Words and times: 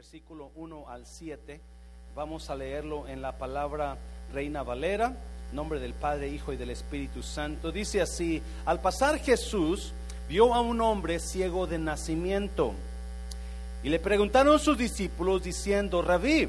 versículo 0.00 0.50
1 0.56 0.88
al 0.88 1.04
7. 1.04 1.60
Vamos 2.14 2.48
a 2.48 2.56
leerlo 2.56 3.06
en 3.06 3.20
la 3.20 3.36
palabra 3.36 3.98
Reina 4.32 4.62
Valera, 4.62 5.14
nombre 5.52 5.78
del 5.78 5.92
Padre, 5.92 6.30
Hijo 6.30 6.54
y 6.54 6.56
del 6.56 6.70
Espíritu 6.70 7.22
Santo. 7.22 7.70
Dice 7.70 8.00
así, 8.00 8.40
al 8.64 8.80
pasar 8.80 9.18
Jesús 9.18 9.92
vio 10.26 10.54
a 10.54 10.62
un 10.62 10.80
hombre 10.80 11.18
ciego 11.18 11.66
de 11.66 11.78
nacimiento. 11.78 12.72
Y 13.82 13.90
le 13.90 13.98
preguntaron 13.98 14.58
sus 14.58 14.78
discípulos 14.78 15.42
diciendo, 15.42 16.00
Rabí, 16.00 16.48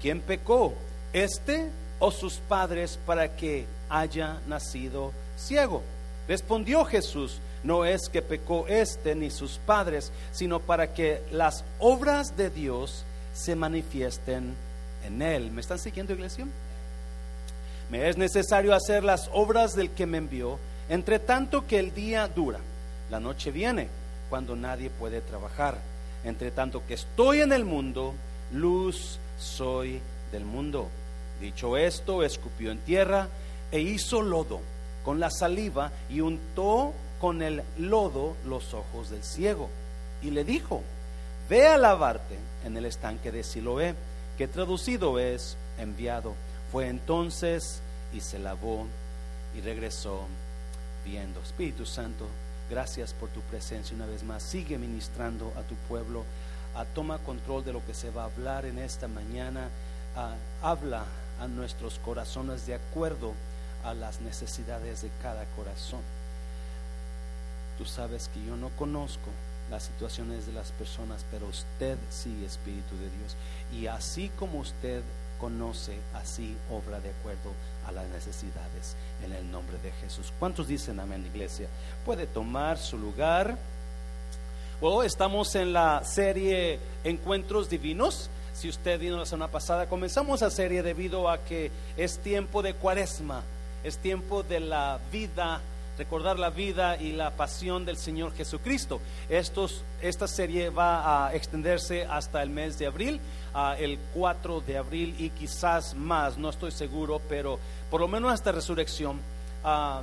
¿quién 0.00 0.20
pecó? 0.20 0.72
¿Este 1.12 1.72
o 1.98 2.12
sus 2.12 2.34
padres 2.34 3.00
para 3.04 3.34
que 3.34 3.66
haya 3.88 4.40
nacido 4.46 5.10
ciego? 5.36 5.82
Respondió 6.28 6.84
Jesús, 6.84 7.40
no 7.64 7.84
es 7.84 8.08
que 8.08 8.22
pecó 8.22 8.66
este 8.66 9.14
ni 9.14 9.30
sus 9.30 9.58
padres, 9.58 10.10
sino 10.32 10.60
para 10.60 10.92
que 10.94 11.22
las 11.30 11.64
obras 11.78 12.36
de 12.36 12.50
Dios 12.50 13.04
se 13.34 13.54
manifiesten 13.56 14.54
en 15.04 15.22
él. 15.22 15.50
¿Me 15.52 15.60
están 15.60 15.78
siguiendo, 15.78 16.12
iglesia? 16.12 16.46
Me 17.90 18.08
es 18.08 18.16
necesario 18.16 18.74
hacer 18.74 19.04
las 19.04 19.30
obras 19.32 19.74
del 19.74 19.90
que 19.90 20.06
me 20.06 20.18
envió, 20.18 20.58
entre 20.88 21.18
tanto 21.18 21.66
que 21.66 21.78
el 21.78 21.94
día 21.94 22.26
dura. 22.28 22.58
La 23.10 23.20
noche 23.20 23.50
viene 23.50 23.88
cuando 24.30 24.56
nadie 24.56 24.90
puede 24.90 25.20
trabajar. 25.20 25.78
Entre 26.24 26.50
tanto 26.50 26.82
que 26.86 26.94
estoy 26.94 27.40
en 27.40 27.52
el 27.52 27.64
mundo, 27.64 28.14
luz 28.52 29.18
soy 29.38 30.00
del 30.30 30.44
mundo. 30.44 30.88
Dicho 31.40 31.76
esto, 31.76 32.22
escupió 32.22 32.70
en 32.70 32.78
tierra 32.78 33.28
e 33.70 33.80
hizo 33.80 34.22
lodo 34.22 34.60
con 35.04 35.20
la 35.20 35.30
saliva 35.30 35.90
y 36.08 36.20
untó 36.20 36.94
con 37.22 37.40
el 37.40 37.62
lodo 37.78 38.34
los 38.44 38.74
ojos 38.74 39.08
del 39.10 39.22
ciego. 39.22 39.70
Y 40.22 40.32
le 40.32 40.42
dijo, 40.42 40.82
ve 41.48 41.68
a 41.68 41.78
lavarte 41.78 42.36
en 42.64 42.76
el 42.76 42.84
estanque 42.84 43.30
de 43.30 43.44
Siloé, 43.44 43.94
que 44.36 44.48
traducido 44.48 45.20
es 45.20 45.56
enviado. 45.78 46.34
Fue 46.72 46.88
entonces 46.88 47.80
y 48.12 48.20
se 48.20 48.40
lavó 48.40 48.88
y 49.56 49.60
regresó 49.60 50.26
viendo. 51.04 51.40
Espíritu 51.40 51.86
Santo, 51.86 52.26
gracias 52.68 53.14
por 53.14 53.28
tu 53.28 53.40
presencia 53.42 53.94
una 53.94 54.06
vez 54.06 54.24
más. 54.24 54.42
Sigue 54.42 54.76
ministrando 54.76 55.52
a 55.56 55.62
tu 55.62 55.76
pueblo. 55.88 56.24
a 56.74 56.84
toma 56.86 57.18
control 57.18 57.64
de 57.64 57.72
lo 57.72 57.86
que 57.86 57.94
se 57.94 58.10
va 58.10 58.22
a 58.22 58.30
hablar 58.34 58.64
en 58.66 58.80
esta 58.80 59.06
mañana. 59.06 59.68
habla 60.60 61.04
a 61.40 61.46
nuestros 61.46 62.00
corazones 62.00 62.66
de 62.66 62.74
acuerdo 62.74 63.32
a 63.84 63.94
las 63.94 64.20
necesidades 64.20 65.02
de 65.02 65.10
cada 65.22 65.44
corazón. 65.54 66.00
Tú 67.78 67.84
sabes 67.84 68.28
que 68.32 68.44
yo 68.44 68.56
no 68.56 68.68
conozco 68.70 69.30
las 69.70 69.84
situaciones 69.84 70.46
de 70.46 70.52
las 70.52 70.70
personas, 70.72 71.24
pero 71.30 71.46
usted 71.46 71.96
sí, 72.10 72.44
Espíritu 72.44 72.94
de 72.96 73.08
Dios. 73.10 73.36
Y 73.72 73.86
así 73.86 74.30
como 74.38 74.60
usted 74.60 75.02
conoce, 75.40 75.98
así 76.14 76.56
obra 76.70 77.00
de 77.00 77.10
acuerdo 77.10 77.52
a 77.86 77.90
las 77.90 78.06
necesidades 78.08 78.96
en 79.24 79.32
el 79.32 79.50
nombre 79.50 79.78
de 79.78 79.90
Jesús. 79.92 80.32
¿Cuántos 80.38 80.68
dicen 80.68 81.00
amén, 81.00 81.26
iglesia? 81.26 81.68
Puede 82.04 82.26
tomar 82.26 82.78
su 82.78 82.98
lugar. 82.98 83.58
Bueno, 84.80 85.02
estamos 85.02 85.54
en 85.54 85.72
la 85.72 86.04
serie 86.04 86.78
Encuentros 87.02 87.68
Divinos. 87.68 88.30
Si 88.52 88.68
usted 88.68 89.00
vino 89.00 89.16
la 89.16 89.26
semana 89.26 89.50
pasada, 89.50 89.88
comenzamos 89.88 90.42
la 90.42 90.50
serie 90.50 90.82
debido 90.82 91.28
a 91.28 91.38
que 91.38 91.72
es 91.96 92.18
tiempo 92.18 92.62
de 92.62 92.74
cuaresma, 92.74 93.42
es 93.82 93.98
tiempo 93.98 94.42
de 94.42 94.60
la 94.60 95.00
vida 95.10 95.60
recordar 95.98 96.38
la 96.38 96.50
vida 96.50 96.96
y 96.96 97.12
la 97.12 97.30
pasión 97.30 97.84
del 97.84 97.96
Señor 97.96 98.34
Jesucristo. 98.34 99.00
Esta 99.28 100.28
serie 100.28 100.70
va 100.70 101.26
a 101.26 101.34
extenderse 101.34 102.04
hasta 102.04 102.42
el 102.42 102.50
mes 102.50 102.78
de 102.78 102.86
abril, 102.86 103.20
el 103.78 103.98
4 104.14 104.60
de 104.60 104.78
abril 104.78 105.14
y 105.18 105.30
quizás 105.30 105.94
más, 105.94 106.38
no 106.38 106.50
estoy 106.50 106.70
seguro, 106.70 107.20
pero 107.28 107.58
por 107.90 108.00
lo 108.00 108.08
menos 108.08 108.32
hasta 108.32 108.52
resurrección. 108.52 109.20
Ah, 109.64 110.02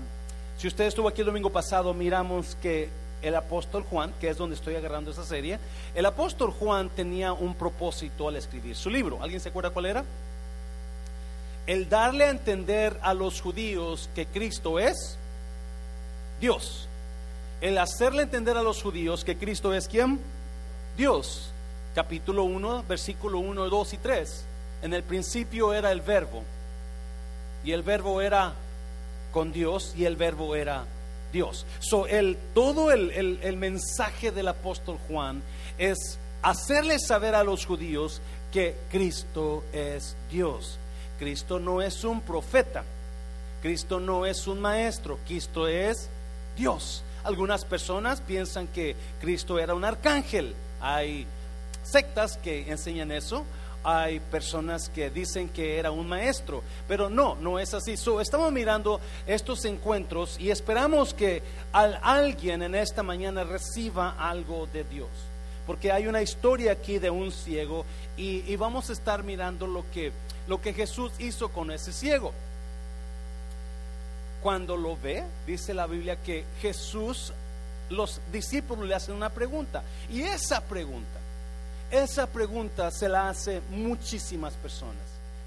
si 0.58 0.68
usted 0.68 0.86
estuvo 0.86 1.08
aquí 1.08 1.22
el 1.22 1.28
domingo 1.28 1.50
pasado, 1.50 1.94
miramos 1.94 2.56
que 2.62 2.90
el 3.22 3.36
apóstol 3.36 3.84
Juan, 3.84 4.14
que 4.20 4.30
es 4.30 4.38
donde 4.38 4.56
estoy 4.56 4.76
agarrando 4.76 5.12
esa 5.12 5.26
serie, 5.26 5.60
el 5.94 6.06
apóstol 6.06 6.52
Juan 6.52 6.90
tenía 6.90 7.34
un 7.34 7.56
propósito 7.56 8.28
al 8.28 8.38
escribir 8.38 8.76
su 8.76 8.90
libro. 8.90 9.22
¿Alguien 9.22 9.42
se 9.42 9.50
acuerda 9.50 9.72
cuál 9.72 9.88
era? 9.88 10.06
El 11.68 11.90
darle 11.90 12.24
a 12.24 12.30
entender 12.30 12.98
a 13.02 13.14
los 13.14 13.42
judíos 13.42 14.10
que 14.16 14.26
Cristo 14.26 14.80
es 14.80 15.19
Dios. 16.40 16.88
El 17.62 17.78
hacerle 17.78 18.24
entender 18.24 18.56
a 18.58 18.64
los 18.64 18.82
judíos 18.82 19.26
que 19.26 19.38
Cristo 19.38 19.74
es 19.74 19.88
quien? 19.88 20.20
Dios. 20.98 21.52
Capítulo 21.94 22.44
1, 22.44 22.86
versículo 22.88 23.40
1, 23.40 23.68
2 23.70 23.94
y 23.94 23.98
3. 23.98 24.44
En 24.84 24.94
el 24.94 25.04
principio 25.04 25.74
era 25.74 25.92
el 25.92 26.02
verbo. 26.02 26.44
Y 27.64 27.74
el 27.74 27.84
verbo 27.84 28.22
era 28.22 28.54
con 29.32 29.52
Dios 29.52 29.94
y 29.98 30.06
el 30.06 30.16
verbo 30.16 30.56
era 30.56 30.86
Dios. 31.34 31.66
So, 31.80 32.08
el, 32.08 32.38
todo 32.54 32.92
el, 32.92 33.12
el 33.12 33.58
mensaje 33.58 34.32
del 34.32 34.48
apóstol 34.48 34.98
Juan 35.08 35.42
es 35.78 36.18
hacerle 36.42 37.00
saber 37.00 37.36
a 37.36 37.44
los 37.44 37.66
judíos 37.66 38.22
que 38.54 38.76
Cristo 38.90 39.64
es 39.74 40.16
Dios. 40.32 40.80
Cristo 41.20 41.60
no 41.60 41.82
es 41.82 42.06
un 42.06 42.22
profeta. 42.22 42.84
Cristo 43.62 44.00
no 44.00 44.26
es 44.26 44.48
un 44.48 44.62
maestro. 44.62 45.20
Cristo 45.28 45.68
es 45.68 46.10
Dios. 46.60 47.04
Algunas 47.24 47.64
personas 47.64 48.20
piensan 48.20 48.68
que 48.68 48.96
Cristo 49.22 49.58
era 49.60 49.74
un 49.74 49.86
arcángel. 49.86 50.54
Hay 50.82 51.26
sectas 51.84 52.38
que 52.38 52.70
enseñan 52.70 53.12
eso. 53.12 53.46
Hay 53.82 54.20
personas 54.20 54.90
que 54.90 55.10
dicen 55.10 55.48
que 55.48 55.80
era 55.80 55.90
un 55.90 56.06
maestro, 56.10 56.62
pero 56.86 57.10
no, 57.10 57.36
no 57.36 57.60
es 57.60 57.74
así. 57.74 57.94
estamos 57.94 58.52
mirando 58.52 59.00
estos 59.26 59.64
encuentros 59.64 60.38
y 60.38 60.52
esperamos 60.52 61.14
que 61.14 61.42
alguien 61.72 62.62
en 62.62 62.76
esta 62.76 63.04
mañana 63.04 63.46
reciba 63.46 64.16
algo 64.20 64.68
de 64.68 64.84
Dios 64.84 65.08
porque 65.66 65.92
hay 65.92 66.08
una 66.08 66.24
historia 66.24 66.72
aquí 66.72 66.98
de 66.98 67.12
un 67.12 67.32
ciego 67.32 67.86
y, 68.18 68.44
y, 68.52 68.56
vamos 68.56 68.90
a 68.90 68.94
estar 68.94 69.24
mirando 69.24 69.68
lo 69.68 69.86
que, 69.92 70.12
lo 70.48 70.60
que 70.60 70.74
Jesús 70.74 71.12
hizo 71.20 71.50
con 71.50 71.70
ese 71.70 71.94
ciego 71.94 72.34
cuando 74.42 74.78
lo 74.78 74.98
ve, 74.98 75.24
dice 75.46 75.74
la 75.74 75.88
Biblia 75.88 76.18
que 76.18 76.46
Jesús, 76.62 77.34
los 77.90 78.22
discípulos 78.32 78.88
le 78.88 78.96
hacen 78.96 79.16
una 79.16 79.30
pregunta. 79.30 79.84
Y 80.10 80.22
esa 80.22 80.62
pregunta, 80.62 81.20
esa 81.92 82.28
pregunta 82.28 82.92
se 82.92 83.10
la 83.10 83.30
hace 83.30 83.62
muchísimas 83.72 84.54
personas. 84.54 85.04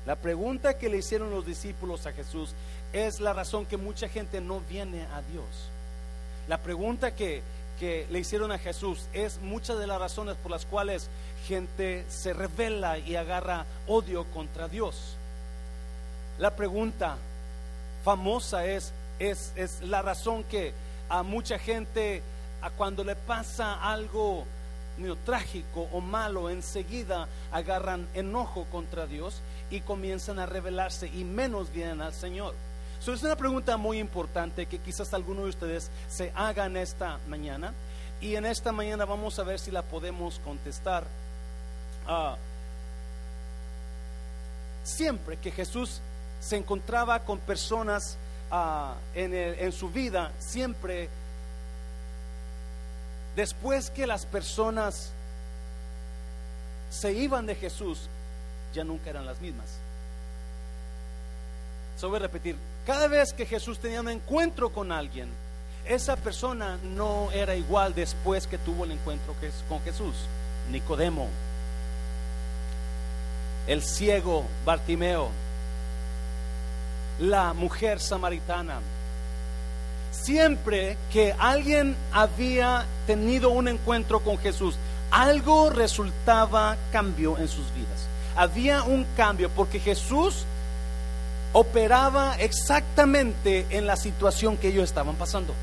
La 0.07 0.17
pregunta 0.17 0.79
que 0.79 0.89
le 0.89 0.99
hicieron 0.99 1.31
los 1.31 1.47
discípulos 1.47 2.07
a 2.07 2.13
Jesús 2.13 2.55
es 2.93 3.21
la 3.21 3.33
razón 3.33 3.67
que 3.67 3.77
mucha 3.77 4.09
gente 4.09 4.41
no 4.41 4.61
viene 4.69 5.07
a 5.15 5.23
Dios. 5.23 5.47
La 6.49 6.59
pregunta 6.59 7.15
que, 7.15 7.43
que 7.79 8.07
le 8.11 8.19
hicieron 8.19 8.51
a 8.51 8.59
Jesús 8.59 9.07
es 9.13 9.41
muchas 9.41 9.79
de 9.79 9.87
las 9.87 10.01
razones 10.01 10.37
por 10.43 10.51
las 10.51 10.67
cuales 10.67 11.09
gente 11.47 12.05
se 12.09 12.33
revela 12.33 12.99
y 12.99 13.15
agarra 13.15 13.65
odio 13.87 14.25
contra 14.33 14.69
Dios. 14.69 15.17
La 16.39 16.57
pregunta 16.57 17.17
famosa 18.05 18.65
es, 18.67 18.93
es, 19.19 19.53
es 19.57 19.81
la 19.83 20.03
razón 20.03 20.45
que 20.45 20.73
a 21.09 21.23
mucha 21.23 21.59
gente, 21.59 22.23
a 22.61 22.71
cuando 22.71 23.05
le 23.05 23.17
pasa 23.17 23.75
algo 23.75 24.47
trágico 25.25 25.89
o 25.93 26.01
malo, 26.01 26.51
enseguida 26.51 27.29
agarran 27.51 28.07
enojo 28.15 28.67
contra 28.71 29.07
Dios 29.07 29.41
y 29.71 29.81
comienzan 29.81 30.39
a 30.39 30.47
rebelarse 30.47 31.09
y 31.09 31.25
menos 31.25 31.73
vienen 31.73 32.01
al 32.01 32.13
Señor. 32.13 32.55
So, 33.01 33.13
es 33.13 33.23
una 33.23 33.37
pregunta 33.37 33.77
muy 33.77 33.99
importante 33.99 34.67
que 34.67 34.79
quizás 34.79 35.13
alguno 35.13 35.43
de 35.43 35.51
ustedes 35.51 35.91
se 36.09 36.31
hagan 36.37 36.77
esta 36.77 37.19
mañana 37.29 37.73
y 38.21 38.37
en 38.37 38.47
esta 38.47 38.71
mañana 38.71 39.05
vamos 39.05 39.39
a 39.39 39.43
ver 39.43 39.59
si 39.59 39.73
la 39.73 39.83
podemos 39.83 40.41
contestar. 40.45 41.05
Ah, 42.07 42.37
siempre 44.85 45.37
que 45.37 45.51
Jesús 45.51 46.01
se 46.43 46.57
encontraba 46.57 47.21
con 47.21 47.39
personas 47.39 48.17
ah, 48.51 48.95
en, 49.15 49.33
en 49.33 49.73
su 49.73 49.89
vida, 49.89 50.33
siempre 50.41 51.09
después 53.37 53.91
que 53.91 54.07
las 54.07 54.27
personas 54.27 55.13
se 56.91 57.13
iban 57.13 57.47
de 57.47 57.55
Jesús, 57.55 58.09
ya 58.75 58.85
nunca 58.85 59.09
eran 59.11 59.25
las 59.25 59.41
mismas. 59.41 59.67
Se 61.97 62.07
voy 62.07 62.17
a 62.17 62.21
repetir, 62.21 62.57
cada 62.85 63.07
vez 63.07 63.33
que 63.33 63.47
Jesús 63.47 63.79
tenía 63.79 64.01
un 64.01 64.09
encuentro 64.09 64.71
con 64.71 64.91
alguien, 64.91 65.29
esa 65.87 66.17
persona 66.17 66.79
no 66.83 67.31
era 67.33 67.55
igual 67.55 67.95
después 67.95 68.47
que 68.47 68.59
tuvo 68.59 68.85
el 68.85 68.93
encuentro 68.93 69.35
con 69.69 69.81
Jesús. 69.83 70.15
Nicodemo, 70.71 71.29
el 73.67 73.83
ciego 73.83 74.45
Bartimeo, 74.65 75.31
la 77.19 77.53
mujer 77.53 78.01
samaritana. 78.01 78.81
Siempre 80.11 80.97
que 81.13 81.35
alguien 81.39 81.97
había 82.13 82.85
tenido 83.07 83.51
un 83.51 83.69
encuentro 83.69 84.21
con 84.21 84.39
Jesús, 84.39 84.77
algo 85.11 85.71
resultaba 85.71 86.77
cambio 86.91 87.39
en 87.39 87.49
sus 87.49 87.73
vidas. 87.75 88.07
Había 88.37 88.83
un 88.83 89.07
cambio 89.17 89.51
porque 89.51 89.79
Jesús 89.79 90.45
operaba 91.53 92.35
exactamente 92.39 93.67
en 93.71 93.87
la 93.87 93.97
situación 93.97 94.57
que 94.57 94.69
ellos 94.69 94.85
estaban 94.85 95.17
pasando. 95.17 95.55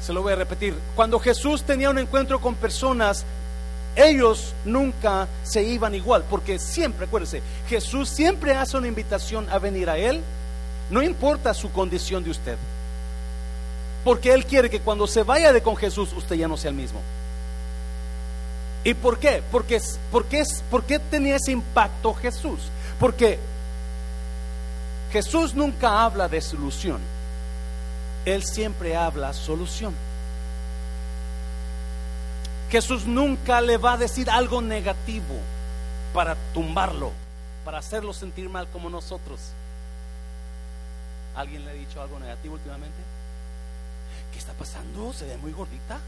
Se 0.00 0.12
lo 0.12 0.22
voy 0.22 0.34
a 0.34 0.36
repetir. 0.36 0.74
Cuando 0.94 1.18
Jesús 1.18 1.62
tenía 1.62 1.90
un 1.90 1.98
encuentro 1.98 2.40
con 2.40 2.54
personas, 2.54 3.24
ellos 3.96 4.54
nunca 4.64 5.28
se 5.42 5.62
iban 5.62 5.94
igual, 5.94 6.24
porque 6.28 6.58
siempre, 6.58 7.06
acuérdense, 7.06 7.42
Jesús 7.68 8.08
siempre 8.08 8.52
hace 8.52 8.76
una 8.76 8.88
invitación 8.88 9.48
a 9.50 9.58
venir 9.58 9.88
a 9.88 9.96
Él, 9.98 10.20
no 10.90 11.02
importa 11.02 11.54
su 11.54 11.70
condición 11.70 12.24
de 12.24 12.30
usted, 12.30 12.56
porque 14.02 14.32
Él 14.32 14.44
quiere 14.46 14.68
que 14.68 14.80
cuando 14.80 15.06
se 15.06 15.22
vaya 15.22 15.52
de 15.52 15.62
con 15.62 15.76
Jesús, 15.76 16.12
usted 16.12 16.36
ya 16.36 16.48
no 16.48 16.56
sea 16.56 16.70
el 16.70 16.76
mismo. 16.76 17.00
¿Y 18.84 18.92
por 18.92 19.18
qué? 19.18 19.42
Porque, 19.50 19.80
porque, 20.10 20.44
¿Por 20.70 20.84
qué 20.84 20.98
tenía 20.98 21.36
ese 21.36 21.52
impacto 21.52 22.12
Jesús? 22.14 22.60
Porque 23.00 23.38
Jesús 25.10 25.54
nunca 25.54 26.04
habla 26.04 26.28
de 26.28 26.40
solución. 26.40 27.00
Él 28.26 28.44
siempre 28.44 28.94
habla 28.94 29.32
solución. 29.32 29.94
Jesús 32.74 33.06
nunca 33.06 33.60
le 33.60 33.76
va 33.76 33.92
a 33.92 33.96
decir 33.96 34.28
algo 34.28 34.60
negativo 34.60 35.36
para 36.12 36.34
tumbarlo, 36.52 37.12
para 37.64 37.78
hacerlo 37.78 38.12
sentir 38.12 38.48
mal 38.48 38.66
como 38.66 38.90
nosotros. 38.90 39.38
¿Alguien 41.36 41.64
le 41.64 41.70
ha 41.70 41.74
dicho 41.74 42.02
algo 42.02 42.18
negativo 42.18 42.54
últimamente? 42.54 42.98
¿Qué 44.32 44.40
está 44.40 44.54
pasando? 44.54 45.12
¿Se 45.12 45.24
ve 45.24 45.36
muy 45.36 45.52
gordita? 45.52 46.00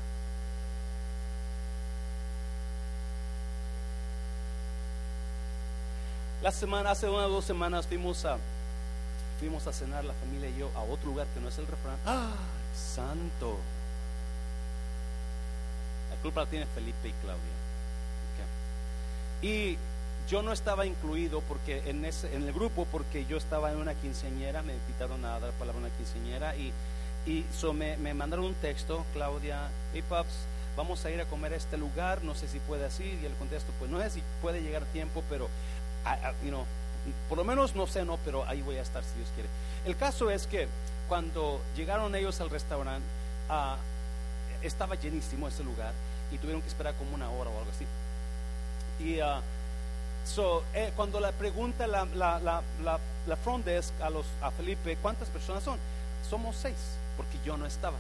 La 6.43 6.51
semana, 6.51 6.91
hace 6.91 7.09
una 7.09 7.27
o 7.27 7.31
dos 7.31 7.45
semanas 7.45 7.87
fuimos 7.87 8.25
a 8.25 8.39
fuimos 9.39 9.69
a 9.69 9.73
cenar 9.73 10.05
la 10.05 10.15
familia 10.15 10.49
y 10.49 10.59
yo 10.59 10.73
a 10.75 10.81
otro 10.81 11.11
lugar 11.11 11.29
que 11.33 11.39
no 11.39 11.49
es 11.49 11.59
el 11.59 11.69
refrán. 11.69 11.97
¡Ah! 12.05 12.33
Santo. 12.75 13.57
Culpa 16.27 16.45
tiene 16.47 16.67
Felipe 16.67 17.09
y 17.09 17.13
Claudia. 17.23 17.41
Y 19.43 19.79
yo 20.29 20.43
no 20.43 20.53
estaba 20.53 20.85
incluido 20.85 21.41
porque 21.43 21.89
en, 21.89 22.05
ese, 22.05 22.35
en 22.35 22.43
el 22.43 22.53
grupo 22.53 22.85
porque 22.91 23.27
yo 23.27 23.37
estaba 23.37 23.71
en 23.71 23.79
una 23.79 23.95
quinceañera, 23.95 24.63
me 24.63 24.75
invitaron 24.75 25.25
a 25.25 25.39
dar 25.39 25.53
palabra 25.53 25.83
a 25.83 25.87
una 25.87 25.97
quinceañera 25.97 26.57
y, 26.57 26.73
y 27.27 27.45
me, 27.75 27.97
me, 27.99 28.13
mandaron 28.13 28.45
un 28.45 28.55
texto, 28.55 29.07
Claudia, 29.13 29.69
hey 29.95 30.03
paps, 30.09 30.33
vamos 30.77 31.05
a 31.05 31.13
ir 31.13 31.21
a 31.21 31.27
comer 31.27 31.53
a 31.53 31.57
este 31.57 31.79
lugar, 31.79 32.25
no 32.25 32.35
sé 32.35 32.49
si 32.49 32.59
puede 32.59 32.87
así, 32.87 33.05
y 33.23 33.25
el 33.25 33.35
contesto, 33.35 33.71
pues 33.79 33.89
no 33.89 34.01
sé 34.01 34.11
si 34.11 34.23
puede 34.43 34.63
llegar 34.63 34.85
tiempo, 34.87 35.23
pero, 35.31 35.49
you 36.43 36.49
know, 36.49 36.65
por 37.29 37.39
lo 37.39 37.45
menos 37.45 37.77
no 37.77 37.87
sé, 37.87 38.05
no, 38.05 38.19
pero 38.25 38.45
ahí 38.49 38.63
voy 38.63 38.79
a 38.79 38.83
estar 38.83 39.05
si 39.05 39.15
Dios 39.17 39.29
quiere. 39.35 39.49
El 39.85 39.97
caso 39.97 40.29
es 40.29 40.49
que 40.49 40.67
cuando 41.09 41.61
llegaron 41.77 42.17
ellos 42.17 42.41
al 42.41 42.51
restaurante, 42.51 43.07
ah, 43.49 43.77
estaba 44.63 44.97
llenísimo 44.97 45.47
ese 45.47 45.63
lugar 45.63 45.93
y 46.31 46.39
tuvieron 46.39 46.63
que 46.63 46.69
esperar 46.69 46.95
como 46.95 47.15
una 47.15 47.31
hora 47.31 47.51
o 47.51 47.59
algo 47.59 47.71
así. 47.71 47.87
Y 49.05 49.21
uh, 49.21 49.41
so, 50.25 50.63
eh, 50.75 50.93
cuando 50.97 51.21
la 51.21 51.33
pregunta 51.33 51.87
la, 51.87 52.05
la, 52.05 52.41
la, 52.41 52.63
la, 53.27 53.37
front 53.37 53.65
desk 53.65 53.93
a, 54.01 54.11
los, 54.11 54.27
a 54.41 54.51
Felipe, 54.51 54.97
¿cuántas 55.03 55.29
personas 55.29 55.63
son? 55.63 55.79
Somos 56.29 56.57
seis, 56.57 56.77
porque 57.17 57.39
yo 57.45 57.57
no 57.57 57.67
estaba. 57.67 57.97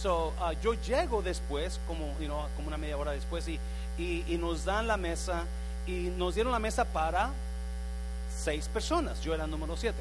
So, 0.00 0.28
uh, 0.40 0.52
yo 0.62 0.74
llego 0.74 1.22
después, 1.22 1.78
como, 1.86 2.18
you 2.18 2.26
know, 2.26 2.46
como 2.56 2.68
una 2.68 2.78
media 2.78 2.96
hora 2.96 3.12
después, 3.12 3.46
y, 3.48 3.58
y, 3.98 4.24
y 4.26 4.38
nos 4.38 4.64
dan 4.64 4.86
la 4.86 4.96
mesa, 4.96 5.44
y 5.86 6.12
nos 6.16 6.34
dieron 6.34 6.52
la 6.52 6.58
mesa 6.58 6.84
para 6.84 7.30
seis 8.34 8.68
personas, 8.68 9.20
yo 9.22 9.34
era 9.34 9.44
el 9.44 9.50
número 9.50 9.76
siete. 9.76 10.00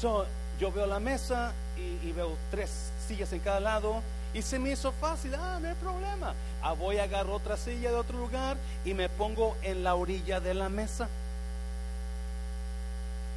So, 0.00 0.26
yo 0.58 0.72
veo 0.72 0.86
la 0.86 1.00
mesa 1.00 1.52
y, 1.76 2.08
y, 2.08 2.12
veo 2.12 2.36
tres 2.50 2.90
sillas 3.06 3.32
en 3.32 3.40
cada 3.40 3.60
lado 3.60 4.02
y 4.34 4.42
se 4.42 4.58
me 4.58 4.70
hizo 4.70 4.92
fácil, 4.92 5.34
ah, 5.34 5.58
no 5.60 5.68
hay 5.68 5.74
problema. 5.74 6.34
Ah, 6.62 6.72
voy 6.72 6.98
a 6.98 7.04
agarrar 7.04 7.32
otra 7.32 7.56
silla 7.56 7.90
de 7.90 7.96
otro 7.96 8.18
lugar 8.18 8.56
y 8.84 8.94
me 8.94 9.08
pongo 9.08 9.56
en 9.62 9.84
la 9.84 9.94
orilla 9.94 10.40
de 10.40 10.54
la 10.54 10.68
mesa. 10.68 11.08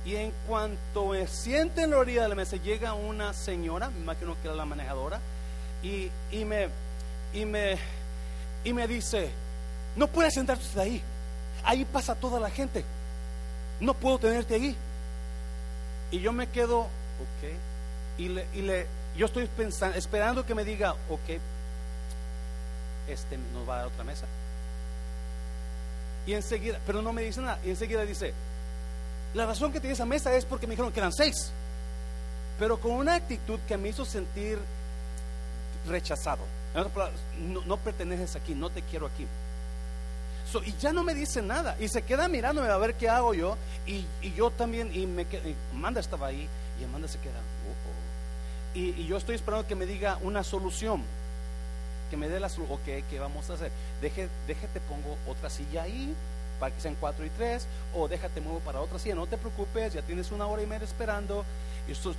Y 0.05 0.15
en 0.15 0.31
cuanto 0.47 1.07
me 1.07 1.27
siente 1.27 1.81
en 1.81 1.91
la 1.91 1.97
orilla 1.97 2.23
de 2.23 2.29
la 2.29 2.35
mesa, 2.35 2.57
llega 2.57 2.93
una 2.93 3.33
señora, 3.33 3.89
me 3.89 3.99
imagino 4.01 4.35
que 4.41 4.47
era 4.47 4.55
la 4.55 4.65
manejadora, 4.65 5.19
y, 5.81 6.11
y, 6.31 6.45
me, 6.45 6.69
y, 7.33 7.45
me, 7.45 7.77
y 8.63 8.71
me 8.71 8.87
dice, 8.87 9.31
no 9.95 10.07
puedes 10.07 10.35
sentarte 10.35 10.79
ahí, 10.79 11.01
ahí 11.63 11.85
pasa 11.85 12.13
toda 12.13 12.39
la 12.39 12.51
gente 12.51 12.85
no 13.79 13.93
puedo 13.93 14.19
tenerte 14.19 14.55
ahí. 14.55 14.75
Y 16.11 16.19
yo 16.19 16.31
me 16.31 16.47
quedo, 16.47 16.81
ok, 16.81 16.89
y 18.17 18.29
le, 18.29 18.47
y 18.53 18.61
le 18.61 18.87
yo 19.15 19.25
estoy 19.25 19.47
pensando, 19.47 19.97
esperando 19.97 20.45
que 20.45 20.55
me 20.55 20.63
diga, 20.63 20.93
ok, 21.09 21.39
este 23.07 23.37
nos 23.53 23.67
va 23.67 23.75
a 23.75 23.77
dar 23.77 23.87
otra 23.87 24.03
mesa. 24.03 24.25
Y 26.25 26.33
enseguida, 26.33 26.79
pero 26.85 27.01
no 27.01 27.13
me 27.13 27.21
dice 27.23 27.41
nada, 27.41 27.59
y 27.63 27.69
enseguida 27.69 28.03
dice, 28.03 28.33
la 29.33 29.45
razón 29.45 29.71
que 29.71 29.79
tiene 29.79 29.93
esa 29.93 30.05
mesa 30.05 30.35
es 30.35 30.45
porque 30.45 30.67
me 30.67 30.71
dijeron 30.71 30.91
que 30.91 30.99
eran 30.99 31.13
seis, 31.13 31.51
pero 32.57 32.79
con 32.79 32.91
una 32.91 33.15
actitud 33.15 33.59
que 33.67 33.77
me 33.77 33.89
hizo 33.89 34.05
sentir 34.05 34.57
rechazado. 35.87 36.43
No, 36.73 37.61
no 37.65 37.77
perteneces 37.77 38.35
aquí, 38.35 38.53
no 38.53 38.69
te 38.69 38.81
quiero 38.81 39.05
aquí 39.05 39.25
y 40.63 40.73
ya 40.79 40.93
no 40.93 41.03
me 41.03 41.13
dice 41.13 41.41
nada. 41.41 41.75
Y 41.79 41.87
se 41.87 42.03
queda 42.03 42.27
mirándome 42.27 42.69
a 42.69 42.77
ver 42.77 42.95
qué 42.95 43.09
hago 43.09 43.33
yo. 43.33 43.57
Y, 43.85 44.05
yo 44.35 44.51
también, 44.51 44.93
y 44.93 45.05
me 45.05 45.25
Amanda 45.73 45.99
estaba 45.99 46.27
ahí. 46.27 46.47
Y 46.79 46.83
Amanda 46.83 47.07
se 47.07 47.19
queda. 47.19 47.39
Oh". 48.75 48.77
Y, 48.77 49.05
yo 49.05 49.17
estoy 49.17 49.35
esperando 49.35 49.67
que 49.67 49.75
me 49.75 49.85
diga 49.85 50.17
una 50.21 50.43
solución. 50.43 51.01
Que 52.09 52.17
me 52.17 52.27
dé 52.27 52.39
la 52.39 52.49
solución. 52.49 52.79
Ok, 52.79 53.05
¿qué 53.09 53.19
vamos 53.19 53.49
a 53.49 53.53
hacer? 53.53 53.71
Deje, 54.01 54.29
déjate, 54.47 54.79
pongo 54.81 55.17
otra 55.27 55.49
silla 55.49 55.83
ahí. 55.83 56.13
Para 56.59 56.73
que 56.73 56.81
sean 56.81 56.95
cuatro 56.99 57.25
y 57.25 57.29
tres. 57.29 57.67
O 57.93 58.07
déjate, 58.07 58.41
muevo 58.41 58.59
para 58.59 58.81
otra 58.81 58.99
silla. 58.99 59.15
No 59.15 59.27
te 59.27 59.37
preocupes, 59.37 59.93
ya 59.93 60.01
tienes 60.01 60.31
una 60.31 60.45
hora 60.45 60.61
y 60.61 60.67
media 60.67 60.85
esperando. 60.85 61.45
Y 61.87 61.91
esto, 61.91 62.13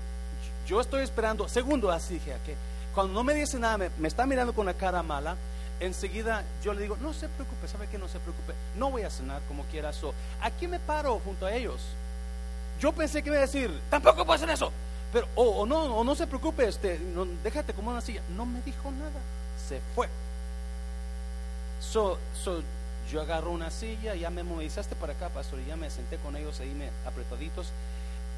yo 0.66 0.80
estoy 0.80 1.02
esperando. 1.02 1.48
Segundo, 1.48 1.90
así 1.90 2.14
dije, 2.14 2.36
que 2.44 2.54
cuando 2.94 3.12
no 3.12 3.24
me 3.24 3.34
dice 3.34 3.58
nada, 3.58 3.78
me, 3.78 3.90
me 3.98 4.08
está 4.08 4.26
mirando 4.26 4.52
con 4.54 4.66
la 4.66 4.74
cara 4.74 5.02
mala 5.02 5.36
enseguida 5.80 6.42
yo 6.62 6.72
le 6.72 6.82
digo, 6.82 6.96
no 7.00 7.12
se 7.12 7.28
preocupe, 7.28 7.68
¿sabe 7.68 7.86
que 7.88 7.98
no 7.98 8.08
se 8.08 8.18
preocupe? 8.18 8.54
No 8.76 8.90
voy 8.90 9.02
a 9.02 9.10
cenar 9.10 9.42
como 9.48 9.64
quiera. 9.64 9.92
So, 9.92 10.14
aquí 10.40 10.66
me 10.66 10.80
paro 10.80 11.20
junto 11.24 11.46
a 11.46 11.54
ellos. 11.54 11.80
Yo 12.80 12.92
pensé 12.92 13.22
que 13.22 13.28
iba 13.28 13.38
a 13.38 13.42
decir, 13.42 13.70
tampoco 13.90 14.24
puedo 14.24 14.32
hacer 14.32 14.50
eso. 14.50 14.72
Pero, 15.12 15.28
o, 15.34 15.66
no, 15.66 15.84
o 15.96 16.04
no 16.04 16.14
se 16.14 16.26
preocupe, 16.26 16.66
este, 16.66 17.00
déjate 17.42 17.72
como 17.72 17.90
una 17.90 18.00
silla. 18.00 18.22
No 18.36 18.44
me 18.44 18.60
dijo 18.62 18.90
nada, 18.90 19.20
se 19.68 19.80
fue. 19.94 20.08
So, 21.80 22.18
so, 22.42 22.62
yo 23.10 23.20
agarro 23.22 23.50
una 23.52 23.70
silla, 23.70 24.14
ya 24.14 24.30
me 24.30 24.42
movilizaste 24.42 24.96
para 24.96 25.12
acá, 25.12 25.28
pastor, 25.28 25.60
y 25.60 25.66
ya 25.66 25.76
me 25.76 25.90
senté 25.90 26.16
con 26.18 26.36
ellos 26.36 26.58
ahí 26.60 26.90
apretaditos. 27.06 27.68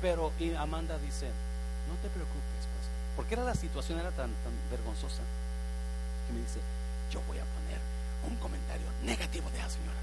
Pero 0.03 0.33
y 0.39 0.55
Amanda 0.55 0.99
dice, 0.99 1.27
no 1.89 1.95
te 2.03 2.09
preocupes, 2.09 2.63
pastor. 2.77 2.95
Porque 3.17 3.35
era 3.35 3.45
la 3.45 3.55
situación, 3.55 3.99
era 3.99 4.11
tan, 4.11 4.31
tan 4.45 4.53
vergonzosa. 4.71 5.23
Que 6.27 6.35
me 6.35 6.41
dice, 6.41 6.61
yo 7.11 7.21
voy 7.27 7.39
a 7.39 7.45
poner 7.45 7.81
un 8.29 8.37
comentario 8.37 8.87
negativo 9.03 9.51
de 9.51 9.59
la 9.59 9.71
señora. 9.71 9.99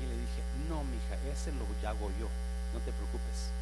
Y 0.00 0.06
le 0.08 0.16
dije, 0.16 0.40
no, 0.68 0.82
mija, 0.84 1.14
ese 1.30 1.52
lo 1.52 1.68
hago 1.86 2.10
yo, 2.18 2.26
no 2.72 2.80
te 2.80 2.92
preocupes. 2.92 3.52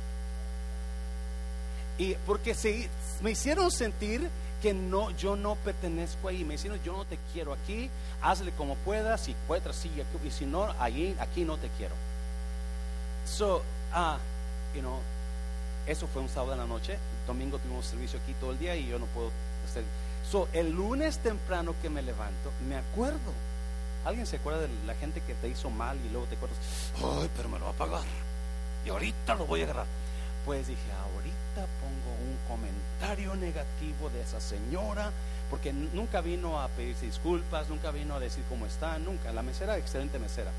Y 1.98 2.14
porque 2.26 2.54
se, 2.54 2.88
me 3.20 3.32
hicieron 3.32 3.70
sentir 3.70 4.30
que 4.62 4.72
no, 4.72 5.10
yo 5.12 5.36
no 5.36 5.56
pertenezco 5.56 6.28
ahí, 6.28 6.44
me 6.44 6.54
hicieron, 6.54 6.80
yo 6.82 6.96
no 6.96 7.04
te 7.04 7.18
quiero 7.32 7.52
aquí, 7.52 7.90
hazle 8.22 8.52
como 8.52 8.76
puedas, 8.76 9.20
si 9.20 9.34
puedes, 9.46 9.74
sigue 9.76 10.04
y 10.24 10.30
si 10.30 10.46
no, 10.46 10.72
ahí, 10.80 11.16
aquí 11.20 11.44
no 11.44 11.56
te 11.56 11.68
quiero. 11.70 11.94
So, 13.26 13.62
ah, 13.92 14.18
you 14.74 14.80
know, 14.80 14.98
eso 15.86 16.06
fue 16.06 16.22
un 16.22 16.28
sábado 16.28 16.52
en 16.52 16.58
la 16.58 16.66
noche, 16.66 16.98
domingo 17.26 17.58
tuvimos 17.58 17.86
servicio 17.86 18.18
aquí 18.22 18.34
todo 18.40 18.52
el 18.52 18.58
día 18.58 18.74
y 18.76 18.88
yo 18.88 18.98
no 18.98 19.06
puedo 19.06 19.30
hacer 19.68 19.84
So, 20.30 20.46
el 20.52 20.72
lunes 20.72 21.18
temprano 21.18 21.74
que 21.80 21.88
me 21.88 22.02
levanto, 22.02 22.52
me 22.68 22.76
acuerdo. 22.76 23.32
¿Alguien 24.04 24.26
se 24.26 24.36
acuerda 24.36 24.60
de 24.60 24.68
la 24.86 24.94
gente 24.94 25.22
que 25.22 25.34
te 25.34 25.48
hizo 25.48 25.70
mal 25.70 25.98
y 26.04 26.10
luego 26.10 26.26
te 26.26 26.36
acuerdas? 26.36 26.58
Ay, 26.96 27.30
pero 27.34 27.48
me 27.48 27.58
lo 27.58 27.64
va 27.64 27.70
a 27.70 27.74
pagar. 27.74 28.04
Y 28.84 28.90
ahorita 28.90 29.34
lo 29.36 29.46
voy 29.46 29.62
a 29.62 29.64
agarrar. 29.64 29.86
Pues 30.44 30.66
dije, 30.66 30.80
ahorita 30.92 31.37
pongo 31.60 32.12
un 32.22 32.38
comentario 32.48 33.34
negativo 33.36 34.10
de 34.10 34.22
esa 34.22 34.40
señora, 34.40 35.10
porque 35.50 35.72
nunca 35.72 36.20
vino 36.20 36.60
a 36.60 36.68
pedirse 36.68 37.06
disculpas, 37.06 37.68
nunca 37.68 37.90
vino 37.90 38.14
a 38.14 38.20
decir 38.20 38.44
cómo 38.48 38.66
está, 38.66 38.98
nunca. 38.98 39.32
La 39.32 39.42
mesera, 39.42 39.78
excelente 39.78 40.18
mesera. 40.18 40.50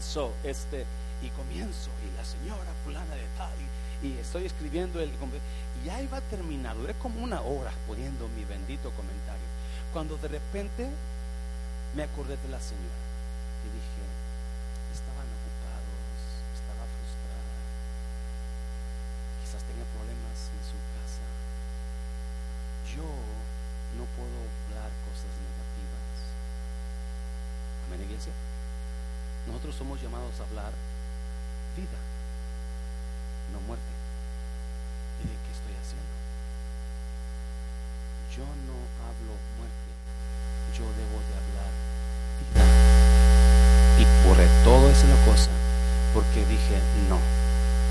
So, 0.00 0.32
este, 0.44 0.84
y 1.22 1.28
comienzo, 1.30 1.90
y 2.04 2.16
la 2.16 2.24
señora 2.24 2.70
fulana 2.84 3.14
de 3.14 3.26
tal, 3.36 3.52
y, 4.02 4.18
estoy 4.20 4.44
escribiendo 4.44 5.00
el 5.00 5.10
y 5.84 5.88
ahí 5.88 6.06
va 6.06 6.18
a 6.18 6.20
terminar, 6.20 6.76
duré 6.76 6.94
como 6.94 7.22
una 7.22 7.40
hora 7.40 7.72
poniendo 7.86 8.28
mi 8.28 8.44
bendito 8.44 8.90
comentario. 8.90 9.46
Cuando 9.92 10.16
de 10.18 10.28
repente 10.28 10.88
me 11.94 12.02
acordé 12.02 12.36
de 12.36 12.48
la 12.50 12.60
señora 12.60 13.00
y 13.64 13.68
dije, 13.72 14.02
estaban 14.92 15.24
ocupados, 15.24 16.10
estaba 16.58 16.84
frustrada, 16.90 17.54
quizás 19.40 19.62
tenga 19.64 19.86
problemas 19.96 20.38
en 20.52 20.62
su 20.66 20.78
casa. 20.92 21.24
Yo 22.98 23.08
puedo 24.14 24.36
hablar 24.36 24.90
cosas 25.08 25.32
negativas. 25.42 26.16
Amén, 27.86 28.02
iglesia. 28.06 28.32
Nosotros 29.46 29.74
somos 29.74 30.00
llamados 30.02 30.34
a 30.40 30.44
hablar 30.44 30.72
vida, 31.76 31.98
no 33.52 33.60
muerte. 33.66 33.92
¿Y 35.22 35.28
de 35.28 35.36
qué 35.42 35.50
estoy 35.54 35.74
haciendo? 35.80 36.14
Yo 38.34 38.44
no 38.68 38.76
hablo 39.06 39.32
muerte, 39.56 39.90
yo 40.76 40.84
debo 40.98 41.16
de 41.26 41.34
hablar 41.40 41.72
vida. 42.42 42.64
Y 43.98 44.04
borré 44.26 44.46
todo 44.64 44.90
esa 44.90 45.06
cosa 45.24 45.50
porque 46.12 46.44
dije, 46.46 46.76
no, 47.08 47.18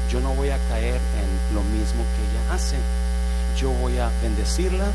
yo 0.09 0.19
no 0.19 0.33
voy 0.33 0.49
a 0.49 0.57
caer 0.69 0.95
en 0.95 1.55
lo 1.55 1.61
mismo 1.61 2.03
que 2.03 2.21
ella 2.25 2.53
hace. 2.53 2.77
Yo 3.57 3.69
voy 3.71 3.97
a 3.97 4.09
bendecirla, 4.21 4.91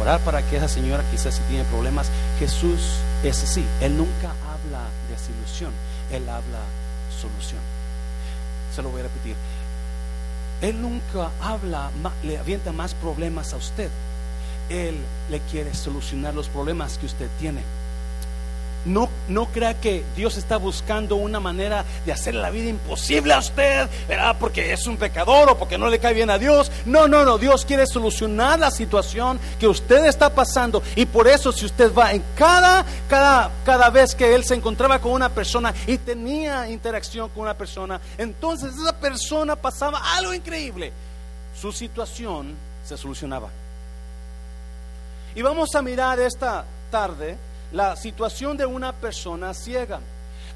orar 0.00 0.20
para 0.20 0.42
que 0.42 0.56
esa 0.56 0.68
señora 0.68 1.04
quizás 1.10 1.34
si 1.34 1.42
tiene 1.42 1.64
problemas. 1.64 2.10
Jesús 2.38 2.98
es 3.22 3.42
así, 3.42 3.64
Él 3.80 3.96
nunca 3.96 4.30
habla 4.30 4.86
desilusión, 5.10 5.72
Él 6.10 6.28
habla 6.28 6.60
solución. 7.20 7.60
Se 8.74 8.82
lo 8.82 8.90
voy 8.90 9.00
a 9.00 9.04
repetir. 9.04 9.34
Él 10.60 10.82
nunca 10.82 11.30
habla, 11.40 11.90
le 12.22 12.38
avienta 12.38 12.72
más 12.72 12.94
problemas 12.94 13.52
a 13.52 13.56
usted. 13.56 13.90
Él 14.68 14.98
le 15.30 15.40
quiere 15.40 15.72
solucionar 15.74 16.34
los 16.34 16.48
problemas 16.48 16.98
que 16.98 17.06
usted 17.06 17.28
tiene. 17.38 17.62
No, 18.88 19.10
no 19.28 19.46
crea 19.46 19.78
que 19.78 20.02
Dios 20.16 20.38
está 20.38 20.56
buscando 20.56 21.16
una 21.16 21.40
manera 21.40 21.84
de 22.06 22.12
hacer 22.12 22.34
la 22.34 22.48
vida 22.48 22.70
imposible 22.70 23.34
a 23.34 23.38
usted, 23.38 23.86
¿verdad? 24.08 24.36
Porque 24.40 24.72
es 24.72 24.86
un 24.86 24.96
pecador 24.96 25.50
o 25.50 25.58
porque 25.58 25.76
no 25.76 25.88
le 25.88 25.98
cae 25.98 26.14
bien 26.14 26.30
a 26.30 26.38
Dios. 26.38 26.72
No, 26.86 27.06
no, 27.06 27.22
no. 27.22 27.36
Dios 27.36 27.66
quiere 27.66 27.86
solucionar 27.86 28.58
la 28.58 28.70
situación 28.70 29.38
que 29.60 29.68
usted 29.68 30.06
está 30.06 30.30
pasando. 30.34 30.82
Y 30.96 31.04
por 31.04 31.28
eso, 31.28 31.52
si 31.52 31.66
usted 31.66 31.92
va 31.92 32.12
en 32.12 32.24
cada, 32.34 32.84
cada, 33.08 33.50
cada 33.62 33.90
vez 33.90 34.14
que 34.14 34.34
él 34.34 34.42
se 34.42 34.54
encontraba 34.54 34.98
con 35.00 35.12
una 35.12 35.28
persona 35.28 35.74
y 35.86 35.98
tenía 35.98 36.68
interacción 36.70 37.28
con 37.28 37.42
una 37.42 37.54
persona, 37.54 38.00
entonces 38.16 38.74
esa 38.74 38.98
persona 38.98 39.54
pasaba 39.54 40.00
algo 40.16 40.32
increíble. 40.32 40.92
Su 41.60 41.72
situación 41.72 42.54
se 42.86 42.96
solucionaba. 42.96 43.50
Y 45.34 45.42
vamos 45.42 45.74
a 45.74 45.82
mirar 45.82 46.18
esta 46.20 46.64
tarde 46.90 47.36
la 47.72 47.96
situación 47.96 48.56
de 48.56 48.66
una 48.66 48.92
persona 48.92 49.54
ciega. 49.54 50.00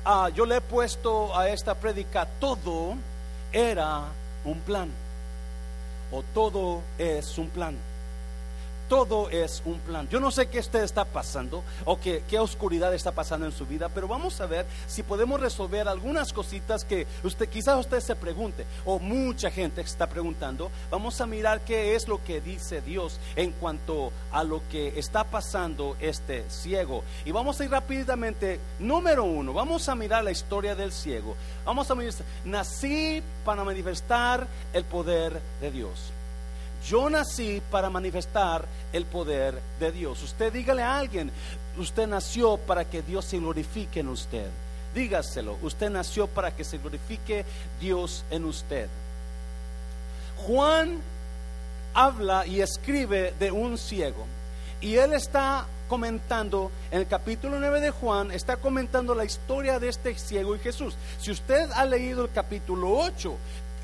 Ah, 0.05 0.31
yo 0.35 0.47
le 0.47 0.57
he 0.57 0.61
puesto 0.61 1.37
a 1.37 1.49
esta 1.49 1.75
prédica, 1.75 2.27
todo 2.41 2.95
era 3.53 4.03
un 4.45 4.59
plan, 4.61 4.91
o 6.11 6.23
todo 6.35 6.81
es 6.99 7.39
un 7.39 7.49
plan 7.49 7.77
todo 8.93 9.31
es 9.31 9.63
un 9.65 9.79
plan. 9.79 10.07
Yo 10.11 10.21
no 10.21 10.31
sé 10.31 10.51
qué 10.51 10.59
usted 10.59 10.83
está 10.83 11.07
pasando 11.07 11.65
o 11.87 11.99
qué, 11.99 12.23
qué, 12.29 12.39
oscuridad 12.39 12.93
está 12.93 13.13
pasando 13.13 13.47
en 13.47 13.53
su 13.53 13.65
vida, 13.65 13.89
pero 13.89 14.07
vamos 14.07 14.39
a 14.43 14.45
ver 14.45 14.67
si 14.87 15.03
podemos 15.03 15.41
resolver 15.41 15.89
algunas 15.89 16.35
cositas 16.35 16.85
que 16.85 17.07
usted 17.25 17.49
quizás 17.49 17.81
usted 17.81 18.01
se 18.01 18.15
pregunte 18.17 18.67
o 18.85 18.99
mucha 18.99 19.51
gente 19.51 19.81
está 19.81 20.11
preguntando. 20.11 20.71
Vamos 20.91 21.23
a 21.23 21.27
mirar 21.27 21.63
qué 21.63 21.95
es 21.95 22.07
lo 22.07 22.23
que 22.23 22.43
dice 22.43 22.83
Dios 22.83 23.19
en 23.35 23.53
cuanto 23.53 24.13
a 24.31 24.45
lo 24.45 24.61
que 24.69 24.99
está 24.99 25.25
pasando 25.25 25.97
este 25.99 26.45
ciego. 26.51 27.03
Y 27.25 27.33
vamos 27.33 27.59
a 27.59 27.65
ir 27.65 27.71
rápidamente, 27.71 28.61
número 28.79 29.25
uno, 29.25 29.55
vamos 29.55 29.89
a 29.89 29.95
mirar 29.95 30.23
la 30.23 30.33
historia 30.33 30.75
del 30.75 30.93
ciego. 30.93 31.35
Vamos 31.65 31.91
a 31.91 31.95
mirar, 31.95 32.13
nací 32.45 33.23
para 33.43 33.65
manifestar 33.65 34.47
el 34.75 34.85
poder 34.85 35.41
de 35.63 35.71
Dios. 35.71 36.13
Yo 36.87 37.09
nací 37.09 37.63
para 37.71 37.91
manifestar 37.91 38.67
el 38.93 39.07
poder 39.07 39.61
de 39.79 39.93
Dios. 39.93 40.23
Usted 40.23 40.53
dígale 40.53 40.83
a 40.83 40.99
alguien, 40.99 41.31
usted 41.79 42.07
nació 42.07 42.57
para 42.57 42.85
que 42.85 43.03
Dios 43.03 43.25
se 43.25 43.39
glorifique 43.39 44.01
en 44.01 44.09
usted. 44.09 44.49
Dígaselo, 44.95 45.57
usted 45.63 45.91
nació 45.91 46.27
para 46.27 46.55
que 46.55 46.65
se 46.65 46.79
glorifique 46.79 47.45
Dios 47.81 48.25
en 48.31 48.45
usted. 48.45 48.89
Juan 50.47 51.01
habla 51.95 52.47
y 52.47 52.61
escribe 52.61 53.35
de 53.39 53.53
un 53.53 53.79
ciego. 53.79 54.27
Y 54.81 54.97
él 54.97 55.13
está 55.13 55.67
comentando, 55.89 56.73
en 56.91 57.01
el 57.01 57.07
capítulo 57.07 57.61
9 57.61 57.81
de 57.81 57.91
Juan, 57.91 58.33
está 58.33 58.57
comentando 58.57 59.15
la 59.15 59.25
historia 59.25 59.79
de 59.79 59.91
este 59.91 60.19
ciego 60.19 60.57
y 60.57 60.59
Jesús. 60.59 60.95
Si 61.21 61.31
usted 61.31 61.71
ha 61.73 61.85
leído 61.85 62.25
el 62.25 62.31
capítulo 62.33 62.97
8, 62.97 63.37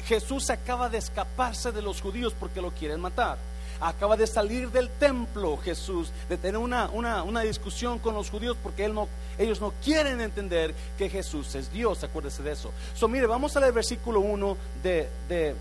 Jesús 0.09 0.49
acaba 0.49 0.89
de 0.89 0.97
escaparse 0.97 1.71
de 1.71 1.83
los 1.83 2.01
judíos 2.01 2.33
porque 2.41 2.63
lo 2.63 2.71
quieren 2.71 2.99
matar. 2.99 3.37
Acaba 3.79 4.17
de 4.17 4.27
salir 4.27 4.71
del 4.71 4.89
templo 4.89 5.59
Jesús, 5.59 6.11
de 6.31 6.39
tener 6.39 6.57
una, 6.57 6.89
una, 6.91 7.41
discusión 7.43 7.99
con 7.99 8.15
los 8.15 8.31
judíos 8.31 8.57
porque 8.61 8.87
él 8.87 8.95
no, 8.95 9.07
ellos 9.39 9.61
no 9.61 9.73
quieren 9.85 10.21
entender 10.21 10.75
que 10.97 11.11
Jesús 11.11 11.55
es 11.55 11.71
Dios. 11.71 12.03
Acuérdese 12.03 12.43
de 12.43 12.53
eso. 12.53 12.73
So, 12.95 13.07
mire, 13.07 13.27
vamos 13.27 13.55
a 13.55 13.61
leer 13.61 13.75
versículo 13.75 14.21
1 14.21 14.57
de, 14.83 15.09
de, 15.29 15.55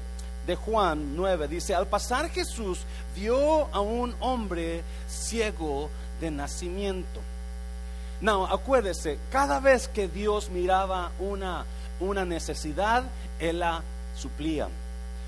de 0.47 0.55
Juan 0.55 1.15
9. 1.17 1.47
Dice, 1.49 1.75
al 1.75 1.87
pasar 1.87 2.29
Jesús 2.29 2.79
vio 3.15 3.67
a 3.73 3.81
un 3.81 4.15
hombre 4.21 4.81
ciego 5.09 5.89
de 6.21 6.31
nacimiento. 6.31 7.19
No, 8.21 8.47
acuérdese, 8.47 9.19
cada 9.29 9.59
vez 9.59 9.89
que 9.89 10.07
Dios 10.07 10.49
miraba 10.49 11.11
una, 11.19 11.65
una 11.99 12.25
necesidad, 12.25 13.03
Él 13.39 13.59
la 13.59 13.83
suplía. 14.17 14.67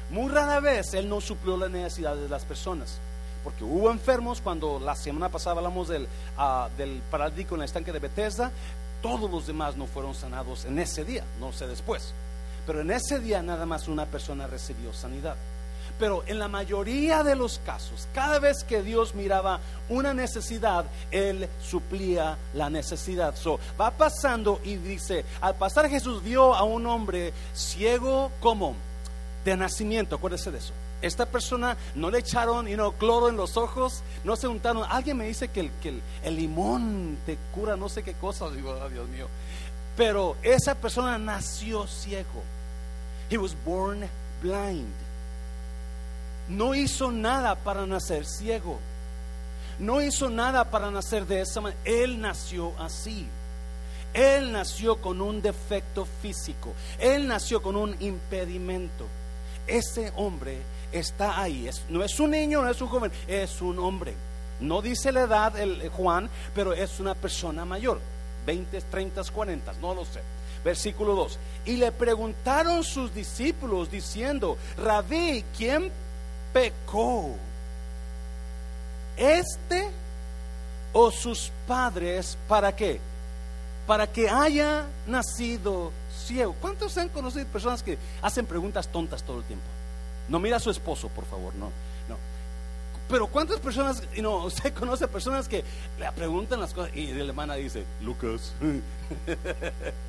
Muy 0.10 0.30
rara 0.32 0.60
vez 0.60 0.94
Él 0.94 1.08
no 1.08 1.22
suplió 1.22 1.56
las 1.58 1.70
necesidades 1.70 2.24
de 2.24 2.30
las 2.30 2.44
personas. 2.46 3.00
Porque 3.44 3.64
hubo 3.64 3.90
enfermos 3.92 4.42
cuando 4.42 4.80
la 4.80 4.96
semana 4.96 5.30
pasada 5.30 5.58
hablamos 5.58 5.88
del, 5.88 6.08
uh, 6.38 6.76
del 6.78 7.02
paralítico 7.10 7.56
en 7.56 7.62
el 7.62 7.66
estanque 7.66 7.92
de 7.94 8.00
Bethesda. 8.00 8.52
Todos 9.02 9.32
los 9.32 9.48
demás 9.48 9.78
no 9.78 9.86
fueron 9.86 10.14
sanados 10.14 10.66
en 10.66 10.78
ese 10.78 11.06
día, 11.06 11.24
no 11.40 11.54
sé 11.54 11.68
después. 11.68 12.14
Pero 12.68 12.82
en 12.82 12.92
ese 12.92 13.20
día 13.20 13.42
nada 13.42 13.66
más 13.66 13.88
una 13.88 14.06
persona 14.06 14.46
recibió 14.46 14.92
sanidad. 14.94 15.36
Pero 16.00 16.24
en 16.26 16.40
la 16.40 16.48
mayoría 16.48 17.24
de 17.24 17.36
los 17.36 17.60
casos, 17.60 18.08
cada 18.14 18.40
vez 18.40 18.64
que 18.64 18.82
Dios 18.82 19.14
miraba 19.14 19.60
una 19.90 20.14
necesidad, 20.14 20.86
Él 21.12 21.50
suplía 21.62 22.38
la 22.54 22.70
necesidad. 22.70 23.36
So, 23.36 23.60
va 23.80 23.92
pasando 23.92 24.62
y 24.64 24.78
dice, 24.78 25.26
al 25.42 25.56
pasar 25.56 25.90
Jesús 25.90 26.24
vio 26.24 26.56
a 26.56 26.64
un 26.64 26.88
hombre 26.88 27.34
ciego 27.54 28.32
como 28.40 28.76
de 29.44 29.58
nacimiento, 29.58 30.16
acuérdese 30.16 30.52
de 30.52 30.60
eso. 30.60 30.74
Esta 31.02 31.26
persona 31.26 31.78
no 31.96 32.10
le 32.10 32.20
echaron 32.20 32.68
cloro 32.98 33.30
en 33.30 33.38
los 33.38 33.58
ojos, 33.58 34.02
no 34.24 34.36
se 34.36 34.48
untaron. 34.48 34.86
Alguien 34.90 35.18
me 35.18 35.28
dice 35.28 35.50
que 35.50 35.72
el, 36.24 36.36
limón 36.36 37.18
te 37.26 37.38
cura 37.54 37.78
no 37.78 37.88
sé 37.90 38.04
qué 38.04 38.14
cosa. 38.14 38.46
Oh, 38.46 38.50
Dios 38.52 39.08
mío. 39.10 39.28
Pero 39.96 40.36
esa 40.44 40.76
persona 40.76 41.18
nació 41.18 41.88
ciego. 41.88 42.44
He 43.30 43.38
was 43.38 43.56
born 43.66 44.10
blind 44.42 45.09
no 46.50 46.76
hizo 46.76 47.12
nada 47.12 47.56
para 47.56 47.86
nacer 47.86 48.26
ciego. 48.26 48.80
No 49.78 50.02
hizo 50.02 50.30
nada 50.30 50.70
para 50.70 50.92
nacer 50.92 51.26
de 51.26 51.42
esa 51.42 51.62
manera. 51.62 51.80
Él 51.86 52.20
nació 52.20 52.74
así. 52.80 53.28
Él 54.14 54.52
nació 54.52 55.00
con 55.00 55.22
un 55.22 55.42
defecto 55.42 56.06
físico. 56.22 56.74
Él 57.00 57.28
nació 57.28 57.62
con 57.62 57.76
un 57.76 57.96
impedimento. 58.02 59.06
Ese 59.68 60.12
hombre 60.16 60.58
está 60.92 61.40
ahí. 61.40 61.70
no 61.90 62.04
es 62.04 62.20
un 62.20 62.32
niño, 62.32 62.62
no 62.62 62.70
es 62.70 62.82
un 62.82 62.88
joven, 62.88 63.12
es 63.28 63.62
un 63.62 63.80
hombre. 63.80 64.16
No 64.60 64.82
dice 64.82 65.12
la 65.12 65.22
edad 65.22 65.58
el 65.58 65.88
Juan, 65.90 66.30
pero 66.54 66.74
es 66.74 67.00
una 67.00 67.16
persona 67.16 67.64
mayor. 67.64 68.02
20, 68.46 68.82
30, 68.82 69.24
40, 69.24 69.74
no 69.74 69.94
lo 69.94 70.04
sé. 70.04 70.22
Versículo 70.66 71.16
2. 71.16 71.40
Y 71.66 71.78
le 71.78 71.92
preguntaron 71.92 72.84
sus 72.84 73.14
discípulos 73.14 73.92
diciendo, 73.92 74.58
Rabí, 74.78 75.46
¿quién 75.56 75.92
pecó? 76.54 77.36
¿Este 79.18 79.90
o 80.94 81.12
sus 81.12 81.52
padres 81.68 82.38
para 82.48 82.76
qué? 82.76 83.00
Para 83.86 84.08
que 84.08 84.30
haya 84.30 84.86
nacido 85.08 85.92
ciego. 86.26 86.56
¿Cuántos 86.62 86.98
han 86.98 87.10
conocido 87.10 87.46
personas 87.48 87.84
que 87.84 87.98
hacen 88.22 88.46
preguntas 88.46 88.88
tontas 88.88 89.24
todo 89.24 89.40
el 89.40 89.44
tiempo? 89.46 89.66
No 90.28 90.40
mira 90.40 90.58
a 90.58 90.60
su 90.60 90.70
esposo, 90.70 91.10
por 91.10 91.26
favor, 91.26 91.54
no. 91.56 91.66
no. 92.08 92.18
Pero 93.10 93.28
¿cuántas 93.28 93.60
personas, 93.60 94.04
no, 94.22 94.38
usted 94.46 94.74
conoce 94.74 95.08
personas 95.08 95.48
que 95.48 95.64
le 96.00 96.12
preguntan 96.14 96.60
las 96.60 96.74
cosas 96.74 96.96
y 96.96 97.08
la 97.14 97.26
hermana 97.26 97.56
dice, 97.56 97.86
Lucas. 98.02 98.54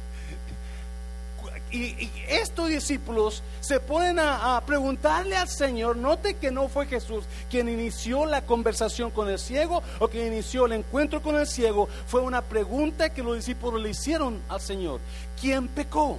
y, 1.72 2.10
estos 2.28 2.68
discípulos 2.68 3.42
se 3.60 3.80
ponen 3.80 4.18
a, 4.18 4.62
preguntarle 4.66 5.36
al 5.36 5.48
Señor, 5.48 5.96
note 5.96 6.34
que 6.34 6.50
no 6.50 6.68
fue 6.68 6.86
Jesús 6.86 7.24
quien 7.50 7.68
inició 7.68 8.26
la 8.26 8.42
conversación 8.42 9.10
con 9.10 9.28
el 9.28 9.38
ciego 9.38 9.82
o 9.98 10.08
quien 10.08 10.28
inició 10.28 10.66
el 10.66 10.72
encuentro 10.72 11.22
con 11.22 11.36
el 11.36 11.46
ciego, 11.46 11.88
fue 12.06 12.20
una 12.20 12.42
pregunta 12.42 13.10
que 13.10 13.22
los 13.22 13.36
discípulos 13.36 13.80
le 13.80 13.90
hicieron 13.90 14.40
al 14.48 14.60
Señor. 14.60 15.00
¿Quién 15.40 15.68
pecó? 15.68 16.18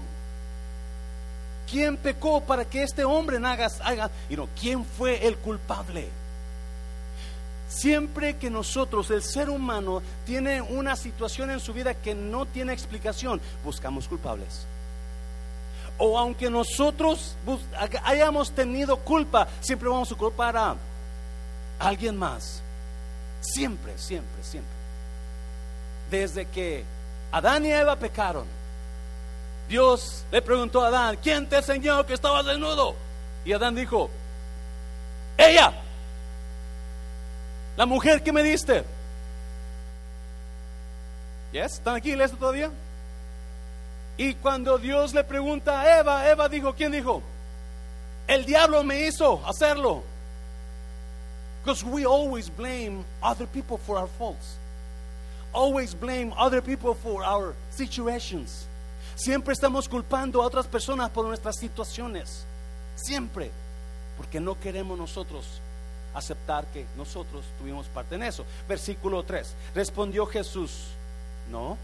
¿Quién 1.69 1.97
pecó 1.97 2.41
para 2.41 2.65
que 2.65 2.83
este 2.83 3.05
hombre 3.05 3.37
haga, 3.37 3.69
haga 3.83 4.11
y 4.29 4.35
no, 4.35 4.49
quién 4.59 4.83
fue 4.85 5.25
el 5.25 5.37
culpable? 5.37 6.09
Siempre 7.69 8.35
que 8.35 8.49
nosotros, 8.49 9.09
el 9.11 9.23
ser 9.23 9.49
humano, 9.49 10.01
tiene 10.25 10.61
una 10.61 10.97
situación 10.97 11.51
en 11.51 11.61
su 11.61 11.73
vida 11.73 11.93
que 11.93 12.13
no 12.13 12.45
tiene 12.45 12.73
explicación, 12.73 13.39
buscamos 13.63 14.09
culpables 14.09 14.67
o 16.03 16.17
aunque 16.17 16.49
nosotros 16.49 17.35
hayamos 18.03 18.49
tenido 18.49 18.97
culpa, 18.97 19.47
siempre 19.59 19.87
vamos 19.87 20.11
a 20.11 20.15
culpar 20.15 20.57
a 20.57 20.75
alguien 21.77 22.17
más. 22.17 22.59
Siempre, 23.39 23.95
siempre, 23.99 24.43
siempre. 24.43 24.73
Desde 26.09 26.47
que 26.47 26.83
Adán 27.31 27.67
y 27.67 27.71
Eva 27.71 27.95
pecaron, 27.97 28.47
Dios 29.69 30.25
le 30.31 30.41
preguntó 30.41 30.83
a 30.83 30.87
Adán, 30.87 31.19
¿quién 31.21 31.47
te 31.47 31.57
enseñó 31.57 32.03
que 32.03 32.15
estabas 32.15 32.47
desnudo? 32.47 32.95
Y 33.45 33.53
Adán 33.53 33.75
dijo, 33.75 34.09
ella, 35.37 35.71
la 37.77 37.85
mujer 37.85 38.23
que 38.23 38.33
me 38.33 38.41
diste. 38.41 38.83
¿Están 41.53 41.97
aquí 41.97 42.11
en 42.11 42.37
todavía? 42.37 42.71
Y 44.21 44.35
cuando 44.35 44.77
Dios 44.77 45.15
le 45.15 45.23
pregunta 45.23 45.81
a 45.81 45.99
Eva, 45.99 46.29
Eva 46.29 46.47
dijo, 46.47 46.75
¿quién 46.75 46.91
dijo? 46.91 47.23
El 48.27 48.45
diablo 48.45 48.83
me 48.83 49.07
hizo 49.07 49.41
hacerlo. 49.47 50.03
Because 51.63 51.83
we 51.83 52.05
always 52.05 52.47
blame 52.47 53.03
other 53.23 53.47
people 53.47 53.79
for 53.79 53.97
our 53.97 54.07
faults. 54.19 54.57
Always 55.51 55.95
blame 55.95 56.31
other 56.37 56.61
people 56.61 56.93
for 56.93 57.23
our 57.23 57.55
situations. 57.71 58.67
Siempre 59.15 59.55
estamos 59.55 59.89
culpando 59.89 60.43
a 60.43 60.45
otras 60.45 60.67
personas 60.67 61.09
por 61.09 61.25
nuestras 61.25 61.57
situaciones. 61.57 62.45
Siempre. 62.97 63.49
Porque 64.17 64.39
no 64.39 64.53
queremos 64.53 64.99
nosotros 64.99 65.59
aceptar 66.13 66.67
que 66.67 66.85
nosotros 66.95 67.43
tuvimos 67.57 67.87
parte 67.87 68.13
en 68.13 68.21
eso. 68.21 68.45
Versículo 68.69 69.23
3. 69.23 69.55
Respondió 69.73 70.27
Jesús, 70.27 70.89
no 71.49 71.75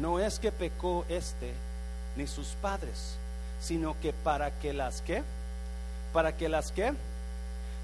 no 0.00 0.20
es 0.20 0.38
que 0.38 0.52
pecó 0.52 1.04
este 1.08 1.52
ni 2.16 2.26
sus 2.26 2.48
padres, 2.62 3.16
sino 3.60 3.98
que 4.00 4.12
para 4.12 4.50
que 4.58 4.72
las 4.72 5.00
que, 5.02 5.22
para 6.12 6.36
que 6.36 6.48
las 6.48 6.72
que, 6.72 6.92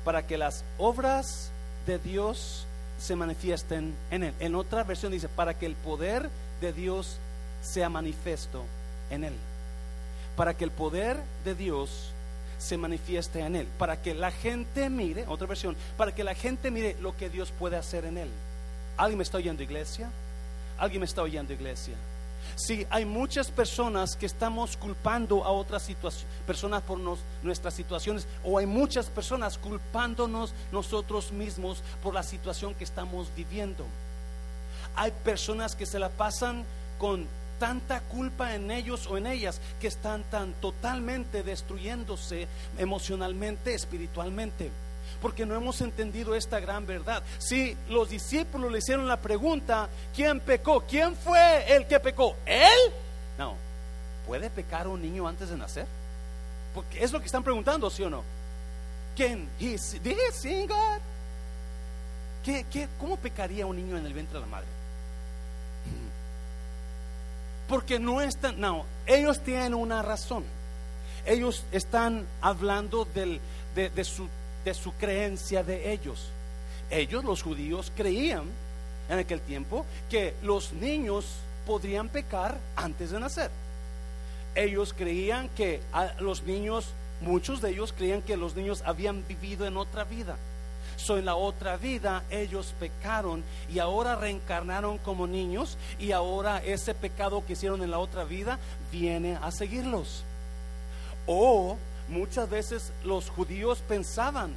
para 0.05 0.27
que 0.27 0.39
las 0.39 0.65
obras 0.79 1.51
de 1.87 1.99
Dios 1.99 2.67
se 2.99 3.17
manifiesten 3.17 3.95
en 4.11 4.25
él. 4.25 4.35
En 4.41 4.55
otra 4.55 4.85
versión 4.85 5.13
dice, 5.13 5.29
para 5.29 5.59
que 5.59 5.67
el 5.67 5.75
poder 5.75 6.31
de 6.61 6.73
Dios 6.73 7.19
sea 7.63 7.89
manifiesto 7.89 8.65
en 9.11 9.25
él. 9.25 9.35
Para 10.37 10.55
que 10.55 10.65
el 10.65 10.71
poder 10.71 11.19
de 11.45 11.55
Dios 11.55 12.11
se 12.59 12.77
manifieste 12.77 13.41
en 13.41 13.57
él. 13.57 13.69
Para 13.79 14.01
que 14.01 14.15
la 14.15 14.31
gente 14.31 14.89
mire, 14.89 15.27
otra 15.27 15.47
versión, 15.47 15.77
para 15.97 16.15
que 16.15 16.25
la 16.25 16.35
gente 16.35 16.71
mire 16.71 16.97
lo 17.01 17.17
que 17.17 17.29
Dios 17.29 17.53
puede 17.59 17.77
hacer 17.77 18.05
en 18.05 18.19
él. 18.19 18.31
¿Alguien 18.97 19.19
me 19.19 19.25
está 19.25 19.39
oyendo, 19.39 19.63
iglesia? 19.63 20.11
¿Alguien 20.79 21.01
me 21.01 21.07
está 21.07 21.23
oyendo, 21.23 21.53
iglesia? 21.53 21.95
Sí, 22.57 22.87
hay 22.91 23.05
muchas 23.05 23.51
personas 23.51 24.17
que 24.17 24.27
estamos 24.27 24.77
culpando 24.77 25.45
a 25.45 25.51
otras 25.51 25.89
personas 26.47 26.83
por 26.83 26.99
nuestras 27.43 27.75
situaciones, 27.75 28.27
o 28.45 28.59
hay 28.59 28.67
muchas 28.67 29.07
personas 29.07 29.59
culpándonos 29.59 30.53
nosotros 30.71 31.33
mismos 31.33 31.83
por 32.03 32.15
la 32.15 32.23
situación 32.23 32.75
que 32.75 32.85
estamos 32.85 33.29
viviendo. 33.35 33.87
Hay 34.97 35.13
personas 35.25 35.75
que 35.75 35.87
se 35.87 35.99
la 35.99 36.11
pasan 36.11 36.65
con 36.99 37.27
tanta 37.59 38.01
culpa 38.01 38.55
en 38.55 38.71
ellos 38.71 39.07
o 39.07 39.17
en 39.17 39.27
ellas 39.27 39.61
que 39.81 39.87
están 39.87 40.25
tan 40.25 40.53
totalmente 40.55 41.43
destruyéndose 41.43 42.49
emocionalmente, 42.77 43.73
espiritualmente 43.73 44.71
porque 45.23 45.47
no 45.47 45.55
hemos 45.55 45.81
entendido 45.81 46.35
esta 46.35 46.59
gran 46.59 46.85
verdad. 46.85 47.23
Si 47.39 47.77
los 47.89 48.11
discípulos 48.11 48.73
le 48.73 48.79
hicieron 48.79 49.07
la 49.07 49.19
pregunta, 49.19 49.89
¿quién 50.15 50.41
pecó? 50.41 50.83
¿Quién 50.83 51.15
fue 51.15 51.73
el 51.75 51.87
que 51.87 52.01
pecó? 52.01 52.35
¿Él? 52.45 52.93
No. 53.39 53.55
¿Puede 54.27 54.51
pecar 54.51 54.89
un 54.89 55.01
niño 55.01 55.29
antes 55.29 55.49
de 55.49 55.57
nacer? 55.57 55.87
Porque 56.75 57.05
es 57.05 57.13
lo 57.13 57.21
que 57.21 57.27
están 57.27 57.45
preguntando, 57.45 57.89
¿sí 57.89 58.03
o 58.03 58.11
no? 58.11 58.25
¿Quién? 59.15 59.49
¿Did 59.61 59.79
he 60.05 60.33
sin 60.33 60.67
God? 60.67 61.01
¿Qué, 62.45 62.67
qué, 62.71 62.89
cómo 62.99 63.17
pecaría 63.17 63.65
un 63.65 63.77
niño 63.77 63.97
en 63.97 64.05
el 64.05 64.13
vientre 64.13 64.35
de 64.35 64.41
la 64.41 64.51
madre? 64.51 64.67
Porque 67.69 68.01
no 68.01 68.21
están, 68.21 68.59
no, 68.59 68.87
ellos 69.07 69.39
tienen 69.41 69.75
una 69.75 70.03
razón. 70.03 70.45
Ellos 71.25 71.65
están 71.71 72.27
hablando 72.41 73.05
del, 73.05 73.41
de, 73.77 73.89
de 73.91 74.03
su 74.05 74.29
de 74.65 74.75
su 74.75 74.93
creencia 74.93 75.63
de 75.63 75.93
ellos. 75.93 76.29
Ellos, 76.91 77.25
los 77.25 77.43
judíos, 77.43 77.93
creían 77.97 78.45
en 79.09 79.19
aquel 79.19 79.41
tiempo 79.41 79.85
que 80.11 80.35
los 80.43 80.73
niños 80.73 81.27
podrían 81.67 82.09
pecar 82.09 82.59
antes 82.77 83.11
de 83.11 83.21
nacer. 83.21 83.51
Ellos 84.55 84.95
creían 84.97 85.49
que 85.51 85.81
los 86.19 86.43
niños, 86.43 86.93
muchos 87.21 87.61
de 87.63 87.71
ellos 87.71 87.95
creían 87.97 88.23
que 88.23 88.37
los 88.37 88.55
niños 88.55 88.83
habían 88.85 89.27
vivido 89.27 89.67
en 89.67 89.77
otra 89.77 90.05
vida. 90.05 90.37
So, 90.97 91.19
en 91.19 91.25
la 91.25 91.37
otra 91.37 91.77
vida 91.79 92.23
ellos 92.31 92.75
pecaron 92.79 93.43
y 93.73 93.79
ahora 93.79 94.15
reencarnaron 94.15 94.99
como 94.99 95.27
niños 95.27 95.79
y 95.99 96.13
ahora 96.13 96.63
ese 96.63 96.95
pecado 96.95 97.45
que 97.47 97.55
hicieron 97.55 97.83
en 97.83 97.91
la 97.91 97.99
otra 97.99 98.25
vida 98.25 98.59
viene 98.93 99.39
a 99.41 99.51
seguirlos. 99.51 100.23
O 101.27 101.77
Muchas 102.13 102.51
veces 102.51 102.93
los 103.05 103.31
judíos 103.31 103.83
pensaban 103.89 104.53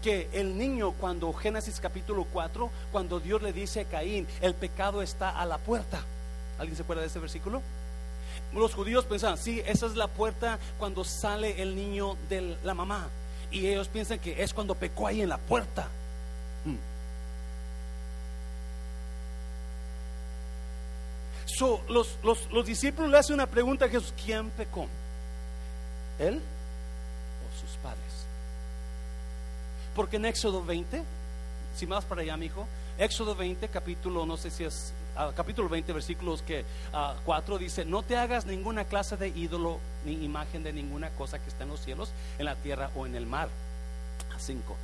que 0.00 0.28
el 0.32 0.56
niño 0.56 0.92
cuando 0.92 1.32
Génesis 1.32 1.80
capítulo 1.80 2.24
4, 2.32 2.70
cuando 2.92 3.18
Dios 3.18 3.42
le 3.42 3.52
dice 3.52 3.80
a 3.80 3.84
Caín, 3.84 4.28
el 4.40 4.54
pecado 4.54 5.02
está 5.02 5.30
a 5.30 5.44
la 5.44 5.58
puerta. 5.58 6.04
¿Alguien 6.56 6.76
se 6.76 6.84
acuerda 6.84 7.02
de 7.02 7.08
ese 7.08 7.18
versículo? 7.18 7.62
Los 8.54 8.74
judíos 8.74 9.06
pensaban, 9.06 9.38
sí, 9.38 9.60
esa 9.66 9.86
es 9.86 9.96
la 9.96 10.06
puerta 10.06 10.60
cuando 10.78 11.02
sale 11.02 11.60
el 11.60 11.74
niño 11.74 12.16
de 12.28 12.56
la 12.62 12.74
mamá. 12.74 13.08
Y 13.50 13.66
ellos 13.66 13.88
piensan 13.88 14.20
que 14.20 14.40
es 14.40 14.54
cuando 14.54 14.76
pecó 14.76 15.08
ahí 15.08 15.20
en 15.20 15.30
la 15.30 15.38
puerta. 15.38 15.88
Hmm. 16.64 16.76
los, 21.88 22.18
los 22.22 22.64
discípulos 22.64 23.10
le 23.10 23.18
hacen 23.18 23.34
una 23.34 23.48
pregunta 23.48 23.86
a 23.86 23.88
Jesús, 23.88 24.14
¿quién 24.24 24.48
pecó? 24.50 24.86
¿Él? 26.20 26.40
Porque 30.00 30.16
en 30.16 30.24
Éxodo 30.24 30.64
20, 30.64 31.02
si 31.76 31.86
más 31.86 32.06
para 32.06 32.22
allá, 32.22 32.34
mi 32.38 32.46
hijo, 32.46 32.66
Éxodo 32.96 33.34
20, 33.34 33.68
capítulo, 33.68 34.24
no 34.24 34.38
sé 34.38 34.50
si 34.50 34.64
es, 34.64 34.94
ah, 35.14 35.30
capítulo 35.36 35.68
20, 35.68 35.92
versículos 35.92 36.40
que 36.40 36.64
4 37.26 37.54
ah, 37.54 37.58
dice, 37.58 37.84
no 37.84 38.02
te 38.02 38.16
hagas 38.16 38.46
ninguna 38.46 38.86
clase 38.86 39.18
de 39.18 39.28
ídolo 39.28 39.78
ni 40.06 40.24
imagen 40.24 40.62
de 40.62 40.72
ninguna 40.72 41.10
cosa 41.10 41.38
que 41.38 41.50
está 41.50 41.64
en 41.64 41.68
los 41.68 41.80
cielos, 41.80 42.12
en 42.38 42.46
la 42.46 42.54
tierra 42.54 42.90
o 42.96 43.04
en 43.04 43.14
el 43.14 43.26
mar. 43.26 43.50
5. 44.38 44.74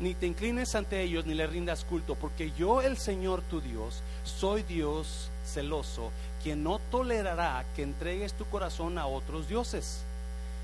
Ni 0.00 0.16
te 0.16 0.26
inclines 0.26 0.74
ante 0.74 1.00
ellos 1.00 1.26
ni 1.26 1.34
le 1.34 1.46
rindas 1.46 1.84
culto, 1.84 2.16
porque 2.16 2.50
yo, 2.58 2.82
el 2.82 2.96
Señor 2.96 3.40
tu 3.42 3.60
Dios, 3.60 4.02
soy 4.24 4.64
Dios 4.64 5.30
celoso, 5.46 6.10
quien 6.42 6.64
no 6.64 6.80
tolerará 6.90 7.64
que 7.76 7.84
entregues 7.84 8.32
tu 8.32 8.46
corazón 8.46 8.98
a 8.98 9.06
otros 9.06 9.46
dioses. 9.46 10.02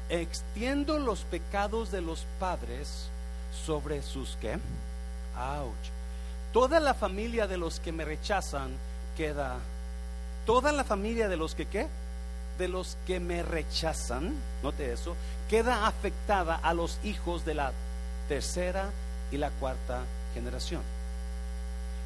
Extiendo 0.09 0.99
los 0.99 1.21
pecados 1.21 1.93
de 1.93 2.01
los 2.01 2.27
padres 2.41 3.11
sobre 3.67 4.03
sus 4.03 4.37
qué? 4.41 4.59
Ouch. 5.37 5.91
Toda 6.53 6.81
la 6.81 6.95
familia 6.95 7.47
de 7.47 7.57
los 7.57 7.81
que 7.81 7.93
me 7.93 8.05
rechazan 8.05 8.71
queda. 9.17 9.57
Toda 10.47 10.73
la 10.73 10.85
familia 10.85 11.29
de 11.29 11.37
los 11.37 11.55
que 11.55 11.67
qué? 11.67 11.87
De 12.59 12.69
los 12.69 12.97
que 13.07 13.21
me 13.21 13.43
rechazan, 13.43 14.35
note 14.63 14.93
eso, 14.93 15.17
queda 15.49 15.87
afectada 15.87 16.57
a 16.57 16.75
los 16.75 16.99
hijos 17.05 17.45
de 17.45 17.55
la 17.55 17.73
tercera 18.29 18.91
y 19.31 19.37
la 19.37 19.51
cuarta 19.51 20.03
generación. 20.35 20.83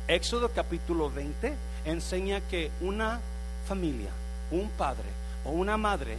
Éxodo 0.06 0.50
capítulo 0.50 1.10
20 1.10 1.54
enseña 1.86 2.40
que 2.42 2.70
una 2.82 3.20
familia, 3.66 4.10
un 4.50 4.68
padre 4.70 5.08
o 5.44 5.50
una 5.50 5.76
madre 5.76 6.18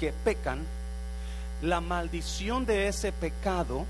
que 0.00 0.12
pecan, 0.12 0.64
la 1.62 1.80
maldición 1.80 2.66
de 2.66 2.88
ese 2.88 3.12
pecado 3.12 3.86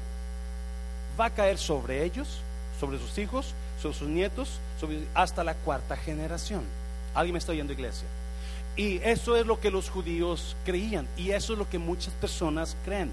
va 1.19 1.27
a 1.27 1.35
caer 1.35 1.59
sobre 1.59 2.05
ellos, 2.05 2.41
sobre 2.81 2.99
sus 2.99 3.17
hijos, 3.19 3.55
sobre 3.81 3.97
sus 3.97 4.09
nietos, 4.09 4.61
hasta 5.15 5.45
la 5.45 5.55
cuarta 5.55 5.97
generación. 5.97 6.63
¿Alguien 7.15 7.35
me 7.35 7.39
está 7.39 7.53
oyendo, 7.53 7.73
iglesia? 7.73 8.07
Y 8.77 8.99
eso 9.03 9.37
es 9.37 9.45
lo 9.45 9.59
que 9.59 9.71
los 9.71 9.91
judíos 9.91 10.57
creían 10.65 11.09
y 11.17 11.31
eso 11.31 11.53
es 11.53 11.59
lo 11.59 11.69
que 11.69 11.79
muchas 11.79 12.15
personas 12.15 12.77
creen. 12.85 13.11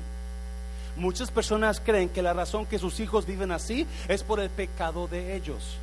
Muchas 0.96 1.32
personas 1.32 1.82
creen 1.82 2.08
que 2.10 2.22
la 2.22 2.34
razón 2.34 2.66
que 2.66 2.80
sus 2.80 3.00
hijos 3.00 3.26
viven 3.26 3.52
así 3.52 3.88
es 4.08 4.24
por 4.24 4.40
el 4.40 4.50
pecado 4.50 5.08
de 5.08 5.36
ellos. 5.36 5.78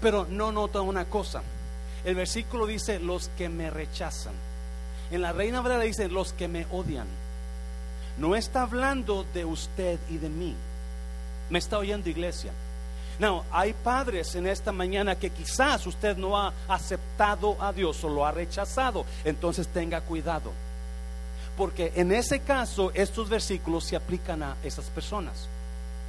Pero 0.00 0.26
no 0.28 0.52
nota 0.52 0.80
una 0.80 1.04
cosa. 1.06 1.42
El 2.04 2.16
versículo 2.16 2.66
dice 2.66 2.98
los 2.98 3.30
que 3.38 3.48
me 3.48 3.70
rechazan. 3.70 4.34
En 5.10 5.22
la 5.22 5.32
Reina 5.32 5.60
Valera 5.60 5.82
dice 5.82 6.08
los 6.08 6.32
que 6.32 6.48
me 6.48 6.66
odian. 6.70 7.06
No 8.18 8.34
está 8.34 8.62
hablando 8.62 9.24
de 9.32 9.44
usted 9.44 9.98
y 10.10 10.18
de 10.18 10.28
mí. 10.28 10.54
Me 11.50 11.58
está 11.58 11.78
oyendo 11.78 12.08
iglesia. 12.08 12.52
No, 13.18 13.44
hay 13.50 13.72
padres 13.72 14.34
en 14.34 14.46
esta 14.46 14.72
mañana 14.72 15.14
que 15.14 15.30
quizás 15.30 15.86
usted 15.86 16.16
no 16.16 16.36
ha 16.36 16.52
aceptado 16.68 17.56
a 17.60 17.72
Dios 17.72 18.02
o 18.04 18.08
lo 18.08 18.26
ha 18.26 18.32
rechazado. 18.32 19.06
Entonces 19.24 19.68
tenga 19.68 20.00
cuidado. 20.02 20.52
Porque 21.56 21.92
en 21.96 22.12
ese 22.12 22.40
caso 22.40 22.90
estos 22.92 23.28
versículos 23.30 23.84
se 23.84 23.96
aplican 23.96 24.42
a 24.42 24.56
esas 24.62 24.86
personas. 24.86 25.48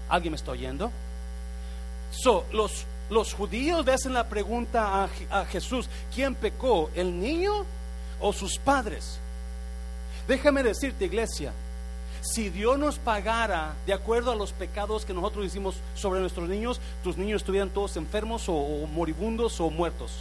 ¿Alguien 0.10 0.32
me 0.32 0.38
está 0.38 0.52
oyendo? 0.52 0.92
So, 2.12 2.46
los, 2.52 2.86
los 3.10 3.34
judíos 3.34 3.86
le 3.86 3.94
hacen 3.94 4.14
la 4.14 4.28
pregunta 4.28 5.04
a, 5.04 5.42
a 5.42 5.46
Jesús, 5.46 5.88
¿quién 6.14 6.36
pecó? 6.36 6.90
¿El 6.94 7.20
niño 7.20 7.66
o 8.20 8.34
sus 8.34 8.58
padres? 8.58 9.20
Déjame 10.28 10.64
decirte, 10.64 11.06
iglesia, 11.06 11.54
si 12.28 12.50
Dios 12.50 12.78
nos 12.78 13.00
pagara 13.00 13.74
de 13.86 13.94
acuerdo 13.94 14.32
a 14.32 14.36
los 14.36 14.52
pecados 14.52 15.06
que 15.06 15.14
nosotros 15.14 15.46
hicimos 15.46 15.76
sobre 15.96 16.20
nuestros 16.20 16.50
niños, 16.50 16.80
tus 17.04 17.18
niños 17.18 17.42
estuvieran 17.42 17.70
todos 17.70 17.96
enfermos 17.98 18.46
o, 18.48 18.86
moribundos 18.88 19.60
o 19.62 19.70
muertos. 19.70 20.12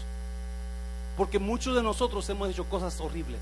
Porque 1.17 1.39
muchos 1.39 1.75
de 1.75 1.83
nosotros 1.83 2.29
hemos 2.29 2.51
hecho 2.51 2.65
cosas 2.65 3.01
horribles. 3.01 3.41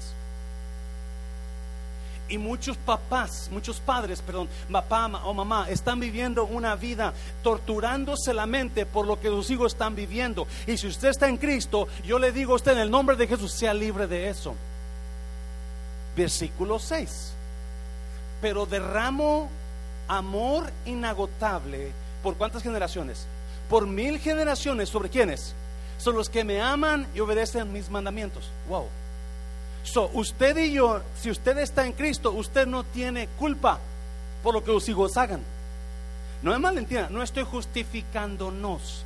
Y 2.27 2.38
muchos 2.38 2.79
papás, 2.79 3.50
muchos 3.53 3.81
padres, 3.81 4.22
perdón, 4.22 4.48
papá 4.72 5.07
o 5.24 5.35
mamá, 5.35 5.68
están 5.68 6.00
viviendo 6.00 6.44
una 6.46 6.74
vida 6.74 7.12
torturándose 7.42 8.33
la 8.33 8.46
mente 8.46 8.87
por 8.87 9.07
lo 9.07 9.20
que 9.20 9.29
sus 9.29 9.50
hijos 9.50 9.74
están 9.74 9.94
viviendo. 9.94 10.46
Y 10.66 10.79
si 10.79 10.87
usted 10.87 11.09
está 11.09 11.29
en 11.29 11.37
Cristo, 11.37 11.87
yo 12.07 12.18
le 12.18 12.33
digo 12.33 12.55
a 12.55 12.57
usted 12.57 12.72
en 12.72 12.79
el 12.79 12.90
nombre 12.90 13.16
de 13.16 13.27
Jesús, 13.27 13.53
sea 13.53 13.74
libre 13.74 14.07
de 14.07 14.31
eso. 14.31 14.55
Versículo 16.16 16.79
6 16.79 17.35
pero 18.40 18.66
derramo 18.66 19.49
amor 20.09 20.70
inagotable. 20.87 21.92
¿Por 22.23 22.37
cuántas 22.37 22.62
generaciones? 22.62 23.27
Por 23.68 23.87
mil 23.87 24.18
generaciones. 24.18 24.88
¿Sobre 24.88 25.11
quiénes? 25.11 25.55
Son 25.99 26.14
los 26.14 26.29
que 26.29 26.44
me 26.44 26.61
aman 26.61 27.07
y 27.14 27.20
obedecen 27.20 27.73
mis 27.73 27.90
mandamientos. 27.90 28.51
Wow. 28.68 28.87
So, 29.85 30.11
usted 30.14 30.57
y 30.57 30.73
yo, 30.73 31.01
si 31.20 31.31
usted 31.31 31.59
está 31.59 31.87
en 31.87 31.92
Cristo, 31.92 32.33
usted 32.33 32.66
no 32.66 32.85
tiene 32.85 33.29
culpa 33.38 33.79
por 34.42 34.55
lo 34.55 34.64
que 34.64 34.73
los 34.73 34.88
hijos 34.88 35.16
hagan. 35.16 35.42
No 36.42 36.55
es 36.55 36.61
malentienda, 36.61 37.09
no 37.11 37.23
estoy 37.23 37.44
justificándonos. 37.44 39.05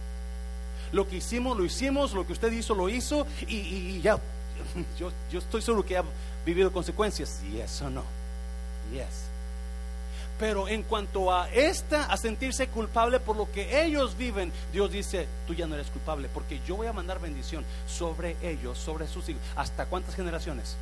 Lo 0.93 1.09
que 1.09 1.17
hicimos, 1.17 1.57
lo 1.57 1.65
hicimos, 1.65 2.13
lo 2.13 2.27
que 2.27 2.33
usted 2.33 2.51
hizo, 2.53 2.75
lo 2.75 2.89
hizo, 2.89 3.27
y, 3.47 4.01
ya, 4.01 4.19
yo, 4.99 5.13
yo, 5.31 5.39
estoy 5.39 5.63
seguro 5.63 5.85
que 5.85 5.97
ha 5.97 6.05
vivido 6.47 6.73
consecuencias. 6.73 7.41
Y 7.53 7.61
eso 7.61 7.91
no. 7.91 8.03
Yes. 8.93 9.29
Pero 10.39 10.69
en 10.69 10.85
cuanto 10.85 11.33
a 11.35 11.51
esta, 11.51 12.05
a 12.05 12.17
sentirse 12.17 12.69
culpable 12.69 13.19
por 13.19 13.37
lo 13.37 13.51
que 13.51 13.83
ellos 13.83 14.17
viven, 14.17 14.53
Dios 14.73 14.93
dice, 14.93 15.27
tú 15.47 15.55
ya 15.55 15.67
no 15.67 15.75
eres 15.75 15.89
culpable, 15.89 16.29
porque 16.33 16.61
yo 16.65 16.77
voy 16.77 16.87
a 16.87 16.93
mandar 16.93 17.21
bendición 17.21 17.65
sobre 17.89 18.37
ellos, 18.43 18.79
sobre 18.79 19.09
sus 19.09 19.29
hijos. 19.29 19.43
¿Hasta 19.57 19.87
cuántas 19.87 20.15
generaciones? 20.15 20.77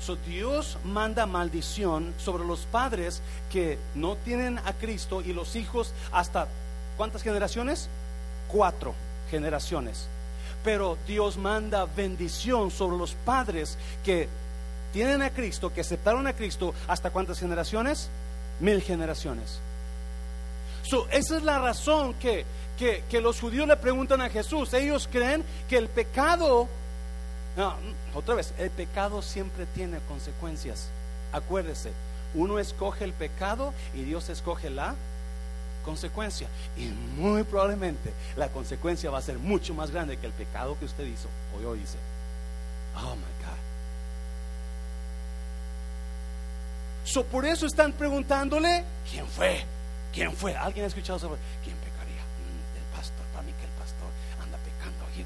So, 0.00 0.16
Dios 0.16 0.76
manda 0.84 1.26
maldición 1.26 2.14
sobre 2.18 2.44
los 2.44 2.60
padres 2.66 3.20
que 3.50 3.78
no 3.94 4.16
tienen 4.16 4.58
a 4.58 4.74
Cristo 4.74 5.22
y 5.22 5.32
los 5.32 5.56
hijos 5.56 5.92
hasta 6.12 6.46
cuántas 6.96 7.22
generaciones? 7.22 7.88
Cuatro 8.48 8.94
generaciones. 9.30 10.06
Pero 10.62 10.98
Dios 11.06 11.36
manda 11.36 11.86
bendición 11.86 12.70
sobre 12.70 12.96
los 12.96 13.14
padres 13.24 13.76
que 14.04 14.28
tienen 14.94 15.22
a 15.22 15.30
Cristo, 15.30 15.74
que 15.74 15.80
aceptaron 15.80 16.24
a 16.28 16.34
Cristo, 16.34 16.72
¿hasta 16.86 17.10
cuántas 17.10 17.40
generaciones? 17.40 18.08
Mil 18.60 18.80
generaciones. 18.80 19.58
esa 21.10 21.36
es 21.36 21.42
la 21.42 21.58
razón 21.58 22.14
que, 22.14 22.46
que, 22.78 23.20
los 23.20 23.40
judíos 23.40 23.66
le 23.66 23.76
preguntan 23.76 24.20
a 24.20 24.30
Jesús. 24.30 24.72
Ellos 24.72 25.08
creen 25.10 25.42
que 25.68 25.78
el 25.78 25.88
pecado, 25.88 26.68
otra 28.14 28.36
vez, 28.36 28.54
el 28.56 28.70
pecado 28.70 29.20
siempre 29.20 29.66
tiene 29.66 29.98
consecuencias. 30.06 30.86
Acuérdese, 31.32 31.90
uno 32.32 32.60
escoge 32.60 33.02
el 33.02 33.14
pecado 33.14 33.74
y 33.94 34.02
Dios 34.02 34.28
escoge 34.28 34.70
la 34.70 34.94
consecuencia. 35.84 36.46
Y 36.76 36.84
muy 37.20 37.42
probablemente 37.42 38.12
la 38.36 38.46
consecuencia 38.48 39.10
va 39.10 39.18
a 39.18 39.22
ser 39.22 39.38
mucho 39.38 39.74
más 39.74 39.90
grande 39.90 40.18
que 40.18 40.26
el 40.26 40.32
pecado 40.32 40.78
que 40.78 40.84
usted 40.84 41.04
hizo 41.04 41.26
o 41.58 41.60
yo 41.60 41.74
hice. 41.74 41.98
Oh 42.96 43.16
my 43.16 43.43
por 47.30 47.44
eso 47.44 47.66
están 47.66 47.92
preguntándole, 47.92 48.84
¿quién 49.10 49.26
fue? 49.26 49.64
¿Quién 50.12 50.32
fue? 50.32 50.56
¿Alguien 50.56 50.84
ha 50.84 50.88
escuchado 50.88 51.18
sobre 51.18 51.40
quién 51.62 51.76
pecaría? 51.76 52.22
Mm, 52.22 52.76
el 52.78 52.96
pastor, 52.96 53.26
para 53.32 53.42
mí 53.42 53.52
que 53.52 53.64
el 53.64 53.72
pastor 53.72 54.08
anda 54.42 54.58
pecando 54.58 55.04
aquí. 55.04 55.24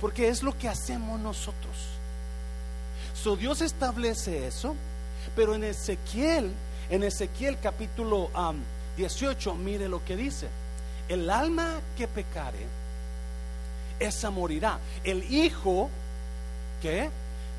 porque 0.00 0.28
es 0.28 0.42
lo 0.42 0.56
que 0.56 0.68
hacemos 0.68 1.18
nosotros. 1.20 1.76
So, 3.14 3.34
Dios 3.36 3.62
establece 3.62 4.46
eso, 4.46 4.76
pero 5.34 5.54
en 5.54 5.64
Ezequiel, 5.64 6.52
en 6.90 7.02
Ezequiel 7.02 7.58
capítulo 7.60 8.30
18, 8.96 9.54
mire 9.54 9.88
lo 9.88 10.04
que 10.04 10.16
dice. 10.16 10.48
El 11.08 11.30
alma 11.30 11.80
que 11.96 12.08
pecare, 12.08 12.66
esa 13.98 14.30
morirá. 14.30 14.78
El 15.02 15.24
hijo, 15.32 15.88
¿qué? 16.82 17.10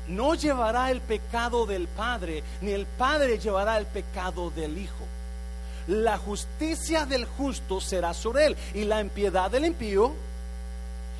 No 0.08 0.34
llevará 0.34 0.90
el 0.90 1.00
pecado 1.00 1.66
del 1.66 1.86
Padre, 1.88 2.42
ni 2.60 2.72
el 2.72 2.86
Padre 2.86 3.38
llevará 3.38 3.78
el 3.78 3.86
pecado 3.86 4.50
del 4.50 4.78
Hijo. 4.78 5.04
La 5.86 6.18
justicia 6.18 7.06
del 7.06 7.24
justo 7.24 7.80
será 7.80 8.12
sobre 8.12 8.46
él 8.46 8.56
y 8.74 8.84
la 8.84 9.00
impiedad 9.00 9.50
del 9.50 9.64
impío. 9.64 10.12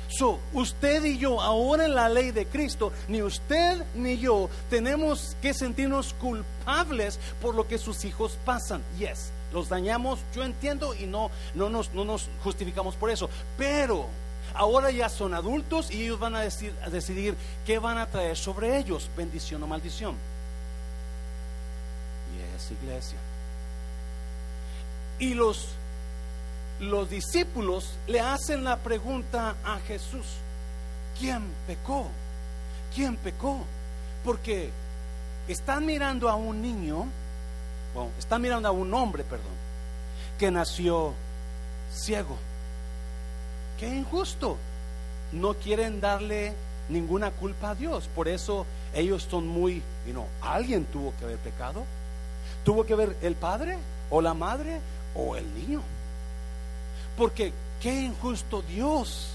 So, 0.09 0.39
usted 0.53 1.03
y 1.05 1.17
yo, 1.19 1.39
ahora 1.39 1.85
en 1.85 1.93
la 1.93 2.09
ley 2.09 2.31
de 2.31 2.47
Cristo, 2.47 2.91
ni 3.07 3.21
usted 3.21 3.83
ni 3.95 4.17
yo 4.17 4.49
tenemos 4.69 5.35
que 5.41 5.53
sentirnos 5.53 6.13
culpables 6.13 7.19
por 7.41 7.53
lo 7.53 7.67
que 7.67 7.77
sus 7.77 8.05
hijos 8.05 8.37
pasan. 8.43 8.81
Yes, 8.97 9.31
los 9.53 9.69
dañamos, 9.69 10.19
yo 10.35 10.43
entiendo 10.43 10.95
y 10.95 11.05
no, 11.05 11.29
no, 11.53 11.69
nos, 11.69 11.93
no 11.93 12.05
nos 12.05 12.27
justificamos 12.43 12.95
por 12.95 13.11
eso. 13.11 13.29
Pero 13.57 14.07
ahora 14.53 14.91
ya 14.91 15.09
son 15.09 15.33
adultos 15.33 15.91
y 15.91 16.03
ellos 16.03 16.19
van 16.19 16.35
a, 16.35 16.41
decidir 16.41 17.35
qué 17.65 17.79
van 17.79 17.97
a 17.97 18.07
traer 18.07 18.37
sobre 18.37 18.77
ellos, 18.77 19.09
bendición 19.15 19.61
o 19.63 19.67
maldición. 19.67 20.15
Y 22.35 22.55
es 22.55 22.71
iglesia. 22.71 23.17
Y 25.19 25.33
los, 25.33 25.69
los 26.79 27.09
discípulos 27.09 27.91
le 28.07 28.19
hacen 28.19 28.63
la 28.63 28.77
pregunta 28.77 29.55
a 29.63 29.79
Jesús, 29.79 30.25
¿quién 31.19 31.43
pecó? 31.67 32.07
¿Quién 32.93 33.17
pecó? 33.17 33.59
Porque 34.23 34.71
están 35.47 35.85
mirando 35.85 36.29
a 36.29 36.35
un 36.35 36.61
niño, 36.61 37.05
bueno, 37.93 38.11
están 38.17 38.41
mirando 38.41 38.67
a 38.67 38.71
un 38.71 38.93
hombre, 38.93 39.23
perdón, 39.23 39.47
que 40.37 40.51
nació 40.51 41.13
ciego 41.93 42.37
qué 43.79 43.87
injusto. 43.87 44.57
No 45.31 45.53
quieren 45.53 46.01
darle 46.01 46.53
ninguna 46.89 47.31
culpa 47.31 47.71
a 47.71 47.75
Dios. 47.75 48.09
Por 48.13 48.27
eso 48.27 48.65
ellos 48.93 49.27
son 49.29 49.47
muy, 49.47 49.81
y 50.07 50.11
no, 50.11 50.25
alguien 50.41 50.85
tuvo 50.85 51.13
que 51.17 51.25
haber 51.25 51.37
pecado. 51.37 51.83
Tuvo 52.63 52.85
que 52.85 52.95
ver 52.95 53.15
el 53.21 53.35
padre 53.35 53.77
o 54.09 54.21
la 54.21 54.33
madre 54.33 54.79
o 55.15 55.35
el 55.35 55.53
niño. 55.55 55.81
Porque 57.17 57.53
qué 57.81 58.01
injusto 58.01 58.61
Dios 58.61 59.29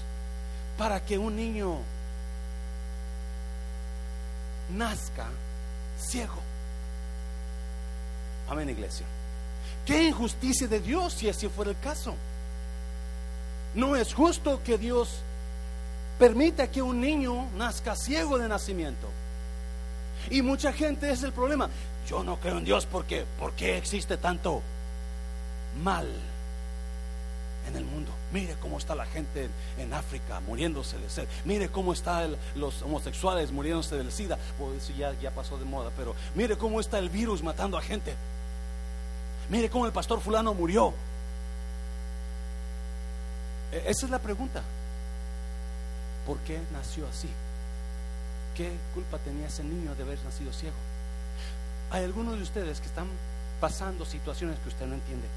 para 0.77 1.03
que 1.03 1.17
un 1.17 1.35
niño 1.35 1.77
nazca 4.75 5.27
ciego. 5.99 6.41
Amén, 8.49 8.69
iglesia. 8.69 9.05
Qué 9.85 10.07
injusticia 10.07 10.67
de 10.67 10.79
Dios 10.79 11.13
si 11.13 11.29
así 11.29 11.47
fuera 11.47 11.71
el 11.71 11.79
caso. 11.79 12.15
No 13.75 13.95
es 13.95 14.13
justo 14.13 14.61
que 14.63 14.77
Dios 14.77 15.19
permita 16.17 16.71
que 16.71 16.81
un 16.81 17.01
niño 17.01 17.49
nazca 17.57 17.95
ciego 17.95 18.37
de 18.37 18.47
nacimiento. 18.47 19.07
Y 20.29 20.41
mucha 20.41 20.73
gente 20.73 21.11
es 21.11 21.23
el 21.23 21.33
problema. 21.33 21.69
Yo 22.07 22.23
no 22.23 22.37
creo 22.37 22.57
en 22.57 22.65
Dios 22.65 22.85
porque 22.85 23.25
¿por 23.39 23.53
qué 23.53 23.77
existe 23.77 24.17
tanto 24.17 24.61
mal 25.83 26.07
en 27.67 27.75
el 27.75 27.83
mundo. 27.83 28.11
Mire 28.31 28.55
cómo 28.61 28.77
está 28.77 28.95
la 28.95 29.05
gente 29.05 29.49
en, 29.77 29.93
África 29.93 30.39
muriéndose 30.39 30.97
de 30.97 31.09
sed. 31.09 31.27
Mire 31.45 31.69
cómo 31.69 31.93
están 31.93 32.35
los 32.55 32.81
homosexuales 32.81 33.51
muriéndose 33.51 33.95
del 33.95 34.11
SIDA. 34.11 34.37
Pues 34.57 34.83
eso 34.83 34.93
ya, 34.97 35.13
ya 35.19 35.31
pasó 35.31 35.57
de 35.57 35.65
moda, 35.65 35.91
pero 35.97 36.15
mire 36.35 36.57
cómo 36.57 36.79
está 36.79 36.99
el 36.99 37.09
virus 37.09 37.43
matando 37.43 37.77
a 37.77 37.81
gente. 37.81 38.15
Mire 39.49 39.69
cómo 39.69 39.85
el 39.85 39.91
pastor 39.91 40.21
fulano 40.21 40.53
murió. 40.53 40.93
E, 43.71 43.89
esa 43.89 44.05
es 44.05 44.11
la 44.11 44.19
pregunta. 44.19 44.61
¿Por 46.25 46.37
qué 46.39 46.59
nació 46.73 47.07
así? 47.07 47.29
¿Qué 48.55 48.71
culpa 48.93 49.17
tenía 49.19 49.47
ese 49.47 49.63
niño 49.63 49.95
de 49.95 50.03
haber 50.03 50.19
nacido 50.23 50.51
ciego? 50.53 50.75
Hay 51.91 52.03
algunos 52.03 52.37
de 52.37 52.43
ustedes 52.43 52.79
que 52.79 52.87
están 52.87 53.07
pasando 53.59 54.05
situaciones 54.05 54.59
que 54.59 54.69
usted 54.69 54.85
no 54.85 54.95
entiende 54.95 55.27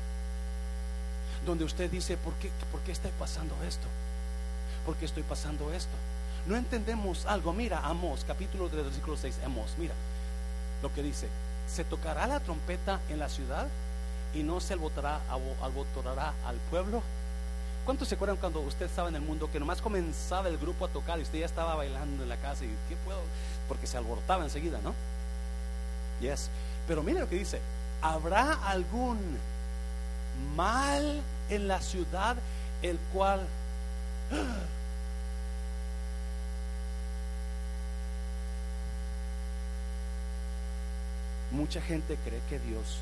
donde 1.45 1.65
usted 1.65 1.91
dice, 1.91 2.17
¿por 2.17 2.35
qué, 2.35 2.51
¿por 2.71 2.81
qué 2.81 2.93
estoy 2.93 3.11
pasando 3.19 3.55
esto? 3.67 3.87
¿Por 4.85 4.97
qué 4.97 5.07
estoy 5.07 5.23
pasando 5.23 5.73
esto? 5.73 5.93
No 6.47 6.57
entendemos 6.57 7.27
algo. 7.27 7.53
Mira, 7.53 7.81
Amos, 7.81 8.25
capítulo 8.27 8.69
3, 8.69 8.85
versículo 8.85 9.17
6, 9.17 9.41
Amos, 9.45 9.75
mira 9.79 9.95
lo 10.83 10.93
que 10.93 11.03
dice. 11.03 11.29
Se 11.69 11.85
tocará 11.85 12.27
la 12.27 12.41
trompeta 12.41 13.01
en 13.09 13.19
la 13.19 13.29
ciudad 13.29 13.67
y 14.35 14.43
no 14.43 14.61
se 14.61 14.75
alborotará, 14.75 15.21
al 16.47 16.57
pueblo. 16.71 17.03
¿Cuántos 17.89 18.09
se 18.09 18.17
acuerdan 18.17 18.37
cuando 18.37 18.61
usted 18.61 18.85
estaba 18.85 19.09
en 19.09 19.15
el 19.15 19.23
mundo 19.23 19.51
que 19.51 19.59
nomás 19.59 19.81
comenzaba 19.81 20.49
el 20.49 20.59
grupo 20.59 20.85
a 20.85 20.89
tocar 20.89 21.19
y 21.19 21.23
usted 21.23 21.39
ya 21.39 21.47
estaba 21.47 21.75
bailando 21.75 22.23
en 22.23 22.29
la 22.29 22.37
casa 22.37 22.67
y 22.67 22.69
qué 22.87 22.97
puedo? 23.03 23.23
Porque 23.67 23.87
se 23.87 23.97
alborotaba 23.97 24.45
enseguida, 24.45 24.79
¿no? 24.85 24.93
Yes. 26.21 26.51
Pero 26.87 27.03
mire 27.03 27.21
lo 27.21 27.29
que 27.31 27.37
dice. 27.37 27.63
¿Habrá 28.03 28.53
algún 28.69 29.17
mal 30.55 31.23
en 31.49 31.67
la 31.67 31.81
ciudad, 31.81 32.37
el 32.83 32.99
cual 33.11 33.41
mucha 41.53 41.81
gente 41.81 42.19
cree 42.23 42.43
que 42.51 42.59
Dios 42.59 42.99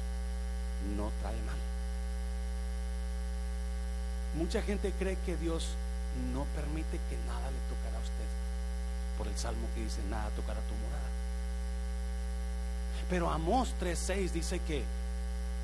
no 0.96 1.10
trae 1.22 1.42
mal. 1.42 1.75
Mucha 4.36 4.62
gente 4.62 4.92
cree 4.98 5.16
que 5.24 5.36
Dios 5.36 5.68
no 6.32 6.44
permite 6.54 6.98
que 7.08 7.16
nada 7.26 7.50
le 7.50 7.58
tocara 7.68 7.96
a 7.96 8.00
usted. 8.00 8.28
Por 9.18 9.26
el 9.26 9.36
salmo 9.36 9.66
que 9.74 9.82
dice, 9.82 10.00
nada 10.10 10.30
tocará 10.30 10.60
tu 10.60 10.74
morada. 10.74 11.08
Pero 13.08 13.30
Amós 13.30 13.74
3:6 13.80 14.32
dice 14.32 14.58
que 14.60 14.82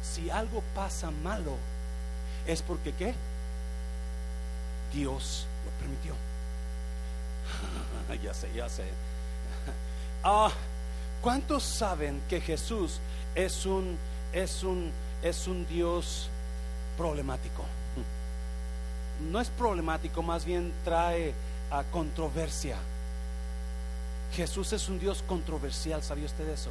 si 0.03 0.31
algo 0.31 0.63
pasa 0.75 1.11
malo, 1.11 1.57
es 2.47 2.63
porque 2.63 2.93
¿qué? 2.93 3.15
Dios 4.93 5.47
lo 5.65 5.71
permitió. 5.81 6.15
ya 8.23 8.35
sé, 8.35 8.53
ya 8.55 8.69
sé. 8.69 8.85
Ah, 10.25 10.53
¿Cuántos 11.21 11.65
saben 11.65 12.23
que 12.29 12.41
Jesús 12.41 13.01
es 13.35 13.67
un, 13.67 13.99
es 14.33 14.63
un, 14.63 14.93
es 15.21 15.49
un 15.49 15.67
Dios 15.67 16.29
problemático? 16.97 17.62
No 19.31 19.41
es 19.41 19.49
problemático, 19.51 20.23
más 20.23 20.45
bien 20.45 20.73
trae 20.85 21.35
a 21.71 21.85
controversia. 21.85 22.77
Jesús 24.35 24.73
es 24.73 24.89
un 24.89 24.99
Dios 24.99 25.23
controversial, 25.27 26.03
¿sabía 26.03 26.27
usted 26.27 26.49
eso? 26.49 26.71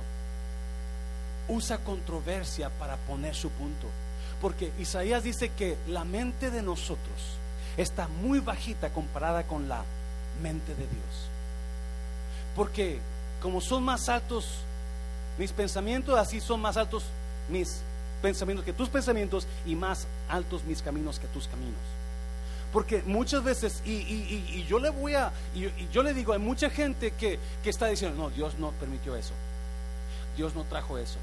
usa 1.48 1.80
controversia 1.80 2.70
para 2.80 2.98
poner 2.98 3.36
su 3.36 3.50
punto. 3.50 3.88
Porque 4.42 4.72
Isaías 4.80 5.24
dice 5.24 5.50
que 5.50 5.78
la 5.88 6.04
mente 6.04 6.50
de 6.50 6.62
nosotros 6.62 7.38
está 7.78 8.08
muy 8.08 8.40
bajita 8.40 8.92
comparada 8.92 9.44
con 9.44 9.70
la 9.70 9.84
mente 10.42 10.74
de 10.74 10.88
Dios. 10.88 11.30
Porque 12.56 13.00
como 13.42 13.62
son 13.62 13.84
más 13.84 14.10
altos 14.10 14.48
mis 15.38 15.52
pensamientos, 15.52 16.18
así 16.18 16.40
son 16.40 16.62
más 16.62 16.78
altos 16.78 17.04
mis 17.50 17.82
pensamientos 18.22 18.66
que 18.66 18.74
tus 18.74 18.90
pensamientos 18.90 19.48
y 19.66 19.76
más 19.76 20.08
altos 20.30 20.64
mis 20.64 20.82
caminos 20.82 21.20
que 21.20 21.28
tus 21.28 21.48
caminos. 21.48 22.01
Porque 22.72 23.04
muchas 23.04 23.44
veces, 23.44 23.82
y, 23.86 24.64
yo 24.68 24.80
le 24.80 24.90
voy 24.90 25.16
a, 25.16 25.32
y, 25.54 25.70
yo 25.92 26.04
le 26.04 26.14
digo, 26.14 26.34
hay 26.34 26.40
mucha 26.40 26.70
gente 26.70 27.12
que, 27.12 27.38
que 27.64 27.70
está 27.70 27.88
diciendo, 27.88 28.18
no, 28.18 28.30
Dios 28.30 28.58
no 28.60 28.72
permitió 28.72 29.16
eso. 29.16 29.34
Dios 30.38 30.56
no 30.56 30.64
trajo 30.64 30.98
eso. 30.98 31.18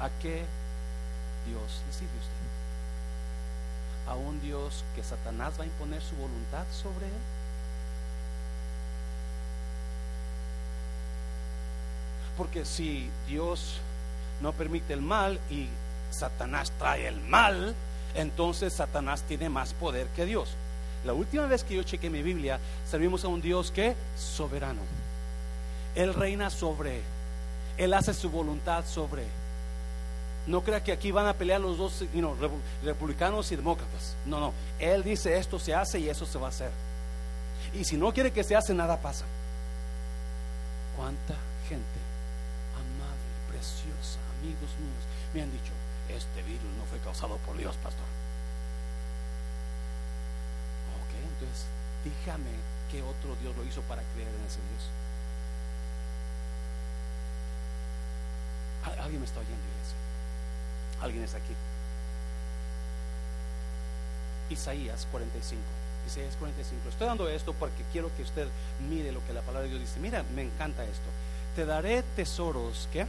¿A 0.00 0.10
qué 0.20 0.44
Dios 1.46 1.82
le 1.86 1.92
sirve 1.92 2.18
usted? 2.18 2.42
¿A 4.08 4.14
un 4.16 4.40
Dios 4.42 4.84
que 4.94 5.02
Satanás 5.02 5.54
va 5.58 5.64
a 5.64 5.66
imponer 5.66 6.02
su 6.02 6.14
voluntad 6.16 6.64
sobre 6.70 7.06
él? 7.06 7.22
Porque 12.36 12.64
si 12.64 13.10
Dios 13.28 13.78
no 14.40 14.52
permite 14.52 14.92
el 14.92 15.02
mal 15.02 15.38
y 15.50 15.68
Satanás 16.10 16.72
trae 16.78 17.06
el 17.06 17.20
mal, 17.20 17.74
entonces 18.14 18.72
Satanás 18.72 19.22
tiene 19.22 19.48
más 19.48 19.74
poder 19.74 20.06
que 20.08 20.26
Dios. 20.26 20.50
La 21.04 21.12
última 21.12 21.46
vez 21.46 21.64
que 21.64 21.74
yo 21.74 21.82
chequé 21.82 22.10
mi 22.10 22.22
Biblia, 22.22 22.60
servimos 22.88 23.24
a 23.24 23.28
un 23.28 23.40
Dios 23.40 23.70
que 23.70 23.94
soberano. 24.16 24.80
Él 25.94 26.14
reina 26.14 26.48
sobre, 26.50 27.00
Él 27.76 27.92
hace 27.94 28.14
su 28.14 28.30
voluntad 28.30 28.84
sobre 28.86 29.24
no 30.46 30.62
crea 30.62 30.82
que 30.82 30.92
aquí 30.92 31.12
van 31.12 31.26
a 31.26 31.34
pelear 31.34 31.60
los 31.60 31.78
dos 31.78 32.04
republicanos 32.82 33.52
y 33.52 33.56
demócratas. 33.56 34.16
No, 34.26 34.40
no. 34.40 34.52
Él 34.78 35.04
dice 35.04 35.36
esto 35.36 35.58
se 35.58 35.74
hace 35.74 36.00
y 36.00 36.08
eso 36.08 36.26
se 36.26 36.38
va 36.38 36.46
a 36.46 36.50
hacer. 36.50 36.70
Y 37.74 37.84
si 37.84 37.96
no 37.96 38.12
quiere 38.12 38.32
que 38.32 38.42
se 38.42 38.56
hace, 38.56 38.74
nada 38.74 39.00
pasa. 39.00 39.24
¿Cuánta 40.96 41.34
gente 41.68 42.00
amable, 42.74 43.50
preciosa, 43.50 44.18
amigos 44.40 44.70
míos, 44.80 45.04
me 45.32 45.42
han 45.42 45.52
dicho, 45.52 45.72
este 46.08 46.42
virus 46.42 46.70
no 46.78 46.84
fue 46.84 46.98
causado 46.98 47.36
por 47.38 47.56
Dios, 47.56 47.76
pastor? 47.76 48.06
Ok, 51.02 51.14
entonces 51.32 51.66
dígame 52.04 52.50
qué 52.90 53.02
otro 53.02 53.36
Dios 53.40 53.56
lo 53.56 53.64
hizo 53.64 53.82
para 53.82 54.02
creer 54.14 54.28
en 54.28 54.44
ese 54.46 54.60
Dios. 54.70 54.90
¿Alguien 59.02 59.20
me 59.20 59.26
está 59.26 59.40
oyendo, 59.40 59.56
iglesia? 59.56 59.96
¿Alguien 61.00 61.24
está 61.24 61.38
aquí? 61.38 61.54
Isaías 64.50 65.06
45. 65.10 65.60
Isaías 66.06 66.36
45. 66.36 66.88
Estoy 66.88 67.06
dando 67.06 67.28
esto 67.28 67.52
porque 67.52 67.82
quiero 67.92 68.14
que 68.16 68.22
usted 68.22 68.46
mire 68.88 69.12
lo 69.12 69.24
que 69.26 69.32
la 69.32 69.40
palabra 69.40 69.62
de 69.62 69.70
Dios 69.70 69.80
dice. 69.80 70.00
Mira, 70.00 70.24
me 70.34 70.42
encanta 70.42 70.84
esto. 70.84 71.08
Te 71.56 71.64
daré 71.64 72.02
tesoros, 72.16 72.88
¿qué? 72.92 73.06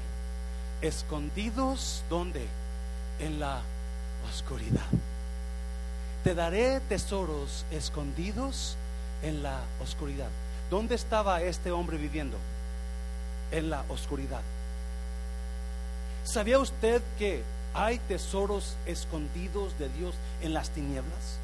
Escondidos, 0.82 2.04
¿dónde? 2.10 2.48
En 3.24 3.40
la 3.40 3.62
oscuridad. 4.30 4.86
Te 6.24 6.34
daré 6.36 6.80
tesoros 6.82 7.66
escondidos 7.72 8.76
en 9.22 9.44
la 9.44 9.60
oscuridad. 9.82 10.30
¿Dónde 10.70 10.96
estaba 10.96 11.42
este 11.42 11.72
hombre 11.72 11.98
viviendo? 11.98 12.38
En 13.52 13.70
la 13.70 13.84
oscuridad. 13.90 14.42
¿Sabía 16.24 16.60
usted 16.60 17.02
que 17.18 17.44
hay 17.74 18.00
tesoros 18.00 18.76
escondidos 18.86 19.78
de 19.80 19.90
Dios 19.90 20.14
en 20.42 20.54
las 20.54 20.70
tinieblas. 20.70 21.40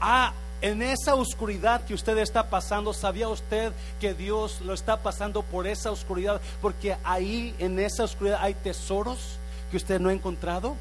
Ah, 0.00 0.32
en 0.60 0.80
esa 0.80 1.16
oscuridad 1.16 1.84
que 1.84 1.94
usted 1.94 2.16
está 2.18 2.48
pasando, 2.48 2.92
¿sabía 2.92 3.28
usted 3.28 3.72
que 4.00 4.14
Dios 4.14 4.60
lo 4.60 4.74
está 4.74 4.96
pasando 4.96 5.42
por 5.42 5.66
esa 5.66 5.90
oscuridad? 5.90 6.40
Porque 6.60 6.96
ahí, 7.02 7.54
en 7.58 7.78
esa 7.80 8.04
oscuridad, 8.04 8.38
hay 8.40 8.54
tesoros 8.54 9.38
que 9.72 9.78
usted 9.78 9.98
no 9.98 10.10
ha 10.10 10.12
encontrado. 10.12 10.76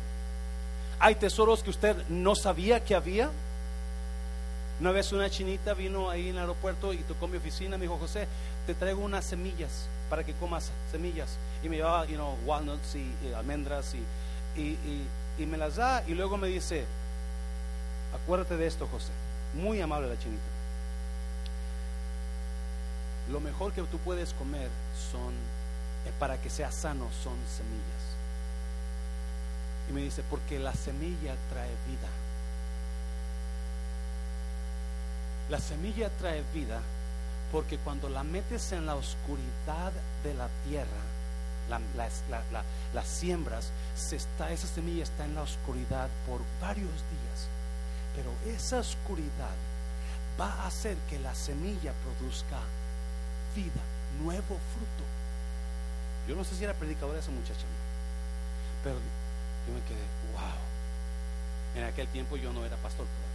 Hay 0.99 1.15
tesoros 1.15 1.63
que 1.63 1.69
usted 1.69 1.95
no 2.09 2.35
sabía 2.35 2.83
que 2.83 2.93
había. 2.93 3.31
Una 4.81 4.91
vez 4.91 5.13
una 5.13 5.29
chinita 5.29 5.73
vino 5.73 6.09
ahí 6.09 6.27
en 6.27 6.35
el 6.35 6.41
aeropuerto 6.41 6.91
y 6.93 6.97
tocó 6.97 7.27
mi 7.29 7.37
oficina, 7.37 7.77
me 7.77 7.83
dijo, 7.83 7.97
José, 7.97 8.27
te 8.67 8.75
traigo 8.75 9.01
unas 9.01 9.23
semillas 9.23 9.87
para 10.09 10.25
que 10.25 10.33
comas 10.33 10.71
semillas. 10.91 11.29
Y 11.63 11.69
me 11.69 11.77
llevaba, 11.77 12.05
you 12.05 12.15
know, 12.15 12.37
walnuts 12.45 12.95
y, 12.95 13.33
almendras 13.33 13.95
y, 13.95 14.61
y, 15.39 15.45
me 15.45 15.57
las 15.57 15.77
da 15.77 16.03
y 16.07 16.13
luego 16.13 16.37
me 16.37 16.49
dice, 16.49 16.85
acuérdate 18.13 18.57
de 18.57 18.67
esto, 18.67 18.87
José. 18.91 19.11
Muy 19.55 19.79
amable 19.79 20.09
la 20.09 20.19
chinita. 20.19 20.43
Lo 23.31 23.39
mejor 23.39 23.71
que 23.71 23.81
tú 23.83 23.97
puedes 23.99 24.33
comer 24.33 24.69
son, 25.11 25.33
eh, 26.05 26.11
para 26.19 26.41
que 26.41 26.49
sea 26.49 26.71
sano, 26.71 27.07
son 27.23 27.37
semillas. 27.47 28.20
Y 29.89 29.93
me 29.93 30.01
dice, 30.01 30.23
porque 30.29 30.59
la 30.59 30.73
semilla 30.73 31.35
trae 31.49 31.69
vida. 31.87 32.07
La 35.49 35.59
semilla 35.59 36.09
trae 36.17 36.43
vida 36.53 36.81
porque 37.51 37.77
cuando 37.77 38.07
la 38.07 38.23
metes 38.23 38.71
en 38.71 38.85
la 38.85 38.95
oscuridad 38.95 39.91
de 40.23 40.33
la 40.33 40.47
tierra, 40.65 40.87
las 42.93 43.07
siembras, 43.07 43.71
se 43.95 44.15
está, 44.15 44.51
esa 44.51 44.67
semilla 44.67 45.03
está 45.03 45.25
en 45.25 45.35
la 45.35 45.43
oscuridad 45.43 46.09
por 46.27 46.41
varios 46.61 46.89
días. 46.91 47.47
Pero 48.15 48.31
esa 48.53 48.79
oscuridad 48.79 49.55
va 50.39 50.51
a 50.63 50.67
hacer 50.67 50.97
que 51.09 51.19
la 51.19 51.35
semilla 51.35 51.93
produzca 52.03 52.59
vida, 53.55 53.81
nuevo 54.21 54.41
fruto. 54.41 55.03
Yo 56.27 56.35
no 56.35 56.43
sé 56.43 56.55
si 56.55 56.63
era 56.63 56.73
predicadora 56.73 57.19
esa 57.19 57.31
muchacha, 57.31 57.65
pero 58.83 58.95
yo 59.67 59.73
me 59.73 59.81
quedé, 59.81 60.05
wow. 60.33 60.71
En 61.75 61.83
aquel 61.83 62.07
tiempo 62.07 62.35
yo 62.37 62.51
no 62.53 62.65
era 62.65 62.75
pastor 62.77 63.05
todavía. 63.05 63.31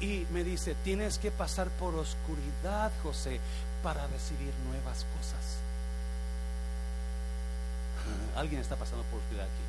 Y 0.00 0.26
me 0.32 0.44
dice, 0.44 0.74
tienes 0.84 1.18
que 1.18 1.30
pasar 1.30 1.68
por 1.68 1.94
oscuridad, 1.94 2.90
José, 3.02 3.40
para 3.82 4.06
recibir 4.06 4.52
nuevas 4.66 5.06
cosas. 5.16 5.58
Alguien 8.36 8.60
está 8.60 8.76
pasando 8.76 9.04
por 9.04 9.20
oscuridad 9.20 9.46
aquí. 9.46 9.64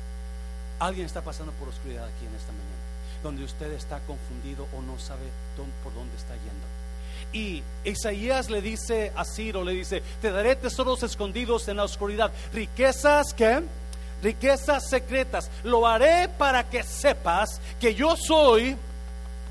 Alguien 0.78 1.06
está 1.06 1.22
pasando 1.22 1.52
por 1.52 1.68
oscuridad 1.68 2.04
aquí 2.04 2.26
en 2.26 2.34
esta 2.34 2.52
mañana, 2.52 2.82
donde 3.22 3.44
usted 3.44 3.72
está 3.72 4.00
confundido 4.00 4.66
o 4.76 4.82
no 4.82 4.98
sabe 4.98 5.24
por 5.82 5.94
dónde 5.94 6.16
está 6.16 6.34
yendo. 6.34 6.66
Y 7.32 7.62
Isaías 7.84 8.50
le 8.50 8.60
dice 8.60 9.12
a 9.16 9.24
Ciro, 9.24 9.64
le 9.64 9.72
dice, 9.72 10.02
te 10.20 10.30
daré 10.30 10.56
tesoros 10.56 11.02
escondidos 11.02 11.68
en 11.68 11.78
la 11.78 11.84
oscuridad, 11.84 12.30
riquezas 12.52 13.32
que, 13.34 13.62
riquezas 14.22 14.88
secretas, 14.88 15.50
lo 15.62 15.86
haré 15.86 16.28
para 16.28 16.68
que 16.68 16.82
sepas 16.82 17.60
que 17.80 17.94
yo 17.94 18.16
soy 18.16 18.76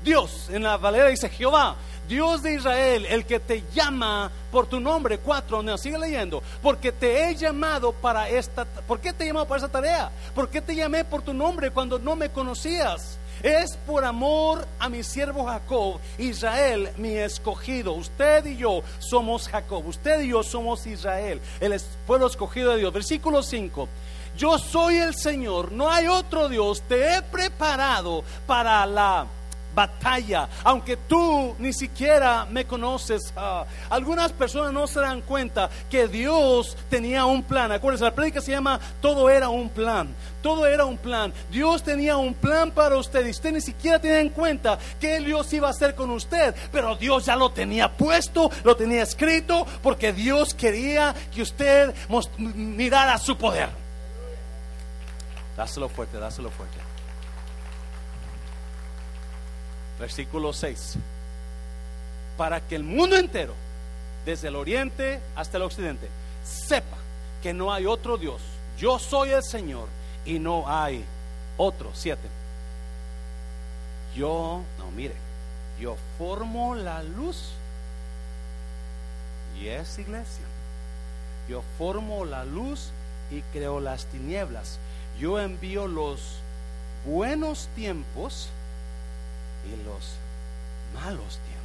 Dios. 0.04 0.48
En 0.50 0.62
la 0.62 0.76
Valera 0.76 1.08
dice 1.08 1.28
Jehová, 1.28 1.76
Dios 2.08 2.42
de 2.42 2.54
Israel, 2.54 3.06
el 3.06 3.24
que 3.26 3.40
te 3.40 3.64
llama 3.74 4.30
por 4.52 4.66
tu 4.66 4.78
nombre. 4.78 5.18
Cuatro, 5.18 5.62
no, 5.62 5.76
sigue 5.76 5.98
leyendo. 5.98 6.42
Porque 6.62 6.92
te 6.92 7.28
he 7.28 7.34
llamado 7.34 7.92
para 7.92 8.28
esta. 8.28 8.64
¿Por 8.64 9.00
qué 9.00 9.12
te 9.12 9.24
he 9.24 9.26
llamado 9.28 9.46
para 9.46 9.58
esta 9.58 9.72
tarea? 9.72 10.10
¿Por 10.34 10.48
qué 10.48 10.60
te 10.60 10.74
llamé 10.74 11.04
por 11.04 11.22
tu 11.22 11.34
nombre 11.34 11.70
cuando 11.70 11.98
no 11.98 12.14
me 12.14 12.30
conocías? 12.30 13.18
Es 13.42 13.76
por 13.86 14.04
amor 14.04 14.66
a 14.78 14.88
mi 14.88 15.02
siervo 15.02 15.44
Jacob, 15.44 16.00
Israel, 16.18 16.90
mi 16.96 17.16
escogido. 17.16 17.92
Usted 17.92 18.46
y 18.46 18.56
yo 18.56 18.82
somos 18.98 19.48
Jacob, 19.48 19.86
usted 19.86 20.20
y 20.20 20.28
yo 20.28 20.42
somos 20.42 20.86
Israel, 20.86 21.40
el 21.60 21.78
pueblo 22.06 22.28
escogido 22.28 22.72
de 22.72 22.78
Dios. 22.78 22.92
Versículo 22.92 23.42
5. 23.42 23.88
Yo 24.36 24.58
soy 24.58 24.96
el 24.96 25.14
Señor, 25.14 25.72
no 25.72 25.90
hay 25.90 26.08
otro 26.08 26.48
Dios, 26.48 26.82
te 26.82 27.14
he 27.14 27.22
preparado 27.22 28.22
para 28.46 28.84
la 28.84 29.26
batalla, 29.76 30.48
aunque 30.64 30.96
tú 30.96 31.54
ni 31.58 31.72
siquiera 31.72 32.46
me 32.50 32.64
conoces. 32.64 33.32
Ah, 33.36 33.64
algunas 33.90 34.32
personas 34.32 34.72
no 34.72 34.86
se 34.86 35.00
dan 35.00 35.20
cuenta 35.20 35.68
que 35.90 36.08
Dios 36.08 36.76
tenía 36.88 37.26
un 37.26 37.42
plan. 37.42 37.70
Acuérdense, 37.70 38.04
la 38.04 38.14
prédica 38.14 38.40
se 38.40 38.52
llama 38.52 38.80
Todo 39.00 39.28
era 39.28 39.50
un 39.50 39.68
plan. 39.68 40.08
Todo 40.42 40.66
era 40.66 40.86
un 40.86 40.96
plan. 40.96 41.32
Dios 41.50 41.82
tenía 41.82 42.16
un 42.16 42.34
plan 42.34 42.70
para 42.70 42.96
usted 42.96 43.26
y 43.26 43.30
usted 43.30 43.52
ni 43.52 43.60
siquiera 43.60 43.98
tenía 43.98 44.20
en 44.20 44.30
cuenta 44.30 44.78
que 44.98 45.20
Dios 45.20 45.52
iba 45.52 45.68
a 45.68 45.72
hacer 45.72 45.94
con 45.94 46.10
usted. 46.10 46.54
Pero 46.72 46.96
Dios 46.96 47.26
ya 47.26 47.36
lo 47.36 47.50
tenía 47.50 47.92
puesto, 47.92 48.50
lo 48.64 48.76
tenía 48.76 49.02
escrito, 49.02 49.66
porque 49.82 50.12
Dios 50.12 50.54
quería 50.54 51.14
que 51.34 51.42
usted 51.42 51.94
mirara 52.38 53.18
su 53.18 53.36
poder. 53.36 53.85
Dáselo 55.56 55.88
fuerte, 55.88 56.18
dáselo 56.18 56.50
fuerte. 56.50 56.78
versículo 59.98 60.52
6, 60.52 60.96
para 62.36 62.60
que 62.60 62.76
el 62.76 62.82
mundo 62.82 63.16
entero, 63.16 63.54
desde 64.24 64.48
el 64.48 64.56
oriente 64.56 65.20
hasta 65.34 65.56
el 65.56 65.62
occidente, 65.62 66.08
sepa 66.44 66.96
que 67.42 67.54
no 67.54 67.72
hay 67.72 67.86
otro 67.86 68.18
Dios. 68.18 68.40
Yo 68.78 68.98
soy 68.98 69.30
el 69.30 69.42
Señor 69.42 69.88
y 70.24 70.38
no 70.38 70.64
hay 70.68 71.04
otro. 71.56 71.90
Siete. 71.94 72.28
Yo, 74.14 74.62
no, 74.78 74.90
mire, 74.90 75.14
yo 75.80 75.96
formo 76.18 76.74
la 76.74 77.02
luz 77.02 77.52
y 79.60 79.68
es 79.68 79.98
iglesia. 79.98 80.44
Yo 81.48 81.62
formo 81.78 82.24
la 82.24 82.44
luz 82.44 82.90
y 83.30 83.40
creo 83.52 83.80
las 83.80 84.06
tinieblas. 84.06 84.78
Yo 85.18 85.40
envío 85.40 85.86
los 85.86 86.20
buenos 87.06 87.68
tiempos 87.74 88.48
y 89.64 89.70
los 89.84 90.16
malos 90.94 91.38
tiempos. 91.38 91.56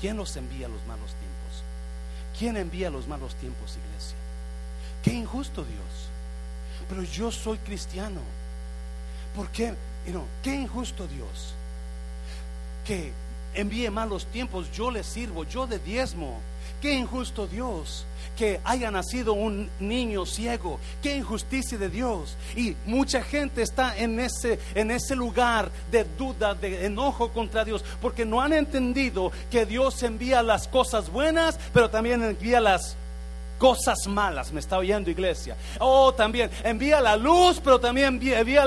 ¿Quién 0.00 0.16
los 0.16 0.34
envía 0.36 0.68
los 0.68 0.84
malos 0.86 1.10
tiempos? 1.10 1.62
¿Quién 2.38 2.56
envía 2.56 2.90
los 2.90 3.06
malos 3.06 3.34
tiempos, 3.34 3.76
iglesia? 3.76 4.16
Qué 5.02 5.12
injusto 5.12 5.64
Dios. 5.64 6.08
Pero 6.88 7.02
yo 7.02 7.30
soy 7.30 7.58
cristiano. 7.58 8.20
¿Por 9.36 9.48
qué? 9.48 9.74
qué 10.42 10.54
injusto 10.54 11.06
Dios. 11.06 11.54
Que 12.86 13.12
envíe 13.54 13.90
malos 13.90 14.26
tiempos, 14.26 14.70
yo 14.72 14.90
le 14.90 15.04
sirvo, 15.04 15.44
yo 15.44 15.66
de 15.66 15.78
diezmo. 15.78 16.40
Qué 16.80 16.94
injusto 16.94 17.46
Dios 17.46 18.06
que 18.36 18.60
haya 18.64 18.90
nacido 18.90 19.34
un 19.34 19.68
niño 19.80 20.24
ciego. 20.26 20.80
Qué 21.02 21.16
injusticia 21.16 21.76
de 21.76 21.88
Dios. 21.88 22.36
Y 22.56 22.76
mucha 22.86 23.22
gente 23.22 23.62
está 23.62 23.96
en 23.96 24.18
ese, 24.18 24.58
en 24.74 24.90
ese 24.90 25.14
lugar 25.14 25.70
de 25.90 26.04
duda, 26.04 26.54
de 26.54 26.86
enojo 26.86 27.30
contra 27.30 27.64
Dios, 27.64 27.84
porque 28.00 28.24
no 28.24 28.40
han 28.40 28.52
entendido 28.52 29.30
que 29.50 29.66
Dios 29.66 30.02
envía 30.02 30.42
las 30.42 30.68
cosas 30.68 31.10
buenas, 31.10 31.58
pero 31.72 31.90
también 31.90 32.22
envía 32.22 32.60
las 32.60 32.96
cosas 33.58 34.06
malas. 34.08 34.52
Me 34.52 34.60
está 34.60 34.78
oyendo 34.78 35.10
iglesia. 35.10 35.56
Oh, 35.78 36.12
también 36.12 36.50
envía 36.64 37.00
la 37.00 37.16
luz, 37.16 37.60
pero 37.62 37.78
también 37.78 38.20
envía, 38.22 38.64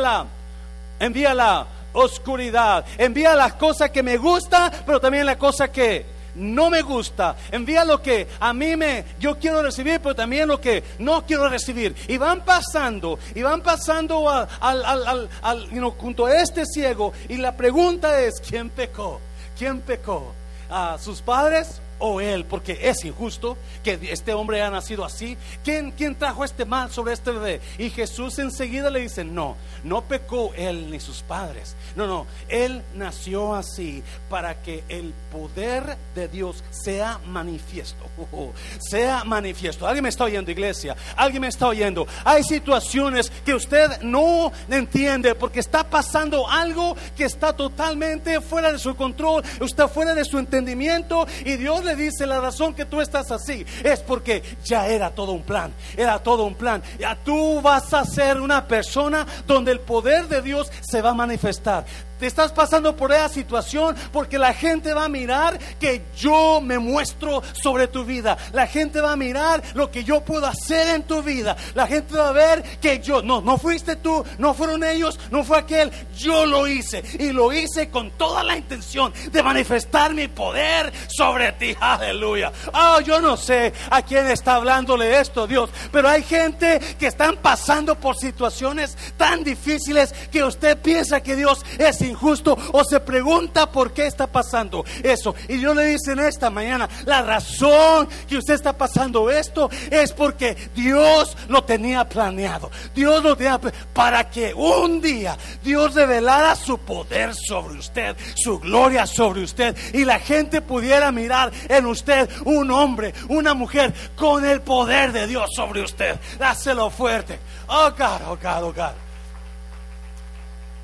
la 1.34 1.68
oscuridad. 1.94 2.86
Envía 2.98 3.36
las 3.36 3.54
cosas 3.54 3.90
que 3.90 4.04
me 4.04 4.18
gusta, 4.18 4.72
pero 4.86 5.02
también 5.02 5.26
la 5.26 5.38
cosa 5.38 5.72
que 5.72 6.13
no 6.36 6.70
me 6.70 6.82
gusta. 6.82 7.36
Envía 7.52 7.86
lo 7.86 8.02
que 8.02 8.28
a 8.40 8.54
mí 8.54 8.76
me, 8.76 9.06
yo 9.20 9.38
quiero 9.38 9.62
recibir, 9.62 10.00
pero 10.00 10.16
también 10.16 10.48
lo 10.48 10.60
que 10.60 10.84
no 11.00 11.26
quiero 11.26 11.50
recibir. 11.50 11.96
Y 12.08 12.18
van 12.18 12.44
pasando, 12.44 13.20
y 13.36 13.42
van 13.42 13.62
pasando 13.62 14.30
al, 14.30 14.48
al, 14.62 15.30
al, 15.42 15.70
junto 15.98 16.26
a 16.26 16.42
este 16.42 16.66
ciego. 16.66 17.14
Y 17.30 17.38
la 17.38 17.56
pregunta 17.56 18.22
es, 18.22 18.42
¿quién 18.48 18.70
pecó? 18.70 19.20
¿Quién 19.58 19.82
pecó? 19.82 20.34
¿A 20.70 20.98
sus 20.98 21.22
padres 21.22 21.82
o 22.06 22.20
él, 22.20 22.44
porque 22.44 22.78
es 22.82 23.06
injusto 23.06 23.58
que 23.82 23.98
este 24.12 24.34
hombre 24.34 24.62
haya 24.62 24.70
nacido 24.70 25.06
así. 25.06 25.38
¿Quién, 25.64 25.92
¿Quién 25.92 26.16
trajo 26.16 26.44
este 26.44 26.66
mal 26.66 26.92
sobre 26.92 27.14
este 27.14 27.32
bebé? 27.32 27.62
Y 27.78 27.90
Jesús 27.92 28.40
enseguida 28.40 28.90
le 28.90 29.00
dice, 29.00 29.24
no, 29.24 29.56
no 29.86 30.04
pecó 30.04 30.52
él 30.58 30.92
ni 30.92 31.00
sus 31.00 31.22
padres. 31.22 31.78
No, 31.96 32.06
no, 32.06 32.28
él 32.50 32.84
nació 32.94 33.56
así 33.56 34.04
para 34.30 34.62
que 34.62 34.84
el 34.90 35.14
poder 35.32 35.98
de 36.14 36.28
Dios 36.28 36.62
sea 36.72 37.22
manifiesto. 37.26 38.04
sea 38.80 39.24
manifiesto. 39.24 39.88
¿Alguien 39.88 40.04
me 40.04 40.10
está 40.10 40.26
oyendo, 40.26 40.52
iglesia? 40.52 40.98
¿Alguien 41.16 41.40
me 41.44 41.48
está 41.48 41.68
oyendo? 41.68 42.06
Hay 42.26 42.44
situaciones 42.44 43.32
que 43.46 43.54
usted 43.54 44.02
no 44.02 44.52
entiende 44.70 45.36
porque 45.36 45.62
está 45.62 45.90
pasando 45.90 46.50
algo 46.50 46.98
que 47.16 47.24
está 47.24 47.56
totalmente 47.56 48.42
fuera 48.42 48.74
de 48.74 48.80
su 48.80 48.94
control, 48.94 49.42
está 49.62 49.88
fuera 49.88 50.14
de 50.14 50.26
su 50.26 50.38
entendimiento 50.38 51.26
y 51.46 51.56
Dios 51.56 51.82
le 51.86 51.93
dice 51.96 52.26
la 52.26 52.40
razón 52.40 52.74
que 52.74 52.86
tú 52.86 53.02
estás 53.02 53.32
así 53.32 53.66
es 53.84 54.00
porque 54.00 54.44
ya 54.64 54.88
era 54.88 55.12
todo 55.12 55.32
un 55.32 55.44
plan, 55.44 55.74
era 55.98 56.20
todo 56.20 56.44
un 56.46 56.56
plan. 56.56 56.82
Ya 57.00 57.16
tú 57.16 57.62
vas 57.62 57.94
a 57.94 58.06
ser 58.06 58.40
una 58.40 58.68
persona 58.68 59.26
donde 59.48 59.72
el 59.72 59.80
poder 59.80 60.28
de 60.28 60.42
Dios 60.42 60.72
se 60.82 61.02
va 61.02 61.12
a 61.12 61.14
manifestar. 61.14 61.86
Te 62.20 62.28
estás 62.28 62.52
pasando 62.52 62.96
por 62.96 63.12
esa 63.12 63.30
situación 63.30 63.96
porque 64.12 64.38
la 64.38 64.54
gente 64.54 64.94
va 64.94 65.06
a 65.06 65.10
mirar 65.10 65.60
que 65.80 66.04
yo 66.16 66.62
me 66.62 66.80
muestro 66.80 67.42
sobre 67.54 67.88
tu 67.88 68.06
vida. 68.06 68.38
La 68.54 68.68
gente 68.68 69.02
va 69.02 69.14
a 69.14 69.18
mirar 69.18 69.62
lo 69.74 69.92
que 69.92 70.04
yo 70.04 70.22
puedo 70.22 70.46
hacer 70.46 70.96
en 70.96 71.04
tu 71.04 71.22
vida. 71.22 71.56
La 71.76 71.88
gente 71.88 72.16
va 72.16 72.30
a 72.30 72.34
ver 72.34 72.64
que 72.80 73.00
yo, 73.00 73.22
no, 73.22 73.42
no 73.42 73.58
fuiste 73.58 73.96
tú, 73.98 74.24
no 74.38 74.54
fueron 74.54 74.84
ellos, 74.84 75.20
no 75.32 75.44
fue 75.44 75.58
aquel, 75.58 75.92
yo 76.16 76.46
lo 76.46 76.68
hice. 76.68 77.04
Y 77.20 77.32
lo 77.32 77.52
hice 77.52 77.90
con 77.90 78.12
toda 78.12 78.44
la 78.44 78.58
intención 78.58 79.14
de 79.32 79.44
manifestar 79.44 80.14
mi 80.14 80.28
poder 80.28 80.94
sobre 81.08 81.52
ti. 81.54 81.76
Aleluya. 81.80 82.52
Oh, 82.74 83.02
yo 83.02 83.20
no 83.20 83.38
sé 83.38 83.74
a 83.90 84.02
quién 84.02 84.30
está 84.30 84.56
hablándole 84.56 85.20
esto, 85.20 85.48
Dios, 85.48 85.70
pero 85.92 86.08
hay 86.08 86.24
gente 86.24 86.80
que 87.00 87.08
están 87.08 87.38
pasando 87.38 87.96
por 87.96 88.16
situaciones 88.16 88.98
tan 89.18 89.44
difíciles 89.44 90.14
que 90.32 90.44
usted 90.44 90.78
piensa 90.78 91.22
que 91.22 91.36
Dios 91.36 91.66
es 91.78 92.02
injusto 92.08 92.58
o 92.72 92.84
se 92.84 93.00
pregunta 93.00 93.72
por 93.72 93.94
qué 93.94 94.08
está 94.08 94.28
pasando 94.28 94.84
eso. 95.04 95.36
Y 95.48 95.60
yo 95.60 95.74
le 95.74 95.86
dice 95.86 96.12
en 96.12 96.20
esta 96.20 96.50
mañana, 96.50 96.90
la 97.06 97.22
razón 97.22 98.08
que 98.28 98.38
usted 98.38 98.54
está 98.54 98.74
pasando 98.74 99.30
esto 99.30 99.70
es 99.90 100.12
porque 100.12 100.56
Dios 100.76 101.36
lo 101.48 101.64
tenía 101.64 102.08
planeado. 102.08 102.72
Dios 102.96 103.24
lo 103.24 103.36
tenía 103.36 103.60
para 103.94 104.30
que 104.30 104.54
un 104.54 105.02
día 105.02 105.38
Dios 105.64 105.94
revelara 105.94 106.56
su 106.56 106.78
poder 106.78 107.34
sobre 107.36 107.80
usted, 107.80 108.16
su 108.36 108.60
gloria 108.60 109.06
sobre 109.06 109.44
usted 109.44 109.76
y 109.94 110.06
la 110.06 110.20
gente 110.20 110.62
pudiera 110.62 111.12
mirar 111.12 111.52
en 111.70 111.86
usted 111.86 112.30
un 112.46 112.72
hombre, 112.72 113.14
una 113.30 113.54
mujer 113.54 113.94
con 114.16 114.46
el 114.46 114.62
poder 114.62 115.12
de 115.12 115.28
Dios 115.28 115.50
sobre 115.56 115.82
usted. 115.82 116.20
Dáselo 116.38 116.90
fuerte. 116.90 117.40
Oh 117.68 117.92
God, 117.92 118.22
oh 118.28 118.38
God, 118.42 118.64
oh 118.64 118.74
God. 118.74 118.94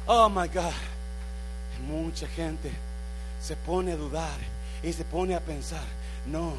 Oh 0.07 0.29
my 0.29 0.47
God. 0.47 0.88
Mucha 1.87 2.27
gente 2.27 2.71
se 3.41 3.55
pone 3.55 3.93
a 3.93 3.97
dudar 3.97 4.37
y 4.83 4.93
se 4.93 5.03
pone 5.05 5.35
a 5.35 5.39
pensar, 5.39 5.83
no, 6.25 6.53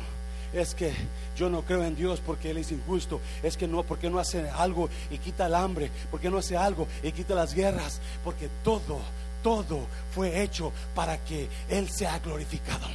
es 0.53 0.75
que 0.75 0.93
yo 1.37 1.49
no 1.49 1.63
creo 1.63 1.85
en 1.85 1.95
Dios 1.95 2.21
porque 2.25 2.51
Él 2.51 2.59
es 2.59 2.73
injusto, 2.73 3.21
es 3.43 3.57
que 3.57 3.69
no, 3.69 3.83
porque 3.83 4.11
no 4.11 4.19
hace 4.19 4.49
algo 4.51 4.89
y 5.11 5.19
quita 5.19 5.47
el 5.47 5.55
hambre, 5.55 5.91
porque 6.11 6.31
no 6.31 6.39
hace 6.39 6.57
algo 6.57 6.89
y 7.03 7.13
quita 7.13 7.35
las 7.35 7.55
guerras, 7.55 8.01
porque 8.25 8.49
todo, 8.65 9.01
todo 9.43 9.87
fue 10.15 10.43
hecho 10.43 10.73
para 10.95 11.19
que 11.19 11.49
Él 11.69 11.89
sea 11.89 12.19
glorificado. 12.19 12.89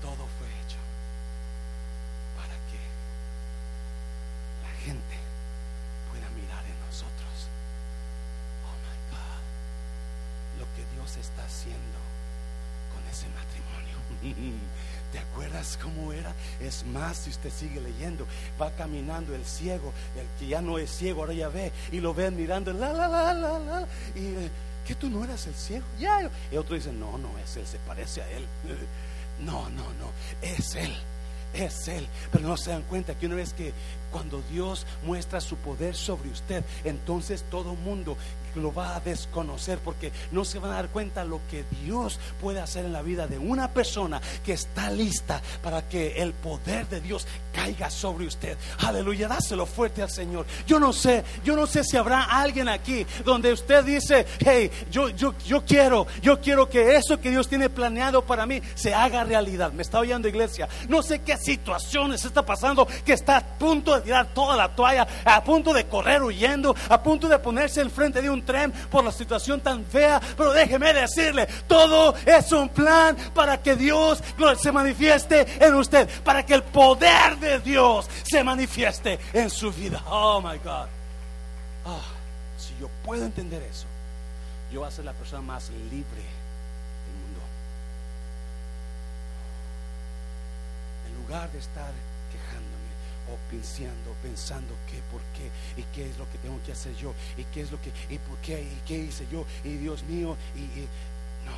Todo 0.00 0.26
fue 0.38 0.46
hecho 0.62 0.78
para 2.36 2.54
que 2.70 2.80
la 4.62 4.84
gente 4.84 5.16
pueda 6.10 6.28
mirar 6.30 6.64
en 6.64 6.78
nosotros. 6.86 7.50
Oh 8.64 8.76
my 8.86 8.96
God, 9.10 10.60
lo 10.60 10.66
que 10.76 10.84
Dios 10.94 11.16
está 11.16 11.44
haciendo 11.44 11.98
con 12.94 13.04
ese 13.10 13.26
matrimonio. 13.28 13.96
¿Te 15.12 15.18
acuerdas 15.18 15.78
cómo 15.80 16.12
era? 16.12 16.34
Es 16.60 16.84
más, 16.84 17.16
si 17.18 17.30
usted 17.30 17.50
sigue 17.50 17.80
leyendo, 17.80 18.26
va 18.60 18.70
caminando 18.72 19.34
el 19.34 19.44
ciego, 19.44 19.92
el 20.18 20.26
que 20.38 20.48
ya 20.48 20.60
no 20.60 20.78
es 20.78 20.90
ciego, 20.90 21.22
ahora 21.22 21.32
ya 21.32 21.48
ve, 21.48 21.72
y 21.92 22.00
lo 22.00 22.12
ven 22.12 22.36
mirando, 22.36 22.72
la, 22.72 22.92
la, 22.92 23.08
la, 23.08 23.32
la, 23.32 23.58
la, 23.58 23.88
y 24.14 24.26
eh, 24.26 24.50
que 24.86 24.94
tú 24.94 25.08
no 25.08 25.24
eras 25.24 25.46
el 25.46 25.54
ciego, 25.54 25.86
ya. 25.98 26.30
Y 26.50 26.56
otro 26.56 26.74
dice, 26.74 26.92
no, 26.92 27.18
no 27.18 27.30
es 27.38 27.56
él, 27.56 27.66
se 27.66 27.78
parece 27.78 28.22
a 28.22 28.30
él. 28.30 28.46
No, 29.38 29.68
no, 29.68 29.82
no, 30.00 30.12
es 30.40 30.76
él 30.76 30.96
es 31.64 31.88
Él. 31.88 32.06
Pero 32.32 32.48
no 32.48 32.56
se 32.56 32.70
dan 32.70 32.82
cuenta 32.82 33.14
que 33.14 33.26
una 33.26 33.36
vez 33.36 33.52
que 33.52 33.72
cuando 34.10 34.42
Dios 34.50 34.86
muestra 35.04 35.40
su 35.40 35.56
poder 35.56 35.94
sobre 35.94 36.30
usted, 36.30 36.64
entonces 36.84 37.44
todo 37.50 37.74
mundo 37.74 38.16
lo 38.56 38.72
va 38.72 38.96
a 38.96 39.00
desconocer 39.00 39.78
porque 39.78 40.12
no 40.32 40.44
se 40.44 40.58
van 40.58 40.72
a 40.72 40.76
dar 40.76 40.88
cuenta 40.88 41.24
lo 41.24 41.40
que 41.50 41.64
Dios 41.82 42.18
puede 42.40 42.60
hacer 42.60 42.84
en 42.84 42.92
la 42.92 43.02
vida 43.02 43.26
de 43.26 43.38
una 43.38 43.70
persona 43.70 44.20
que 44.44 44.52
está 44.52 44.90
lista 44.90 45.42
para 45.62 45.88
que 45.88 46.22
el 46.22 46.32
poder 46.32 46.88
de 46.88 47.00
Dios 47.00 47.26
caiga 47.52 47.90
sobre 47.90 48.26
usted. 48.26 48.56
Aleluya, 48.78 49.28
dáselo 49.28 49.66
fuerte 49.66 50.02
al 50.02 50.10
Señor. 50.10 50.46
Yo 50.66 50.78
no 50.78 50.92
sé, 50.92 51.24
yo 51.44 51.56
no 51.56 51.66
sé 51.66 51.84
si 51.84 51.96
habrá 51.96 52.22
alguien 52.22 52.68
aquí 52.68 53.06
donde 53.24 53.52
usted 53.52 53.84
dice, 53.84 54.26
hey, 54.44 54.70
yo, 54.90 55.08
yo, 55.10 55.34
yo 55.44 55.64
quiero, 55.64 56.06
yo 56.22 56.40
quiero 56.40 56.68
que 56.68 56.96
eso 56.96 57.20
que 57.20 57.30
Dios 57.30 57.48
tiene 57.48 57.70
planeado 57.70 58.22
para 58.24 58.46
mí 58.46 58.60
se 58.74 58.94
haga 58.94 59.24
realidad. 59.24 59.72
Me 59.72 59.82
está 59.82 60.00
oyendo 60.00 60.28
iglesia. 60.28 60.68
No 60.88 61.02
sé 61.02 61.20
qué 61.20 61.36
situaciones 61.36 62.24
está 62.24 62.44
pasando 62.44 62.86
que 63.04 63.12
está 63.12 63.38
a 63.38 63.40
punto 63.40 63.94
de 63.94 64.02
tirar 64.02 64.26
toda 64.34 64.56
la 64.56 64.74
toalla, 64.74 65.06
a 65.24 65.42
punto 65.42 65.72
de 65.72 65.86
correr 65.86 66.22
huyendo, 66.22 66.74
a 66.88 67.02
punto 67.02 67.28
de 67.28 67.38
ponerse 67.38 67.80
enfrente 67.80 68.22
de 68.22 68.30
un 68.30 68.42
tren 68.46 68.72
por 68.72 69.04
la 69.04 69.12
situación 69.12 69.60
tan 69.60 69.84
fea. 69.84 70.20
Pero 70.36 70.52
déjeme 70.52 70.94
decirle, 70.94 71.46
todo 71.68 72.14
es 72.24 72.50
un 72.52 72.70
plan 72.70 73.16
para 73.34 73.60
que 73.60 73.76
Dios 73.76 74.22
se 74.58 74.72
manifieste 74.72 75.46
en 75.62 75.74
usted, 75.74 76.08
para 76.22 76.46
que 76.46 76.54
el 76.54 76.62
poder 76.62 77.36
de 77.38 77.58
Dios 77.60 78.08
se 78.22 78.42
manifieste 78.42 79.18
en 79.32 79.50
su 79.50 79.70
vida. 79.72 80.02
Oh 80.08 80.40
my 80.40 80.56
God. 80.58 80.88
Ah, 81.84 82.00
si 82.58 82.74
yo 82.80 82.88
puedo 83.04 83.24
entender 83.24 83.62
eso, 83.62 83.86
yo 84.72 84.80
voy 84.80 84.88
a 84.88 84.92
ser 84.92 85.04
la 85.04 85.12
persona 85.12 85.42
más 85.42 85.70
libre 85.70 86.22
del 86.22 87.14
mundo. 87.22 87.40
En 91.08 91.22
lugar 91.22 91.50
de 91.52 91.58
estar 91.58 91.92
o 93.28 93.36
pensando, 93.50 94.14
pensando 94.22 94.74
qué, 94.90 95.00
por 95.10 95.20
qué, 95.34 95.50
y 95.80 95.84
qué 95.94 96.08
es 96.10 96.18
lo 96.18 96.30
que 96.30 96.38
tengo 96.38 96.60
que 96.64 96.72
hacer 96.72 96.94
yo, 96.96 97.12
y 97.36 97.44
qué 97.44 97.62
es 97.62 97.70
lo 97.70 97.80
que, 97.80 97.90
y 98.08 98.18
por 98.18 98.36
qué, 98.38 98.62
y 98.62 98.82
qué 98.86 98.98
hice 98.98 99.26
yo, 99.30 99.44
y 99.64 99.76
Dios 99.76 100.02
mío, 100.04 100.36
y, 100.54 100.60
no, 101.44 101.56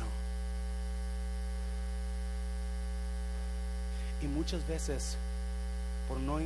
no. 0.00 0.06
Y 4.22 4.26
muchas 4.28 4.66
veces, 4.66 5.16
por 6.08 6.18
no 6.18 6.40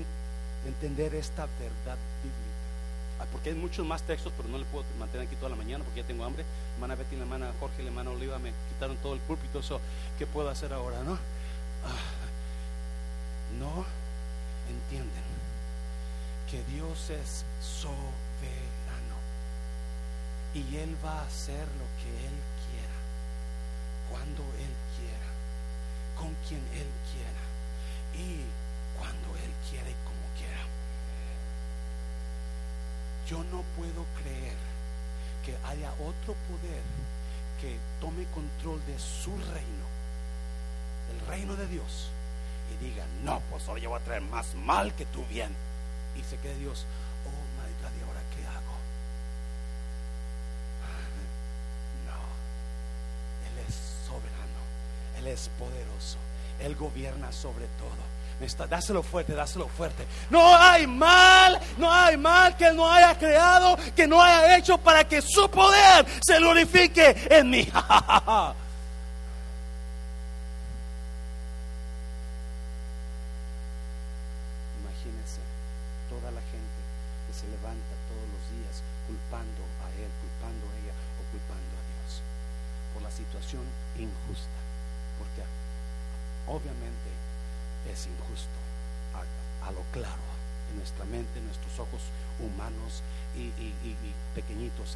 entender 0.66 1.14
esta 1.14 1.46
verdad 1.58 1.96
bíblica, 2.22 3.20
ah, 3.20 3.26
porque 3.32 3.50
hay 3.50 3.56
muchos 3.56 3.86
más 3.86 4.02
textos, 4.02 4.32
pero 4.36 4.48
no 4.48 4.58
le 4.58 4.64
puedo 4.66 4.84
mantener 4.98 5.26
aquí 5.26 5.36
toda 5.36 5.50
la 5.50 5.56
mañana 5.56 5.84
porque 5.84 6.02
ya 6.02 6.06
tengo 6.06 6.24
hambre. 6.24 6.44
Hermana 6.74 6.94
Betty, 6.94 7.16
la 7.16 7.22
hermana 7.22 7.52
Jorge, 7.58 7.82
la 7.82 7.88
hermana 7.88 8.10
Oliva 8.10 8.38
me 8.38 8.52
quitaron 8.68 8.96
todo 8.98 9.14
el 9.14 9.20
púlpito, 9.20 9.60
eso, 9.60 9.80
¿qué 10.18 10.26
puedo 10.26 10.50
hacer 10.50 10.72
ahora, 10.72 11.02
no? 11.02 11.14
Ah, 11.84 12.17
no 13.56 13.84
entienden 14.68 15.24
que 16.50 16.62
Dios 16.64 17.10
es 17.10 17.44
soberano 17.60 19.16
y 20.54 20.76
Él 20.76 20.96
va 21.04 21.20
a 21.20 21.26
hacer 21.26 21.66
lo 21.78 21.86
que 22.00 22.10
Él 22.26 22.36
quiera, 22.64 22.98
cuando 24.10 24.42
Él 24.58 24.72
quiera, 24.96 25.30
con 26.16 26.34
quien 26.46 26.60
Él 26.72 26.88
quiera 27.12 27.44
y 28.14 28.44
cuando 28.98 29.28
Él 29.44 29.52
quiera 29.70 29.88
y 29.88 29.96
como 30.04 30.24
quiera. 30.36 30.64
Yo 33.28 33.44
no 33.52 33.62
puedo 33.76 34.04
creer 34.22 34.56
que 35.44 35.56
haya 35.66 35.92
otro 35.92 36.34
poder 36.48 36.82
que 37.60 37.78
tome 38.00 38.24
control 38.32 38.80
de 38.86 38.98
su 38.98 39.30
reino, 39.30 39.86
el 41.12 41.26
reino 41.26 41.56
de 41.56 41.66
Dios 41.66 42.10
y 42.72 42.76
diga, 42.84 43.04
no, 43.24 43.42
pues 43.50 43.66
ahora 43.68 43.80
yo 43.80 43.90
voy 43.90 44.00
a 44.00 44.04
traer 44.04 44.22
más 44.22 44.54
mal 44.54 44.94
que 44.94 45.04
tu 45.06 45.24
bien. 45.26 45.54
Y 46.16 46.22
se 46.22 46.36
quede 46.38 46.56
Dios, 46.58 46.86
oh 47.26 47.30
my 47.58 47.68
God, 47.82 47.90
¿y 47.98 48.02
ahora 48.06 48.22
qué 48.34 48.46
hago? 48.46 48.68
No, 52.06 52.18
Él 53.48 53.56
es 53.68 53.74
soberano, 54.06 54.60
Él 55.18 55.26
es 55.28 55.50
poderoso, 55.58 56.18
Él 56.60 56.76
gobierna 56.76 57.32
sobre 57.32 57.66
todo. 57.78 58.08
Está, 58.40 58.68
dáselo 58.68 59.02
fuerte, 59.02 59.34
dáselo 59.34 59.66
fuerte. 59.66 60.06
No 60.30 60.56
hay 60.56 60.86
mal, 60.86 61.60
no 61.76 61.92
hay 61.92 62.16
mal 62.16 62.56
que 62.56 62.72
no 62.72 62.88
haya 62.90 63.18
creado, 63.18 63.76
que 63.96 64.06
no 64.06 64.22
haya 64.22 64.56
hecho 64.56 64.78
para 64.78 65.02
que 65.04 65.20
su 65.20 65.50
poder 65.50 66.06
se 66.24 66.38
glorifique 66.38 67.16
en 67.30 67.50
mí. 67.50 67.68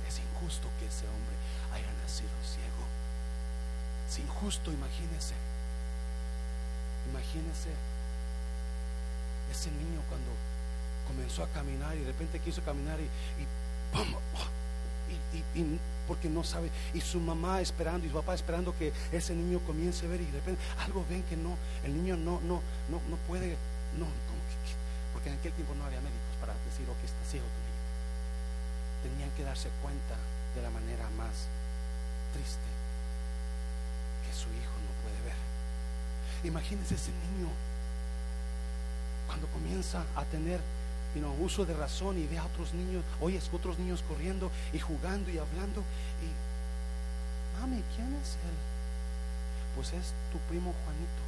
es 0.09 0.19
injusto 0.19 0.69
que 0.79 0.87
ese 0.87 1.07
hombre 1.09 1.35
haya 1.75 1.91
nacido 2.03 2.31
ciego. 2.45 2.85
Es 4.09 4.19
injusto, 4.19 4.73
imagínese. 4.73 5.35
Imagínese 7.11 7.71
ese 9.51 9.71
niño 9.71 10.01
cuando 10.09 10.31
comenzó 11.07 11.45
a 11.45 11.49
caminar 11.49 11.97
y 11.97 12.01
de 12.01 12.07
repente 12.07 12.41
quiso 12.41 12.63
caminar 12.63 12.99
y, 13.01 13.09
y, 15.37 15.61
y, 15.61 15.79
porque 16.07 16.29
no 16.29 16.45
sabe 16.45 16.71
y 16.95 17.01
su 17.13 17.21
mamá 17.21 17.61
esperando 17.61 18.07
y 18.07 18.11
su 18.11 18.17
papá 18.17 18.35
esperando 18.35 18.77
que 18.77 18.93
ese 19.13 19.35
niño 19.35 19.61
comience 19.67 20.07
a 20.07 20.09
ver 20.09 20.21
y 20.21 20.27
de 20.27 20.39
repente 20.39 20.61
algo 20.85 21.05
ven 21.09 21.23
que 21.25 21.37
no 21.37 21.57
el 21.85 21.95
niño 21.95 22.17
no 22.17 22.41
no 22.41 22.63
no 22.89 23.01
no 23.09 23.17
puede 23.29 23.57
no 23.99 24.07
porque 25.13 25.29
en 25.29 25.37
aquel 25.37 25.53
tiempo 25.53 25.75
no 25.75 25.85
había 25.85 26.01
médicos 26.01 26.35
para 26.41 26.55
decir 26.65 26.87
que 26.87 27.07
está 27.07 27.25
ciego 27.31 27.45
tenían 29.03 29.31
que 29.37 29.45
darse 29.45 29.69
cuenta 29.83 30.17
de 30.55 30.63
la 30.63 30.71
manera 30.71 31.09
más 31.19 31.49
triste 32.33 32.71
que 34.25 34.33
su 34.33 34.49
hijo 34.49 34.77
no 34.79 34.93
puede 35.03 35.21
ver. 35.27 35.39
Imagínense 36.45 36.95
ese 36.95 37.11
niño 37.11 37.51
cuando 39.27 39.47
comienza 39.49 40.05
a 40.15 40.25
tener 40.25 40.61
uso 41.41 41.67
de 41.67 41.75
razón 41.75 42.19
y 42.19 42.27
ve 42.27 42.39
a 42.39 42.45
otros 42.45 42.73
niños, 42.73 43.05
oye, 43.21 43.41
otros 43.53 43.79
niños 43.79 44.03
corriendo 44.09 44.51
y 44.73 44.79
jugando 44.79 45.31
y 45.31 45.39
hablando 45.39 45.83
y, 46.23 46.52
mami, 47.63 47.83
¿quién 47.95 48.13
es 48.21 48.35
él? 48.43 48.57
Pues 49.75 49.93
es 49.93 50.13
tu 50.31 50.39
primo 50.51 50.75
Juanito. 50.85 51.23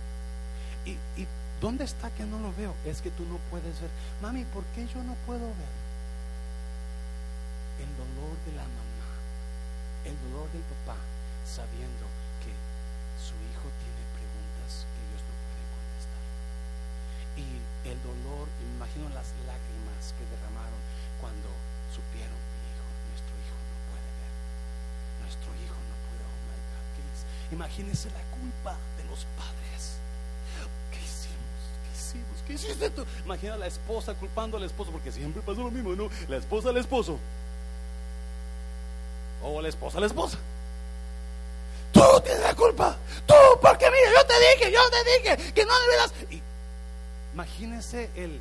¿Y, 0.85 1.22
y 1.22 1.26
dónde 1.61 1.85
está 1.85 2.11
que 2.11 2.24
no 2.24 2.39
lo 2.39 2.53
veo? 2.55 2.74
Es 2.85 3.01
que 3.01 3.11
tú 3.11 3.24
no 3.24 3.39
puedes 3.51 3.80
ver. 3.80 3.91
Mami, 4.20 4.45
¿por 4.45 4.64
qué 4.74 4.87
yo 4.87 5.03
no 5.03 5.14
puedo 5.26 5.47
ver? 5.47 5.85
el 7.82 7.91
dolor 7.99 8.39
de 8.47 8.53
la 8.55 8.62
mamá, 8.62 9.11
el 10.07 10.14
dolor 10.30 10.47
del 10.55 10.62
papá, 10.62 10.95
sabiendo 11.43 12.07
que 12.39 12.55
su 13.18 13.35
hijo 13.51 13.66
tiene 13.82 14.03
preguntas 14.14 14.87
que 14.87 15.01
ellos 15.03 15.22
no 15.26 15.35
pueden 15.43 15.68
contestar. 15.74 16.24
Y 17.35 17.47
el 17.91 17.99
dolor, 17.99 18.47
imagino 18.78 19.11
las 19.11 19.35
lágrimas 19.43 20.14
que 20.14 20.22
derramaron 20.30 20.78
cuando 21.18 21.51
supieron, 21.91 22.39
mi 22.39 22.62
hijo, 22.70 22.87
nuestro 23.11 23.35
hijo 23.43 23.59
no 23.59 23.76
puede 23.91 24.11
ver. 24.22 24.32
Nuestro 25.26 25.51
hijo 25.59 25.78
no 25.82 25.97
puede, 26.07 26.22
oh 26.22 26.41
my 26.47 26.59
God, 26.62 26.87
¿qué 26.95 27.03
hice? 27.11 27.26
Imagínense 27.53 28.09
la 28.11 28.22
culpa 28.38 28.76
de 28.97 29.05
los 29.05 29.26
padres. 29.36 29.99
¿Qué 30.90 30.99
hicimos? 30.99 31.61
¿Qué 31.84 31.92
hicimos? 31.95 32.42
¿Qué 32.47 32.53
hiciste 32.55 32.90
tú? 32.90 33.07
Imagina 33.24 33.55
a 33.55 33.59
la 33.59 33.66
esposa 33.66 34.14
culpando 34.14 34.57
al 34.57 34.64
esposo, 34.64 34.90
porque 34.90 35.12
siempre 35.12 35.42
pasa 35.42 35.61
lo 35.61 35.70
mismo, 35.70 35.95
¿no? 35.95 36.09
La 36.28 36.36
esposa 36.36 36.70
al 36.70 36.76
esposo. 36.76 37.18
O 39.42 39.61
la 39.61 39.68
esposa 39.68 39.99
a 39.99 40.01
la 40.01 40.07
esposa. 40.07 40.38
Tú 41.92 42.03
tienes 42.24 42.42
la 42.42 42.55
culpa. 42.55 42.97
Tú, 43.26 43.34
porque 43.62 43.86
mira, 43.86 44.11
yo 44.20 44.26
te 44.26 44.34
dije, 44.40 44.72
yo 44.72 44.90
te 44.90 45.05
dije 45.05 45.53
que 45.53 45.64
no 45.64 45.80
debieras. 45.80 46.14
Y 46.30 46.42
imagínense 47.34 48.11
el 48.16 48.40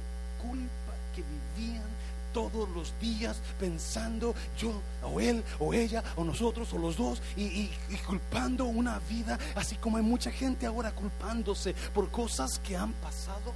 todos 2.33 2.69
los 2.69 2.93
días 2.99 3.37
pensando 3.59 4.35
yo 4.57 4.81
o 5.03 5.19
él 5.19 5.43
o 5.59 5.73
ella 5.73 6.03
o 6.15 6.23
nosotros 6.23 6.73
o 6.73 6.77
los 6.77 6.97
dos 6.97 7.21
y, 7.37 7.69
culpando 8.05 8.65
una 8.65 8.99
vida 9.09 9.39
así 9.55 9.75
como 9.75 9.97
hay 9.97 10.03
mucha 10.03 10.31
gente 10.31 10.65
ahora 10.65 10.91
culpándose 10.91 11.73
por 11.93 12.09
cosas 12.09 12.59
que 12.59 12.75
han 12.75 12.91
pasado 12.93 13.53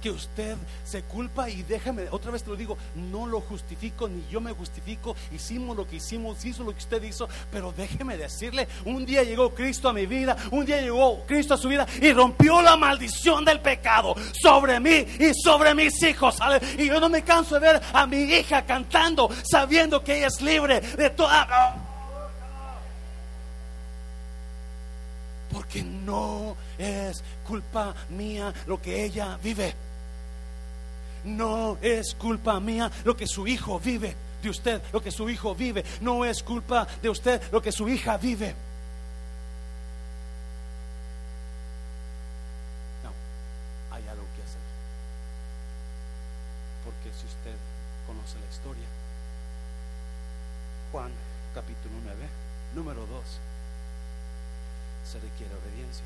que 0.00 0.10
usted 0.10 0.56
se 0.84 1.02
culpa 1.02 1.48
y 1.50 1.62
déjame, 1.62 2.08
otra 2.10 2.30
vez 2.30 2.42
te 2.42 2.50
lo 2.50 2.56
digo, 2.56 2.78
no 2.94 3.26
lo 3.26 3.40
justifico 3.40 4.08
ni 4.08 4.24
yo 4.30 4.40
me 4.40 4.52
justifico, 4.52 5.16
hicimos 5.32 5.76
lo 5.76 5.86
que 5.86 5.96
hicimos, 5.96 6.44
hizo 6.44 6.62
lo 6.62 6.72
que 6.72 6.78
usted 6.78 7.02
hizo, 7.02 7.28
pero 7.50 7.72
déjeme 7.72 8.16
decirle, 8.16 8.68
un 8.84 9.04
día 9.04 9.22
llegó 9.22 9.54
Cristo 9.54 9.88
a 9.88 9.92
mi 9.92 10.06
vida, 10.06 10.36
un 10.50 10.64
día 10.64 10.80
llegó 10.80 11.24
Cristo 11.26 11.54
a 11.54 11.58
su 11.58 11.68
vida 11.68 11.86
y 12.00 12.12
rompió 12.12 12.62
la 12.62 12.76
maldición 12.76 13.44
del 13.44 13.60
pecado 13.60 14.14
sobre 14.40 14.80
mí 14.80 15.06
y 15.18 15.32
sobre 15.34 15.74
mis 15.74 16.02
hijos. 16.02 16.36
Y 16.76 16.86
yo 16.86 17.00
no 17.00 17.08
me 17.08 17.22
canso 17.22 17.54
de 17.54 17.60
ver 17.60 17.82
a 17.92 18.06
mi 18.06 18.18
hija 18.18 18.64
cantando, 18.64 19.30
sabiendo 19.42 20.02
que 20.02 20.18
ella 20.18 20.28
es 20.28 20.40
libre 20.40 20.80
de 20.80 21.10
toda... 21.10 21.84
Porque 25.50 25.82
no 25.82 26.56
es 26.76 27.24
culpa 27.46 27.94
mía 28.10 28.52
lo 28.66 28.80
que 28.80 29.04
ella 29.04 29.38
vive. 29.42 29.87
No 31.24 31.78
es 31.82 32.14
culpa 32.14 32.58
mía 32.60 32.90
lo 33.04 33.16
que 33.16 33.26
su 33.26 33.46
hijo 33.46 33.78
vive. 33.78 34.14
De 34.42 34.50
usted 34.50 34.80
lo 34.92 35.00
que 35.00 35.10
su 35.10 35.28
hijo 35.28 35.54
vive. 35.54 35.84
No 36.00 36.24
es 36.24 36.42
culpa 36.42 36.86
de 37.02 37.08
usted 37.08 37.42
lo 37.50 37.60
que 37.60 37.72
su 37.72 37.88
hija 37.88 38.16
vive. 38.16 38.54
No, 43.02 43.10
hay 43.94 44.06
algo 44.08 44.24
que 44.36 44.42
hacer. 44.42 44.60
Porque 46.84 47.10
si 47.18 47.26
usted 47.26 47.56
conoce 48.06 48.38
la 48.38 48.54
historia, 48.54 48.86
Juan 50.92 51.10
capítulo 51.54 51.94
9, 52.04 52.28
número 52.74 53.00
2, 53.06 53.08
se 55.04 55.18
requiere 55.18 55.54
obediencia. 55.54 56.04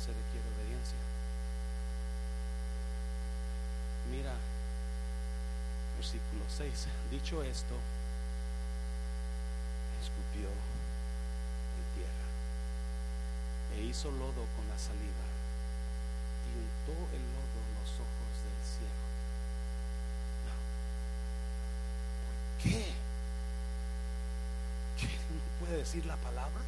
Se 0.00 0.08
requiere 0.08 0.46
obediencia. 0.46 0.55
Mira, 4.16 4.32
versículo 5.98 6.44
6. 6.48 6.88
Dicho 7.10 7.42
esto, 7.42 7.74
escupió 10.00 10.48
en 10.48 11.84
tierra 11.94 12.26
e 13.76 13.82
hizo 13.82 14.10
lodo 14.10 14.46
con 14.56 14.66
la 14.70 14.78
saliva 14.78 15.26
y 16.48 16.56
untó 16.56 16.96
el 17.14 17.20
lodo 17.20 17.60
los 17.76 17.90
ojos 17.92 18.32
del 18.40 18.60
ciego. 18.64 19.04
No. 20.46 20.56
¿Por 22.24 22.62
qué? 22.62 22.88
¿Qué 24.96 25.08
no 25.08 25.66
puede 25.66 25.76
decir 25.78 26.06
la 26.06 26.16
palabra? 26.16 26.62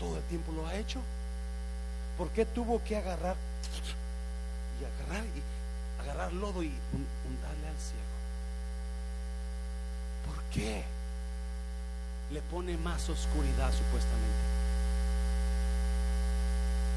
Todo 0.00 0.16
el 0.16 0.24
tiempo 0.24 0.50
lo 0.50 0.66
ha 0.66 0.74
hecho. 0.74 1.00
¿Por 2.18 2.30
qué 2.30 2.44
tuvo 2.44 2.82
que 2.82 2.96
agarrar 2.96 3.36
y 4.80 4.84
agarrar 4.84 5.24
y 5.24 5.61
agarrar 6.12 6.32
lodo 6.34 6.62
y 6.62 6.66
un- 6.68 7.06
untarle 7.28 7.68
al 7.68 7.76
ciego? 7.78 8.02
¿Por 10.26 10.42
qué? 10.52 10.84
Le 12.32 12.40
pone 12.42 12.76
más 12.78 13.08
oscuridad 13.08 13.70
supuestamente. 13.70 14.42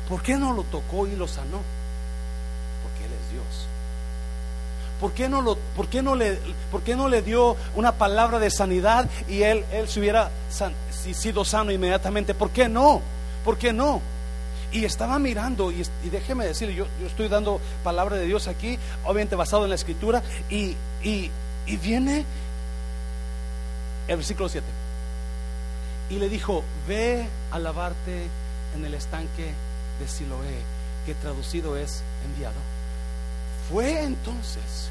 ¿Por 0.09 0.21
qué 0.21 0.37
no 0.37 0.53
lo 0.53 0.63
tocó 0.63 1.07
y 1.07 1.15
lo 1.15 1.27
sanó? 1.27 1.61
Porque 2.83 3.05
Él 3.05 3.11
es 3.13 3.31
Dios. 3.31 3.67
¿Por 5.01 5.11
qué 5.11 5.27
no, 5.27 5.41
lo, 5.41 5.57
por 5.75 5.87
qué 5.89 6.01
no, 6.01 6.15
le, 6.15 6.39
por 6.71 6.81
qué 6.81 6.95
no 6.95 7.09
le 7.09 7.21
dio 7.21 7.57
una 7.75 7.91
palabra 7.93 8.39
de 8.39 8.49
sanidad 8.49 9.09
y 9.27 9.41
él, 9.41 9.65
él 9.73 9.89
se 9.89 9.99
hubiera 9.99 10.29
sido 11.13 11.43
sano 11.43 11.71
inmediatamente? 11.71 12.33
¿Por 12.33 12.51
qué 12.51 12.69
no? 12.69 13.01
¿Por 13.43 13.57
qué 13.57 13.73
no? 13.73 13.99
Y 14.75 14.83
estaba 14.83 15.19
mirando, 15.19 15.71
y, 15.71 15.85
déjeme 16.11 16.45
decirle, 16.45 16.75
yo, 16.75 16.85
yo 16.99 17.07
estoy 17.07 17.29
dando 17.29 17.61
palabra 17.81 18.17
de 18.17 18.25
Dios 18.25 18.49
aquí, 18.49 18.77
obviamente 19.05 19.37
basado 19.37 19.63
en 19.63 19.69
la 19.69 19.75
escritura, 19.75 20.21
y, 20.49 20.75
y, 21.01 21.31
y 21.65 21.77
viene 21.77 22.25
el 24.09 24.17
versículo 24.17 24.49
7. 24.49 24.67
Y 26.09 26.15
le 26.15 26.27
dijo, 26.27 26.61
ve 26.89 27.25
a 27.51 27.59
lavarte 27.59 28.27
en 28.75 28.83
el 28.83 28.95
estanque 28.95 29.53
de 29.97 30.07
Siloé, 30.09 30.59
que 31.05 31.13
traducido 31.13 31.77
es 31.77 32.03
enviado. 32.25 32.59
Fue 33.71 34.03
entonces 34.03 34.89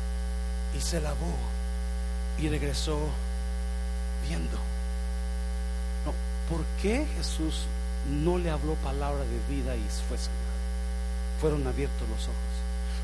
y 0.74 0.80
se 0.80 0.99
lavó 1.03 1.37
y 2.39 2.49
regresó 2.49 2.99
viendo. 4.26 4.57
No, 6.07 6.14
¿por 6.49 6.64
qué 6.80 7.05
Jesús 7.18 7.66
no 8.11 8.38
le 8.38 8.50
habló 8.50 8.74
palabra 8.76 9.24
de 9.24 9.55
vida 9.55 9.76
y 9.76 9.82
fue 10.09 10.18
sanado? 10.18 10.42
Fueron 11.40 11.66
abiertos 11.66 12.09
los 12.09 12.24
ojos. 12.24 12.55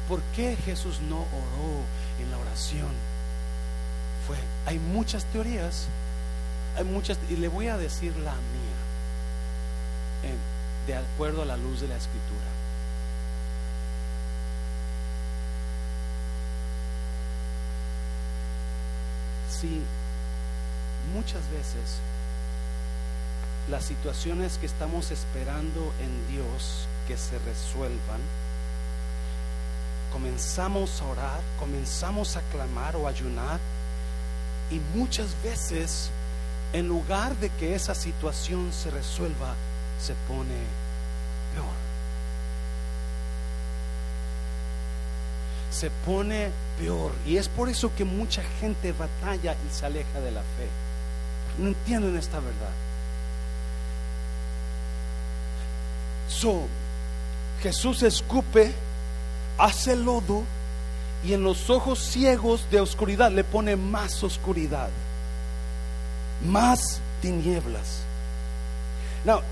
¿Por 0.08 0.22
qué 0.34 0.56
Jesús 0.64 1.00
no 1.08 1.18
oró 1.18 1.84
en 2.20 2.30
la 2.30 2.38
oración? 2.38 2.90
Fue, 4.26 4.36
hay 4.66 4.78
muchas 4.78 5.24
teorías, 5.26 5.86
hay 6.76 6.84
muchas, 6.84 7.18
y 7.28 7.36
le 7.36 7.48
voy 7.48 7.68
a 7.68 7.76
decir 7.76 8.14
la 8.16 8.32
mía, 8.32 8.80
de 10.86 10.96
acuerdo 10.96 11.42
a 11.42 11.44
la 11.44 11.56
luz 11.56 11.80
de 11.80 11.88
la 11.88 11.96
escritura. 11.96 12.50
Sí, 19.50 19.82
muchas 21.14 21.42
veces 21.50 22.00
las 23.70 23.84
situaciones 23.84 24.58
que 24.58 24.66
estamos 24.66 25.10
esperando 25.10 25.92
en 26.00 26.34
Dios 26.34 26.86
que 27.06 27.16
se 27.16 27.38
resuelvan, 27.38 28.20
comenzamos 30.12 31.00
a 31.00 31.04
orar, 31.06 31.40
comenzamos 31.58 32.36
a 32.36 32.42
clamar 32.52 32.96
o 32.96 33.06
ayunar 33.06 33.60
y 34.70 34.80
muchas 34.96 35.40
veces 35.42 36.10
en 36.72 36.88
lugar 36.88 37.36
de 37.36 37.50
que 37.50 37.74
esa 37.74 37.94
situación 37.94 38.72
se 38.72 38.90
resuelva, 38.90 39.54
se 40.00 40.14
pone 40.28 40.56
peor. 41.54 41.90
Se 45.70 45.90
pone 46.04 46.50
peor. 46.78 47.12
Y 47.26 47.36
es 47.36 47.48
por 47.48 47.68
eso 47.68 47.92
que 47.96 48.04
mucha 48.04 48.42
gente 48.60 48.92
batalla 48.92 49.54
y 49.54 49.74
se 49.74 49.86
aleja 49.86 50.20
de 50.20 50.30
la 50.32 50.42
fe. 50.42 50.68
No 51.58 51.68
entienden 51.68 52.16
esta 52.16 52.38
verdad. 52.40 52.89
So, 56.40 56.62
Jesús 57.62 58.02
escupe, 58.02 58.72
hace 59.58 59.94
lodo 59.94 60.42
y 61.22 61.34
en 61.34 61.44
los 61.44 61.68
ojos 61.68 61.98
ciegos 61.98 62.66
de 62.70 62.80
oscuridad 62.80 63.30
le 63.30 63.44
pone 63.44 63.76
más 63.76 64.24
oscuridad, 64.24 64.88
más 66.48 67.02
tinieblas. 67.20 68.04
Now, 69.26 69.42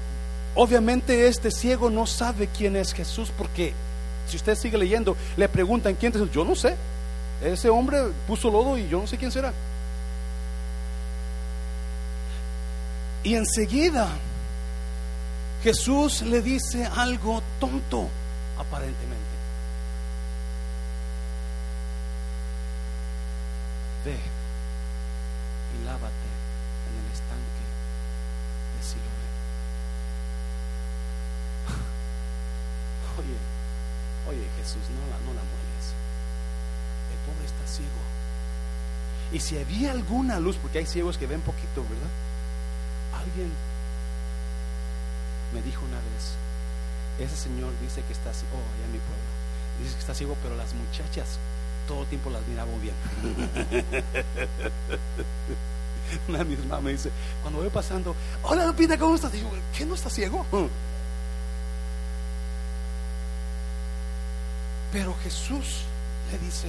obviamente 0.55 1.29
este 1.29 1.51
ciego 1.51 1.91
no 1.91 2.07
sabe 2.07 2.47
quién 2.57 2.75
es 2.75 2.95
Jesús 2.95 3.31
porque 3.37 3.75
si 4.27 4.37
usted 4.37 4.57
sigue 4.57 4.79
leyendo, 4.79 5.15
le 5.37 5.47
preguntan 5.47 5.95
quién 5.95 6.15
es. 6.17 6.31
Yo 6.31 6.43
no 6.43 6.55
sé. 6.55 6.75
Ese 7.45 7.69
hombre 7.69 7.99
puso 8.27 8.51
lodo 8.51 8.79
y 8.79 8.89
yo 8.89 8.99
no 8.99 9.07
sé 9.07 9.19
quién 9.19 9.31
será. 9.31 9.53
Y 13.25 13.35
enseguida 13.35 14.09
Jesús 15.63 16.23
le 16.23 16.41
dice 16.41 16.87
algo 16.87 17.43
tonto, 17.59 18.09
aparentemente. 18.57 19.17
Ve 24.05 24.17
y 25.75 25.85
lávate 25.85 26.29
en 26.87 26.95
el 27.05 27.13
estanque 27.13 27.65
de 28.77 28.83
Siloé. 28.87 29.29
Oye, 33.19 33.37
oye 34.31 34.49
Jesús, 34.59 34.83
no 34.95 35.03
la, 35.11 35.19
no 35.27 35.35
la 35.35 35.43
mueres. 35.43 35.93
El 37.11 37.19
pobre 37.27 37.47
está 37.47 37.67
ciego. 37.67 37.91
Y 39.33 39.41
si 39.41 39.59
había 39.59 39.91
alguna 39.91 40.39
luz, 40.39 40.57
porque 40.57 40.79
hay 40.79 40.87
ciegos 40.87 41.19
que 41.19 41.27
ven 41.27 41.41
poquito, 41.41 41.83
¿verdad? 41.83 42.11
Alguien 43.21 43.51
me 45.53 45.61
dijo 45.63 45.85
una 45.85 45.97
vez, 45.97 46.37
ese 47.19 47.37
señor 47.37 47.73
dice 47.81 48.03
que 48.03 48.13
está 48.13 48.33
ciego, 48.33 48.57
oh, 48.57 48.75
allá 48.77 48.85
en 48.87 48.93
mi 48.93 48.99
pueblo, 48.99 49.25
dice 49.83 49.95
que 49.95 50.01
está 50.01 50.15
ciego, 50.15 50.37
pero 50.43 50.55
las 50.57 50.73
muchachas 50.75 51.39
todo 51.87 52.03
el 52.03 52.09
tiempo 52.09 52.31
las 52.31 52.47
miraba 52.47 52.71
bien. 52.83 52.95
Una 56.29 56.39
de 56.39 56.45
mis 56.45 56.59
mamás 56.61 56.83
me 56.83 56.93
dice, 56.93 57.11
cuando 57.43 57.61
voy 57.61 57.69
pasando, 57.71 58.15
hola 58.43 58.67
Lupita, 58.67 58.99
¿cómo 58.99 59.15
estás? 59.15 59.33
Digo, 59.33 59.51
¿qué 59.77 59.87
no 59.87 59.95
está 59.95 60.11
ciego? 60.11 60.45
Pero 64.93 65.15
Jesús 65.23 65.83
le 66.31 66.39
dice 66.39 66.69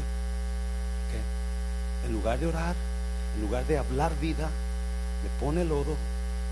que 1.12 1.20
en 2.08 2.14
lugar 2.14 2.40
de 2.40 2.48
orar, 2.48 2.76
en 3.36 3.42
lugar 3.42 3.66
de 3.66 3.78
hablar 3.78 4.18
vida, 4.20 4.50
le 5.24 5.30
pone 5.40 5.64
lodo 5.64 5.96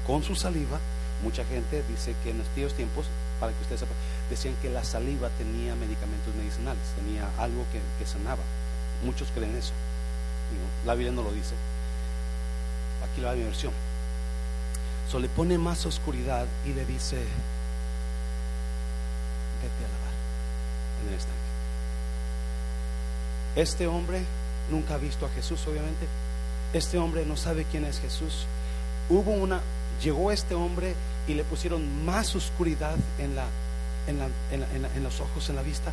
con 0.06 0.24
su 0.24 0.36
saliva. 0.36 0.80
Mucha 1.24 1.44
gente 1.46 1.84
dice 1.90 2.14
que 2.24 2.32
en 2.32 2.42
aquellos 2.42 2.74
tiempos, 2.74 3.06
para 3.40 3.52
que 3.52 3.62
ustedes 3.62 3.82
sepan, 3.82 3.96
decían 4.30 4.56
que 4.62 4.70
la 4.70 4.84
saliva 4.84 5.30
tenía 5.38 5.76
medicamentos 5.76 6.34
medicinales, 6.36 6.82
tenía 6.96 7.30
algo 7.38 7.66
que, 7.72 7.82
sanaba. 8.06 8.44
Muchos 9.04 9.30
creen 9.34 9.56
eso. 9.56 9.74
la 10.86 10.94
Biblia 10.94 11.12
no 11.12 11.24
lo 11.24 11.32
dice. 11.32 11.56
Aquí 13.04 13.22
mi 13.22 13.44
versión. 13.44 13.74
So 15.10 15.20
le 15.20 15.30
pone 15.30 15.58
más 15.58 15.86
oscuridad 15.86 16.46
y 16.66 16.74
le 16.74 16.84
dice, 16.86 17.16
vete 17.16 17.30
a 19.86 19.88
lavar 19.88 20.12
en 21.02 21.08
el 21.08 21.14
estanque. 21.14 21.38
Este 23.56 23.88
hombre 23.88 24.26
nunca 24.70 24.96
ha 24.96 24.98
visto 24.98 25.26
a 25.26 25.30
Jesús, 25.30 25.66
obviamente. 25.68 26.06
Este 26.74 26.98
hombre 26.98 27.26
no 27.26 27.38
sabe 27.38 27.64
quién 27.66 27.86
es 27.86 28.00
Jesús. 28.00 28.46
Hubo 29.10 29.32
una, 29.32 29.62
llegó 30.02 30.32
este 30.32 30.56
hombre 30.56 30.96
y 31.28 31.34
le 31.34 31.44
pusieron 31.44 32.06
más 32.06 32.36
oscuridad 32.36 32.96
en, 33.20 33.36
la, 33.36 33.46
en, 34.08 35.04
los 35.04 35.20
ojos, 35.20 35.50
en 35.50 35.56
la 35.56 35.62
vista. 35.62 35.92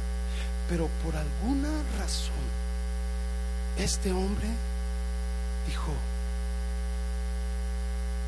Pero 0.68 0.88
por 1.04 1.14
alguna 1.16 1.70
razón, 1.98 2.32
este 3.78 4.12
hombre 4.12 4.46
dijo, 5.66 5.92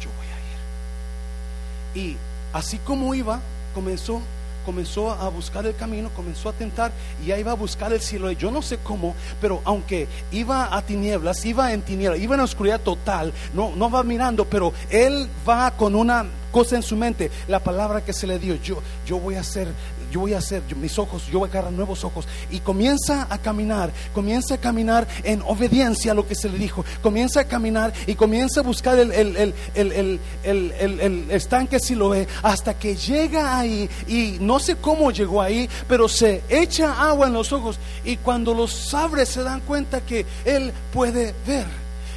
yo 0.01 0.11
voy 0.17 0.27
a 0.27 2.01
ir. 2.01 2.09
Y 2.09 2.17
así 2.53 2.79
como 2.79 3.15
iba, 3.15 3.41
comenzó 3.75 4.21
comenzó 4.67 5.13
a 5.13 5.29
buscar 5.29 5.65
el 5.65 5.77
camino, 5.77 6.11
comenzó 6.11 6.49
a 6.49 6.53
tentar 6.53 6.91
y 7.25 7.31
ahí 7.31 7.41
iba 7.41 7.53
a 7.53 7.55
buscar 7.55 7.93
el 7.93 8.01
cielo. 8.01 8.33
Yo 8.33 8.51
no 8.51 8.61
sé 8.61 8.79
cómo, 8.79 9.15
pero 9.41 9.63
aunque 9.65 10.09
iba 10.33 10.77
a 10.77 10.83
tinieblas, 10.83 11.47
iba 11.47 11.73
en 11.73 11.83
tinieblas, 11.83 12.21
iba 12.21 12.35
en 12.35 12.41
oscuridad 12.41 12.81
total, 12.81 13.33
no, 13.55 13.73
no 13.77 13.89
va 13.89 14.03
mirando, 14.03 14.45
pero 14.45 14.73
él 14.91 15.29
va 15.49 15.71
con 15.71 15.95
una 15.95 16.27
cosa 16.51 16.77
en 16.77 16.83
su 16.83 16.97
mente, 16.97 17.31
la 17.49 17.61
palabra 17.61 18.05
que 18.05 18.13
se 18.13 18.27
le 18.27 18.39
dio, 18.39 18.55
yo, 18.57 18.83
yo 19.07 19.19
voy 19.19 19.35
a 19.35 19.41
hacer 19.41 19.69
yo 20.11 20.21
voy 20.21 20.35
a 20.35 20.39
hacer 20.39 20.63
mis 20.77 20.99
ojos, 20.99 21.27
yo 21.31 21.41
voy 21.41 21.49
a 21.49 21.53
agarrar 21.53 21.73
nuevos 21.73 22.05
ojos. 22.05 22.27
Y 22.51 22.61
comienza 22.61 23.27
a 23.31 23.39
caminar, 23.39 23.91
comienza 24.15 24.55
a 24.55 24.59
caminar 24.59 25.07
en 25.25 25.43
obediencia 25.43 26.13
a 26.13 26.15
lo 26.15 26.27
que 26.27 26.35
se 26.35 26.49
le 26.49 26.59
dijo. 26.59 26.85
Comienza 27.03 27.41
a 27.41 27.45
caminar 27.45 27.93
y 28.07 28.15
comienza 28.15 28.61
a 28.61 28.63
buscar 28.63 28.99
el, 28.99 29.13
el, 29.13 29.55
el, 29.75 30.21
el 30.45 31.31
estanque 31.31 31.81
Siloé 31.81 32.27
hasta 32.43 32.75
que 32.75 32.97
llega 32.97 33.59
ahí. 33.59 33.89
Y 34.07 34.39
no 34.41 34.59
sé 34.59 34.77
cómo 34.77 35.11
llegó 35.11 35.43
ahí, 35.43 35.69
pero 35.89 36.09
se 36.09 36.43
echa 36.49 37.09
agua 37.09 37.27
en 37.27 37.33
los 37.33 37.53
ojos. 37.53 37.79
Y 38.05 38.17
cuando 38.19 38.55
los 38.55 38.95
abre 38.95 39.27
se 39.27 39.43
dan 39.43 39.61
cuenta 39.61 40.01
que 40.01 40.27
él 40.45 40.73
puede 40.93 41.35
ver. 41.47 41.67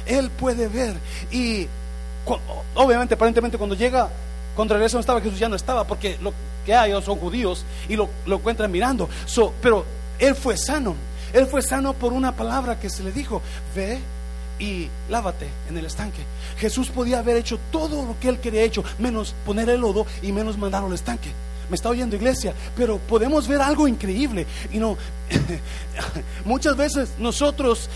Él 0.06 0.30
puede 0.30 0.68
ver. 0.68 0.94
Y 1.30 1.66
obviamente, 2.74 3.14
aparentemente, 3.14 3.58
cuando 3.58 3.74
llega 3.74 4.08
cuando 4.54 4.74
regresa 4.74 4.96
no 4.96 5.00
estaba 5.00 5.20
Jesús, 5.20 5.38
ya 5.38 5.48
no 5.48 5.56
estaba, 5.56 5.86
porque 5.86 6.18
lo 6.20 6.32
que 6.70 6.76
hay 6.76 7.02
son 7.02 7.18
judíos 7.18 7.64
y 7.88 7.96
lo, 7.96 8.08
lo 8.26 8.36
encuentran 8.36 8.70
mirando. 8.70 9.08
pero 9.60 9.84
él 10.20 10.36
fue 10.36 10.56
sano. 10.56 10.94
Él 11.32 11.46
fue 11.46 11.62
sano 11.62 11.94
por 11.94 12.12
una 12.12 12.36
palabra 12.36 12.78
que 12.78 12.88
se 12.88 13.02
le 13.02 13.10
dijo, 13.10 13.42
ve 13.74 13.98
y 14.60 14.88
lávate 15.08 15.48
en 15.68 15.76
el 15.76 15.86
estanque. 15.86 16.22
Jesús 16.58 16.88
podía 16.90 17.18
haber 17.18 17.36
hecho 17.36 17.58
todo 17.72 18.04
lo 18.04 18.20
que 18.20 18.28
él 18.28 18.38
quería 18.38 18.62
hecho, 18.62 18.84
menos 19.00 19.34
poner 19.44 19.68
el 19.68 19.80
lodo 19.80 20.06
y 20.22 20.30
menos 20.30 20.56
mandarlo 20.58 20.86
al 20.88 20.94
estanque. 20.94 21.32
Me 21.68 21.74
está 21.74 21.88
oyendo 21.88 22.14
iglesia, 22.14 22.54
pero 22.76 22.98
podemos 22.98 23.48
ver 23.48 23.60
algo 23.60 23.88
increíble. 23.88 24.46
Y 24.72 24.78
no, 24.78 24.96
muchas 26.44 26.76
veces 26.76 27.10
nosotros, 27.18 27.88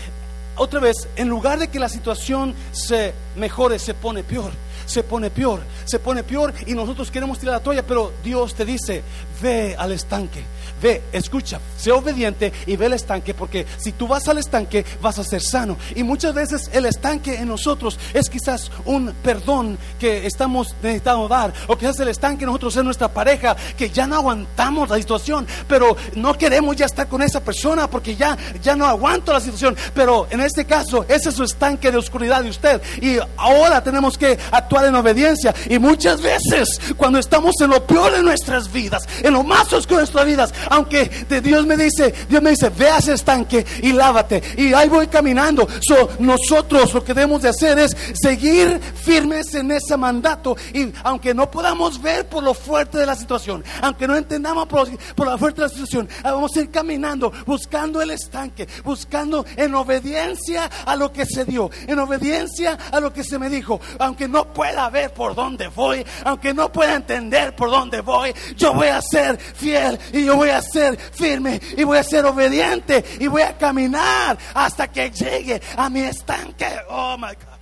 otra 0.57 0.81
vez, 0.81 1.07
en 1.15 1.29
lugar 1.29 1.59
de 1.59 1.69
que 1.69 1.79
la 1.79 1.89
situación 1.89 2.53
se 2.73 3.13
mejore, 3.37 3.79
se 3.79 3.93
pone 3.93 4.23
peor 4.23 4.51
se 4.85 5.03
pone 5.03 5.29
peor, 5.29 5.61
se 5.85 5.99
pone 5.99 6.23
peor 6.23 6.53
y 6.65 6.73
nosotros 6.73 7.11
queremos 7.11 7.39
tirar 7.39 7.55
la 7.55 7.63
toalla, 7.63 7.83
pero 7.83 8.13
Dios 8.23 8.53
te 8.55 8.65
dice, 8.65 9.03
ve 9.41 9.75
al 9.77 9.91
estanque, 9.91 10.43
ve, 10.85 11.01
escucha, 11.11 11.59
sé 11.77 11.91
obediente 11.91 12.53
y 12.67 12.75
ve 12.75 12.85
al 12.85 12.93
estanque, 12.93 13.33
porque 13.33 13.65
si 13.77 13.91
tú 13.91 14.07
vas 14.07 14.27
al 14.27 14.37
estanque 14.37 14.85
vas 15.01 15.17
a 15.17 15.23
ser 15.23 15.41
sano. 15.41 15.77
Y 15.95 16.03
muchas 16.03 16.35
veces 16.35 16.69
el 16.73 16.85
estanque 16.85 17.39
en 17.39 17.47
nosotros 17.47 17.97
es 18.13 18.29
quizás 18.29 18.69
un 18.85 19.11
perdón 19.23 19.79
que 19.99 20.27
estamos 20.27 20.75
necesitando 20.83 21.27
dar, 21.27 21.51
o 21.67 21.75
quizás 21.75 21.99
el 22.01 22.09
estanque 22.09 22.43
en 22.43 22.49
nosotros 22.49 22.77
es 22.77 22.83
nuestra 22.83 23.07
pareja, 23.07 23.55
que 23.75 23.89
ya 23.89 24.05
no 24.05 24.15
aguantamos 24.15 24.87
la 24.87 24.97
situación, 24.97 25.47
pero 25.67 25.97
no 26.13 26.37
queremos 26.37 26.75
ya 26.75 26.85
estar 26.85 27.07
con 27.07 27.23
esa 27.23 27.43
persona 27.43 27.89
porque 27.89 28.15
ya, 28.15 28.37
ya 28.61 28.75
no 28.75 28.85
aguanto 28.85 29.33
la 29.33 29.39
situación. 29.39 29.75
Pero 29.95 30.27
en 30.29 30.41
este 30.41 30.65
caso, 30.65 31.03
ese 31.09 31.29
es 31.29 31.35
su 31.35 31.43
estanque 31.43 31.89
de 31.89 31.97
oscuridad 31.97 32.43
de 32.43 32.49
usted. 32.49 32.79
Y 33.01 33.17
ahora 33.37 33.83
tenemos 33.83 34.19
que 34.19 34.37
actuar 34.51 34.85
en 34.85 34.93
obediencia. 34.93 35.55
Y 35.67 35.79
muchas 35.79 36.21
veces, 36.21 36.79
cuando 36.95 37.17
estamos 37.17 37.55
en 37.61 37.71
lo 37.71 37.87
peor 37.87 38.11
de 38.11 38.21
nuestras 38.21 38.71
vidas, 38.71 39.07
en 39.23 39.33
lo 39.33 39.43
más 39.43 39.73
oscuro 39.73 39.97
de 39.97 40.03
nuestras 40.03 40.25
vidas, 40.25 40.53
aunque 40.75 41.09
de 41.29 41.41
Dios 41.41 41.65
me 41.65 41.77
dice, 41.77 42.13
Dios 42.29 42.41
me 42.41 42.51
dice, 42.51 42.69
ve 42.69 42.89
a 42.89 42.97
ese 42.97 43.13
estanque 43.13 43.65
y 43.81 43.93
lávate. 43.93 44.41
Y 44.57 44.73
ahí 44.73 44.89
voy 44.89 45.07
caminando. 45.07 45.67
So, 45.81 46.09
nosotros 46.19 46.93
lo 46.93 47.03
que 47.03 47.13
debemos 47.13 47.41
de 47.41 47.49
hacer 47.49 47.79
es 47.79 47.95
seguir 48.13 48.79
firmes 48.79 49.53
en 49.55 49.71
ese 49.71 49.95
mandato. 49.97 50.55
Y 50.73 50.91
aunque 51.03 51.33
no 51.33 51.49
podamos 51.49 52.01
ver 52.01 52.27
por 52.27 52.43
lo 52.43 52.53
fuerte 52.53 52.97
de 52.97 53.05
la 53.05 53.15
situación, 53.15 53.63
aunque 53.81 54.07
no 54.07 54.15
entendamos 54.15 54.67
por, 54.67 54.89
por 55.15 55.27
la 55.27 55.37
fuerte 55.37 55.61
de 55.61 55.67
la 55.67 55.73
situación, 55.73 56.09
vamos 56.23 56.55
a 56.55 56.59
ir 56.59 56.69
caminando, 56.69 57.31
buscando 57.45 58.01
el 58.01 58.11
estanque, 58.11 58.67
buscando 58.83 59.45
en 59.55 59.73
obediencia 59.75 60.69
a 60.85 60.95
lo 60.95 61.11
que 61.11 61.25
se 61.25 61.45
dio, 61.45 61.69
en 61.87 61.99
obediencia 61.99 62.77
a 62.91 62.99
lo 62.99 63.13
que 63.13 63.23
se 63.23 63.39
me 63.39 63.49
dijo. 63.49 63.79
Aunque 63.99 64.27
no 64.27 64.53
pueda 64.53 64.89
ver 64.89 65.13
por 65.13 65.35
dónde 65.35 65.67
voy, 65.67 66.05
aunque 66.25 66.53
no 66.53 66.71
pueda 66.71 66.95
entender 66.95 67.55
por 67.55 67.69
dónde 67.69 68.01
voy, 68.01 68.33
yo 68.57 68.73
voy 68.73 68.87
a 68.87 69.01
ser 69.01 69.37
fiel 69.37 69.97
y 70.11 70.25
yo 70.25 70.35
voy 70.35 70.49
a 70.49 70.54
ser 70.61 70.97
firme 70.97 71.59
y 71.77 71.83
voy 71.83 71.97
a 71.97 72.03
ser 72.03 72.25
obediente 72.25 73.03
y 73.19 73.27
voy 73.27 73.41
a 73.41 73.57
caminar 73.57 74.37
hasta 74.53 74.87
que 74.91 75.09
llegue 75.11 75.61
a 75.77 75.89
mi 75.89 76.01
estanque. 76.01 76.67
Oh 76.89 77.17
my 77.17 77.33
God. 77.33 77.55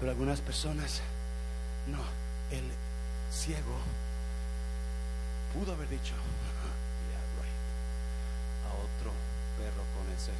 Pero 0.00 0.10
algunas 0.10 0.40
personas, 0.40 1.00
no, 1.86 2.00
el 2.50 2.64
ciego 3.30 3.78
pudo 5.54 5.72
haber 5.74 5.88
dicho, 5.88 6.14
a 8.66 8.72
otro 8.74 9.12
perro 9.58 9.84
con 9.94 10.04
ese. 10.16 10.32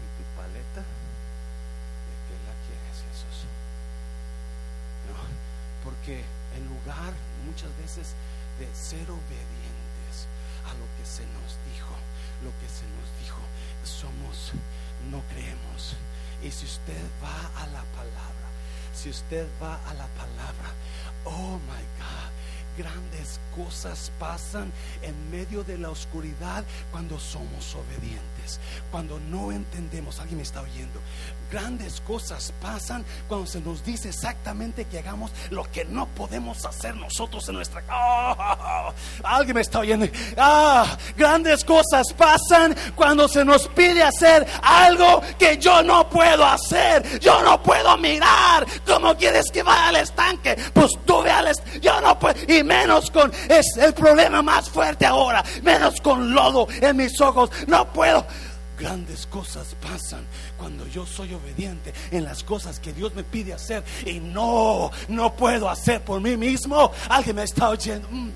¿Y 0.00 0.06
tu 0.16 0.24
paleta? 0.40 0.80
¿De 2.06 2.14
qué 2.24 2.36
la 2.48 2.54
quieres, 2.64 2.96
Jesús? 3.10 3.44
No, 5.10 5.20
porque 5.84 6.24
en 6.56 6.64
lugar 6.68 7.12
muchas 7.50 7.76
veces 7.78 8.14
de 8.60 8.66
ser 8.74 9.10
obedientes 9.10 10.14
a 10.64 10.72
lo 10.78 10.86
que 10.96 11.04
se 11.04 11.24
nos 11.34 11.58
dijo, 11.66 11.94
lo 12.44 12.50
que 12.60 12.68
se 12.70 12.86
nos 12.94 13.08
dijo, 13.20 13.42
somos, 13.82 14.52
no 15.10 15.20
creemos. 15.34 15.96
Y 16.44 16.50
si 16.52 16.66
usted 16.66 17.02
va 17.20 17.62
a 17.62 17.66
la 17.66 17.82
palabra, 17.90 18.46
si 18.94 19.10
usted 19.10 19.48
va 19.60 19.74
a 19.88 19.94
la 19.94 20.06
palabra, 20.14 20.70
oh 21.24 21.58
my 21.58 21.84
God, 21.98 22.30
grandes 22.78 23.40
cosas 23.56 24.12
pasan 24.20 24.72
en 25.02 25.14
medio 25.30 25.64
de 25.64 25.76
la 25.76 25.90
oscuridad 25.90 26.64
cuando 26.92 27.18
somos 27.18 27.74
obedientes, 27.74 28.39
cuando 28.90 29.18
no 29.20 29.52
entendemos, 29.52 30.18
alguien 30.20 30.38
me 30.38 30.42
está 30.42 30.60
oyendo, 30.60 31.00
grandes 31.50 32.00
cosas 32.00 32.52
pasan 32.60 33.04
cuando 33.28 33.46
se 33.46 33.60
nos 33.60 33.84
dice 33.84 34.08
exactamente 34.10 34.84
que 34.84 35.00
hagamos 35.00 35.32
lo 35.50 35.64
que 35.70 35.84
no 35.84 36.06
podemos 36.06 36.64
hacer 36.64 36.94
nosotros 36.96 37.48
en 37.48 37.56
nuestra 37.56 37.82
casa. 37.82 38.94
alguien 39.24 39.54
me 39.54 39.60
está 39.60 39.80
oyendo. 39.80 40.06
Ah, 40.36 40.96
grandes 41.16 41.64
cosas 41.64 42.12
pasan 42.16 42.74
cuando 42.94 43.28
se 43.28 43.44
nos 43.44 43.68
pide 43.68 44.02
hacer 44.02 44.46
algo 44.62 45.22
que 45.38 45.58
yo 45.58 45.82
no 45.82 46.08
puedo 46.08 46.44
hacer. 46.44 47.18
Yo 47.20 47.42
no 47.42 47.62
puedo 47.62 47.96
mirar. 47.98 48.66
¿Cómo 48.86 49.16
quieres 49.16 49.50
que 49.50 49.62
vaya 49.62 49.88
al 49.88 49.96
estanque? 49.96 50.56
Pues 50.72 50.92
tú 51.04 51.22
ve 51.22 51.30
al 51.30 51.48
estanque. 51.48 51.80
Yo 51.80 52.00
no 52.00 52.18
puedo. 52.18 52.36
Y 52.48 52.62
menos 52.62 53.10
con 53.10 53.32
es 53.48 53.66
el 53.76 53.92
problema 53.94 54.42
más 54.42 54.68
fuerte 54.68 55.06
ahora, 55.06 55.42
menos 55.62 56.00
con 56.00 56.32
lodo 56.32 56.68
en 56.80 56.96
mis 56.96 57.20
ojos. 57.20 57.50
No 57.66 57.92
puedo. 57.92 58.24
Grandes 58.80 59.26
cosas 59.26 59.76
pasan 59.82 60.24
cuando 60.56 60.86
yo 60.86 61.04
soy 61.04 61.34
obediente 61.34 61.92
en 62.10 62.24
las 62.24 62.42
cosas 62.42 62.80
que 62.80 62.94
Dios 62.94 63.14
me 63.14 63.22
pide 63.22 63.52
hacer 63.52 63.84
y 64.06 64.20
no, 64.20 64.90
no 65.08 65.36
puedo 65.36 65.68
hacer 65.68 66.02
por 66.02 66.18
mí 66.22 66.34
mismo. 66.38 66.90
Alguien 67.10 67.36
me 67.36 67.42
está 67.42 67.68
oyendo. 67.68 68.08
Mm. 68.10 68.30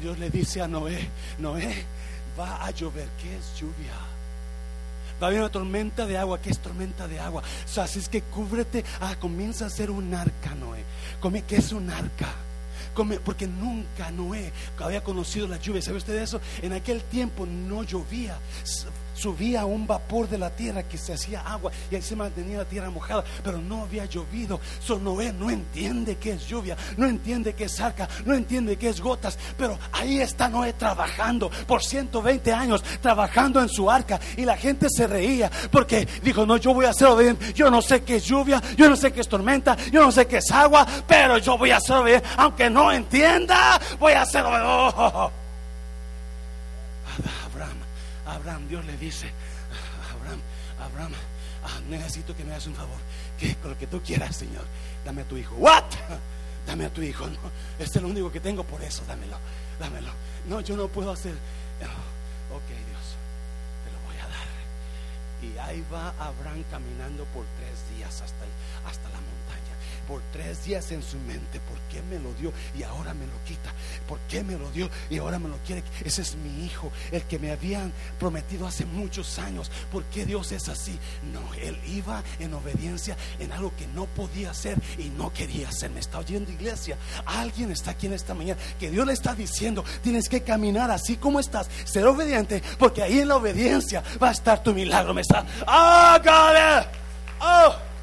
Dios 0.00 0.18
le 0.18 0.30
dice 0.30 0.60
a 0.60 0.66
Noé, 0.66 1.08
Noé, 1.38 1.84
va 2.38 2.64
a 2.64 2.72
llover. 2.72 3.08
¿Qué 3.22 3.36
es 3.36 3.60
lluvia? 3.60 3.94
Va 5.22 5.28
a 5.28 5.30
haber 5.30 5.40
una 5.40 5.48
tormenta 5.50 6.04
de 6.04 6.18
agua. 6.18 6.40
¿Qué 6.40 6.50
es 6.50 6.58
tormenta 6.58 7.06
de 7.06 7.20
agua? 7.20 7.44
así 7.76 8.00
es 8.00 8.08
que 8.08 8.20
cúbrete. 8.20 8.84
Ah, 9.00 9.14
comienza 9.20 9.66
a 9.66 9.70
ser 9.70 9.92
un 9.92 10.12
arca, 10.12 10.56
Noé. 10.56 10.84
¿Qué 11.46 11.56
es 11.56 11.70
un 11.70 11.88
arca? 11.88 12.34
Porque 13.24 13.46
nunca 13.46 14.10
Noé 14.10 14.52
había 14.78 15.02
conocido 15.02 15.46
la 15.46 15.58
lluvia. 15.58 15.82
¿Sabe 15.82 15.98
usted 15.98 16.20
eso? 16.20 16.40
En 16.62 16.72
aquel 16.72 17.02
tiempo 17.02 17.46
no 17.46 17.82
llovía 17.82 18.38
subía 19.14 19.64
un 19.64 19.86
vapor 19.86 20.28
de 20.28 20.38
la 20.38 20.50
tierra 20.50 20.82
que 20.82 20.98
se 20.98 21.14
hacía 21.14 21.40
agua 21.40 21.72
y 21.90 21.94
ahí 21.94 22.02
se 22.02 22.16
mantenía 22.16 22.58
la 22.58 22.64
tierra 22.64 22.90
mojada, 22.90 23.24
pero 23.42 23.58
no 23.58 23.82
había 23.82 24.04
llovido. 24.04 24.60
So 24.80 24.98
Noé 24.98 25.32
no 25.32 25.50
entiende 25.50 26.16
qué 26.16 26.32
es 26.32 26.46
lluvia, 26.46 26.76
no 26.96 27.06
entiende 27.06 27.54
qué 27.54 27.64
es 27.64 27.80
arca, 27.80 28.08
no 28.24 28.34
entiende 28.34 28.76
qué 28.76 28.88
es 28.88 29.00
gotas, 29.00 29.38
pero 29.56 29.78
ahí 29.92 30.20
está 30.20 30.48
Noé 30.48 30.72
trabajando 30.74 31.50
por 31.66 31.82
120 31.82 32.52
años, 32.52 32.82
trabajando 33.00 33.60
en 33.60 33.68
su 33.68 33.90
arca 33.90 34.20
y 34.36 34.44
la 34.44 34.56
gente 34.56 34.88
se 34.90 35.06
reía 35.06 35.50
porque 35.70 36.06
dijo, 36.22 36.44
no, 36.44 36.56
yo 36.56 36.74
voy 36.74 36.86
a 36.86 36.90
hacer 36.90 37.08
obediente, 37.08 37.52
yo 37.54 37.70
no 37.70 37.80
sé 37.80 38.02
qué 38.02 38.16
es 38.16 38.24
lluvia, 38.24 38.62
yo 38.76 38.88
no 38.88 38.96
sé 38.96 39.12
qué 39.12 39.20
es 39.20 39.28
tormenta, 39.28 39.76
yo 39.90 40.02
no 40.02 40.12
sé 40.12 40.26
qué 40.26 40.38
es 40.38 40.50
agua, 40.50 40.86
pero 41.06 41.38
yo 41.38 41.56
voy 41.56 41.70
a 41.70 41.76
hacer 41.76 41.96
obediente, 41.96 42.28
aunque 42.36 42.68
no 42.70 42.92
entienda, 42.92 43.80
voy 43.98 44.12
a 44.12 44.22
hacer 44.22 44.44
obediente. 44.44 45.34
Abraham, 48.26 48.68
Dios 48.68 48.84
le 48.84 48.96
dice, 48.96 49.30
Abraham, 50.14 50.40
Abraham, 50.80 51.12
ah, 51.64 51.80
necesito 51.88 52.34
que 52.36 52.44
me 52.44 52.52
hagas 52.52 52.66
un 52.66 52.74
favor, 52.74 52.98
que 53.38 53.54
con 53.56 53.70
lo 53.70 53.78
que 53.78 53.86
tú 53.86 54.00
quieras, 54.02 54.36
Señor, 54.36 54.64
dame 55.04 55.22
a 55.22 55.24
tu 55.24 55.36
hijo. 55.36 55.54
What? 55.56 55.84
Dame 56.66 56.86
a 56.86 56.90
tu 56.90 57.02
hijo. 57.02 57.26
Este 57.78 57.98
es 57.98 58.02
lo 58.02 58.08
único 58.08 58.32
que 58.32 58.40
tengo 58.40 58.64
por 58.64 58.82
eso, 58.82 59.02
dámelo, 59.06 59.36
dámelo. 59.78 60.10
No, 60.48 60.60
yo 60.60 60.76
no 60.76 60.88
puedo 60.88 61.12
hacer. 61.12 61.34
ok, 61.34 62.68
Dios, 62.68 63.04
te 63.84 63.92
lo 63.92 64.00
voy 64.06 64.16
a 64.16 64.28
dar. 64.28 64.46
Y 65.42 65.58
ahí 65.58 65.84
va 65.92 66.14
Abraham 66.18 66.64
caminando 66.70 67.24
por 67.26 67.44
tres 67.58 67.96
días 67.96 68.22
hasta, 68.22 68.43
por 70.06 70.22
tres 70.32 70.64
días 70.64 70.90
en 70.92 71.02
su 71.02 71.16
mente. 71.18 71.60
¿Por 71.60 71.78
qué 71.90 72.02
me 72.02 72.18
lo 72.18 72.32
dio 72.34 72.52
y 72.78 72.82
ahora 72.82 73.14
me 73.14 73.26
lo 73.26 73.32
quita? 73.46 73.72
¿Por 74.06 74.18
qué 74.20 74.42
me 74.42 74.56
lo 74.56 74.70
dio 74.70 74.88
y 75.10 75.18
ahora 75.18 75.38
me 75.38 75.48
lo 75.48 75.56
quiere? 75.58 75.82
Ese 76.04 76.22
es 76.22 76.36
mi 76.36 76.64
hijo, 76.64 76.90
el 77.10 77.22
que 77.22 77.38
me 77.38 77.50
habían 77.50 77.92
prometido 78.18 78.66
hace 78.66 78.84
muchos 78.84 79.38
años. 79.38 79.70
¿Por 79.90 80.04
qué 80.04 80.24
Dios 80.26 80.52
es 80.52 80.68
así? 80.68 80.98
No, 81.32 81.54
él 81.54 81.78
iba 81.86 82.22
en 82.38 82.54
obediencia 82.54 83.16
en 83.38 83.52
algo 83.52 83.74
que 83.76 83.86
no 83.88 84.06
podía 84.06 84.50
hacer 84.50 84.78
y 84.98 85.10
no 85.10 85.32
quería 85.32 85.68
hacer. 85.68 85.90
Me 85.90 86.00
está 86.00 86.18
oyendo 86.18 86.50
iglesia. 86.50 86.96
Alguien 87.26 87.70
está 87.70 87.92
aquí 87.92 88.06
en 88.06 88.14
esta 88.14 88.34
mañana 88.34 88.60
que 88.78 88.90
Dios 88.90 89.06
le 89.06 89.12
está 89.12 89.34
diciendo, 89.34 89.84
tienes 90.02 90.28
que 90.28 90.42
caminar 90.42 90.90
así 90.90 91.16
como 91.16 91.40
estás, 91.40 91.68
ser 91.84 92.06
obediente, 92.06 92.62
porque 92.78 93.02
ahí 93.02 93.20
en 93.20 93.28
la 93.28 93.36
obediencia 93.36 94.02
va 94.22 94.28
a 94.28 94.32
estar 94.32 94.62
tu 94.62 94.74
milagro. 94.74 95.14
Me 95.14 95.20
está, 95.20 95.44
oh, 95.66 96.18
God, 96.22 96.86
oh 97.40 97.93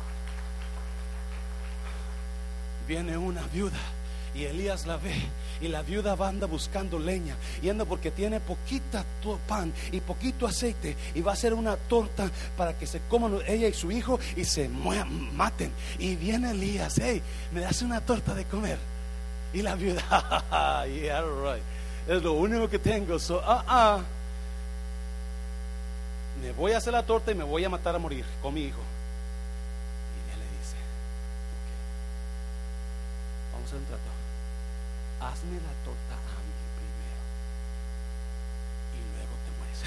viene 2.92 3.18
una 3.18 3.42
viuda 3.54 3.80
y 4.36 4.44
Elías 4.44 4.86
la 4.86 4.98
ve 4.98 5.16
y 5.62 5.70
la 5.70 5.82
viuda 5.82 6.14
va 6.16 6.28
anda 6.28 6.46
buscando 6.46 7.00
leña 7.00 7.38
y 7.62 7.70
anda 7.70 7.86
porque 7.86 8.12
tiene 8.12 8.42
poquita 8.42 9.06
pan 9.48 9.72
y 9.94 10.02
poquito 10.02 10.46
aceite 10.46 10.98
y 11.16 11.22
va 11.22 11.32
a 11.32 11.34
hacer 11.36 11.54
una 11.54 11.78
torta 11.78 12.30
para 12.58 12.78
que 12.78 12.86
se 12.86 13.00
coman 13.08 13.40
ella 13.48 13.70
y 13.70 13.74
su 13.74 13.92
hijo 13.94 14.20
y 14.36 14.44
se 14.44 14.68
maten. 14.68 15.72
Y 16.00 16.18
viene 16.18 16.52
Elías 16.52 17.00
hey 17.02 17.22
me 17.54 17.64
hace 17.64 17.86
una 17.86 18.02
torta 18.02 18.34
de 18.34 18.44
comer. 18.44 18.78
Y 19.54 19.62
la 19.62 19.76
viuda 19.76 20.86
yeah 20.88 21.24
es 22.10 22.22
lo 22.22 22.34
único 22.34 22.68
que 22.68 22.80
tengo 22.80 23.18
so 23.20 23.42
ah 23.46 23.64
ah. 23.70 24.00
Me 26.42 26.52
voy 26.52 26.74
a 26.74 26.78
hacer 26.80 26.92
la 26.92 27.06
torta 27.06 27.32
y 27.32 27.36
me 27.36 27.46
voy 27.46 27.64
a 27.64 27.70
matar 27.70 27.96
a 27.96 28.00
morir 28.00 28.26
con 28.42 28.54
mi 28.54 28.64
hijo 28.66 28.82
un 33.78 33.86
trato. 33.86 34.02
Hazme 35.52 35.68
la 35.68 35.84
torta 35.84 36.16
a 36.16 36.40
mí 36.48 36.56
primero. 36.80 37.22
Y 38.96 39.00
luego 39.12 39.36
te 39.44 39.52
mueres. 39.60 39.80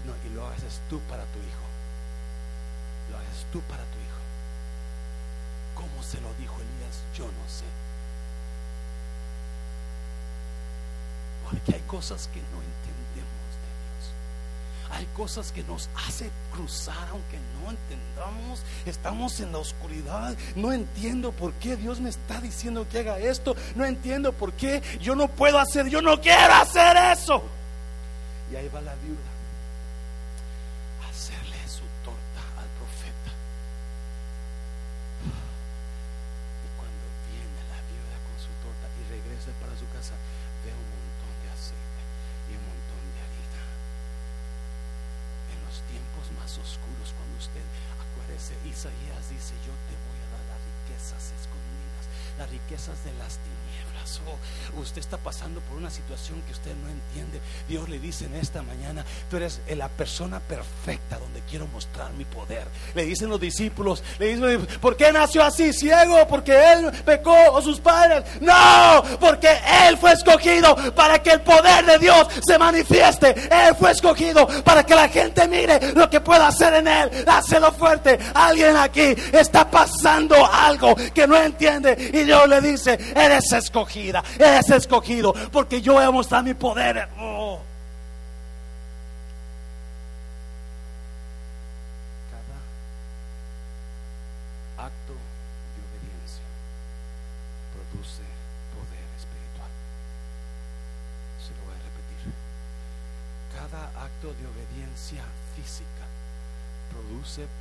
no, 0.06 0.12
y 0.26 0.34
lo 0.34 0.48
haces 0.48 0.80
tú 0.88 1.00
para 1.00 1.24
tu 1.24 1.38
hijo. 1.38 1.66
Lo 3.10 3.18
haces 3.18 3.44
tú 3.52 3.60
para 3.62 3.82
tu 3.84 3.98
hijo. 3.98 4.22
¿Cómo 5.74 6.02
se 6.02 6.18
lo 6.22 6.32
dijo 6.34 6.56
Elías? 6.56 7.02
Yo 7.14 7.26
no 7.26 7.46
sé. 7.46 7.66
Porque 11.44 11.74
hay 11.74 11.82
cosas 11.82 12.28
que 12.28 12.40
no 12.40 12.62
entendemos. 12.62 13.01
Hay 14.92 15.06
cosas 15.16 15.52
que 15.52 15.62
nos 15.64 15.88
hace 16.06 16.30
cruzar 16.52 17.08
aunque 17.10 17.38
no 17.60 17.70
entendamos. 17.70 18.62
Estamos 18.84 19.40
en 19.40 19.52
la 19.52 19.58
oscuridad. 19.58 20.36
No 20.54 20.70
entiendo 20.70 21.32
por 21.32 21.54
qué 21.54 21.76
Dios 21.76 21.98
me 21.98 22.10
está 22.10 22.40
diciendo 22.40 22.86
que 22.88 22.98
haga 22.98 23.18
esto. 23.18 23.56
No 23.74 23.86
entiendo 23.86 24.32
por 24.32 24.52
qué 24.52 24.82
yo 25.00 25.16
no 25.16 25.28
puedo 25.28 25.58
hacer. 25.58 25.88
Yo 25.88 26.02
no 26.02 26.20
quiero 26.20 26.52
hacer 26.54 26.94
eso. 27.10 27.42
Y 28.52 28.56
ahí 28.56 28.68
va 28.68 28.82
la 28.82 28.94
viuda 28.96 29.32
Isaías 48.82 49.30
dice, 49.30 49.54
yo 49.62 49.74
te 49.86 49.94
voy 50.08 50.18
a 50.18 50.28
dar 50.32 50.44
las 50.50 50.60
riquezas 50.66 51.32
escondidas, 51.38 52.04
las 52.38 52.50
riquezas 52.50 53.04
de 53.04 53.12
las 53.14 53.38
tinieblas. 53.38 54.20
Oh, 54.26 54.80
usted 54.80 54.98
está 54.98 55.18
pasando 55.18 55.60
por 55.60 55.76
una 55.76 55.90
situación 55.90 56.42
que 56.42 56.52
usted 56.52 56.74
no 56.76 56.88
entiende. 56.88 57.40
Dios 57.68 57.88
le 57.88 58.00
dice 58.00 58.24
en 58.26 58.34
esta 58.34 58.62
mañana, 58.62 59.04
eres 59.36 59.60
la 59.76 59.88
persona 59.88 60.40
perfecta 60.40 61.18
donde 61.18 61.40
quiero 61.48 61.66
mostrar 61.68 62.12
mi 62.12 62.24
poder. 62.24 62.66
Le 62.94 63.04
dicen 63.04 63.28
los 63.28 63.40
discípulos, 63.40 64.02
le 64.18 64.34
dicen, 64.34 64.66
¿por 64.80 64.96
qué 64.96 65.12
nació 65.12 65.42
así 65.42 65.72
ciego? 65.72 66.26
Porque 66.28 66.52
él 66.72 66.90
pecó 67.04 67.34
o 67.52 67.62
sus 67.62 67.80
padres. 67.80 68.24
No, 68.40 69.02
porque 69.20 69.48
él 69.86 69.96
fue 69.96 70.12
escogido 70.12 70.76
para 70.94 71.20
que 71.20 71.30
el 71.30 71.40
poder 71.40 71.84
de 71.86 71.98
Dios 71.98 72.26
se 72.46 72.58
manifieste. 72.58 73.34
Él 73.50 73.74
fue 73.78 73.92
escogido 73.92 74.46
para 74.64 74.84
que 74.84 74.94
la 74.94 75.08
gente 75.08 75.46
mire 75.48 75.92
lo 75.94 76.10
que 76.10 76.20
pueda 76.20 76.48
hacer 76.48 76.74
en 76.74 76.88
él. 76.88 77.24
Hácelo 77.26 77.72
fuerte. 77.72 78.18
Alguien 78.34 78.76
aquí 78.76 79.14
está 79.32 79.70
pasando 79.70 80.36
algo 80.52 80.94
que 81.14 81.26
no 81.26 81.36
entiende 81.36 82.10
y 82.12 82.24
Dios 82.24 82.48
le 82.48 82.60
dice, 82.60 82.98
eres 83.14 83.52
escogida, 83.52 84.22
eres 84.38 84.68
escogido 84.70 85.32
porque 85.50 85.80
yo 85.80 85.98
a 85.98 86.10
mostrar 86.10 86.42
mi 86.42 86.54
poder. 86.54 87.08
Oh. 87.18 87.60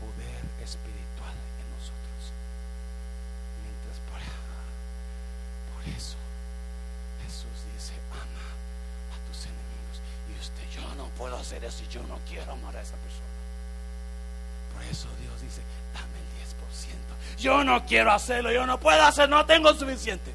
poder 0.01 0.41
espiritual 0.63 1.37
en 1.61 1.67
nosotros. 1.71 2.33
Mientras 3.61 3.97
por, 4.09 4.19
por 5.69 5.83
eso 5.85 6.17
Jesús 7.21 7.55
dice, 7.71 7.93
ama 8.09 8.47
a 9.13 9.17
tus 9.29 9.45
enemigos. 9.45 10.01
Y 10.27 10.33
usted, 10.41 10.65
yo 10.73 10.83
no 10.95 11.07
puedo 11.21 11.37
hacer 11.37 11.63
eso 11.63 11.83
y 11.83 11.93
yo 11.93 12.01
no 12.07 12.17
quiero 12.27 12.51
amar 12.51 12.75
a 12.75 12.81
esa 12.81 12.95
persona. 12.95 13.29
Por 14.73 14.83
eso 14.85 15.07
Dios 15.21 15.39
dice, 15.39 15.61
dame 15.93 16.17
el 16.17 17.37
10%. 17.37 17.39
Yo 17.39 17.63
no 17.63 17.85
quiero 17.85 18.11
hacerlo, 18.11 18.51
yo 18.51 18.65
no 18.65 18.79
puedo 18.79 19.03
hacer, 19.03 19.29
no 19.29 19.45
tengo 19.45 19.71
suficiente. 19.75 20.33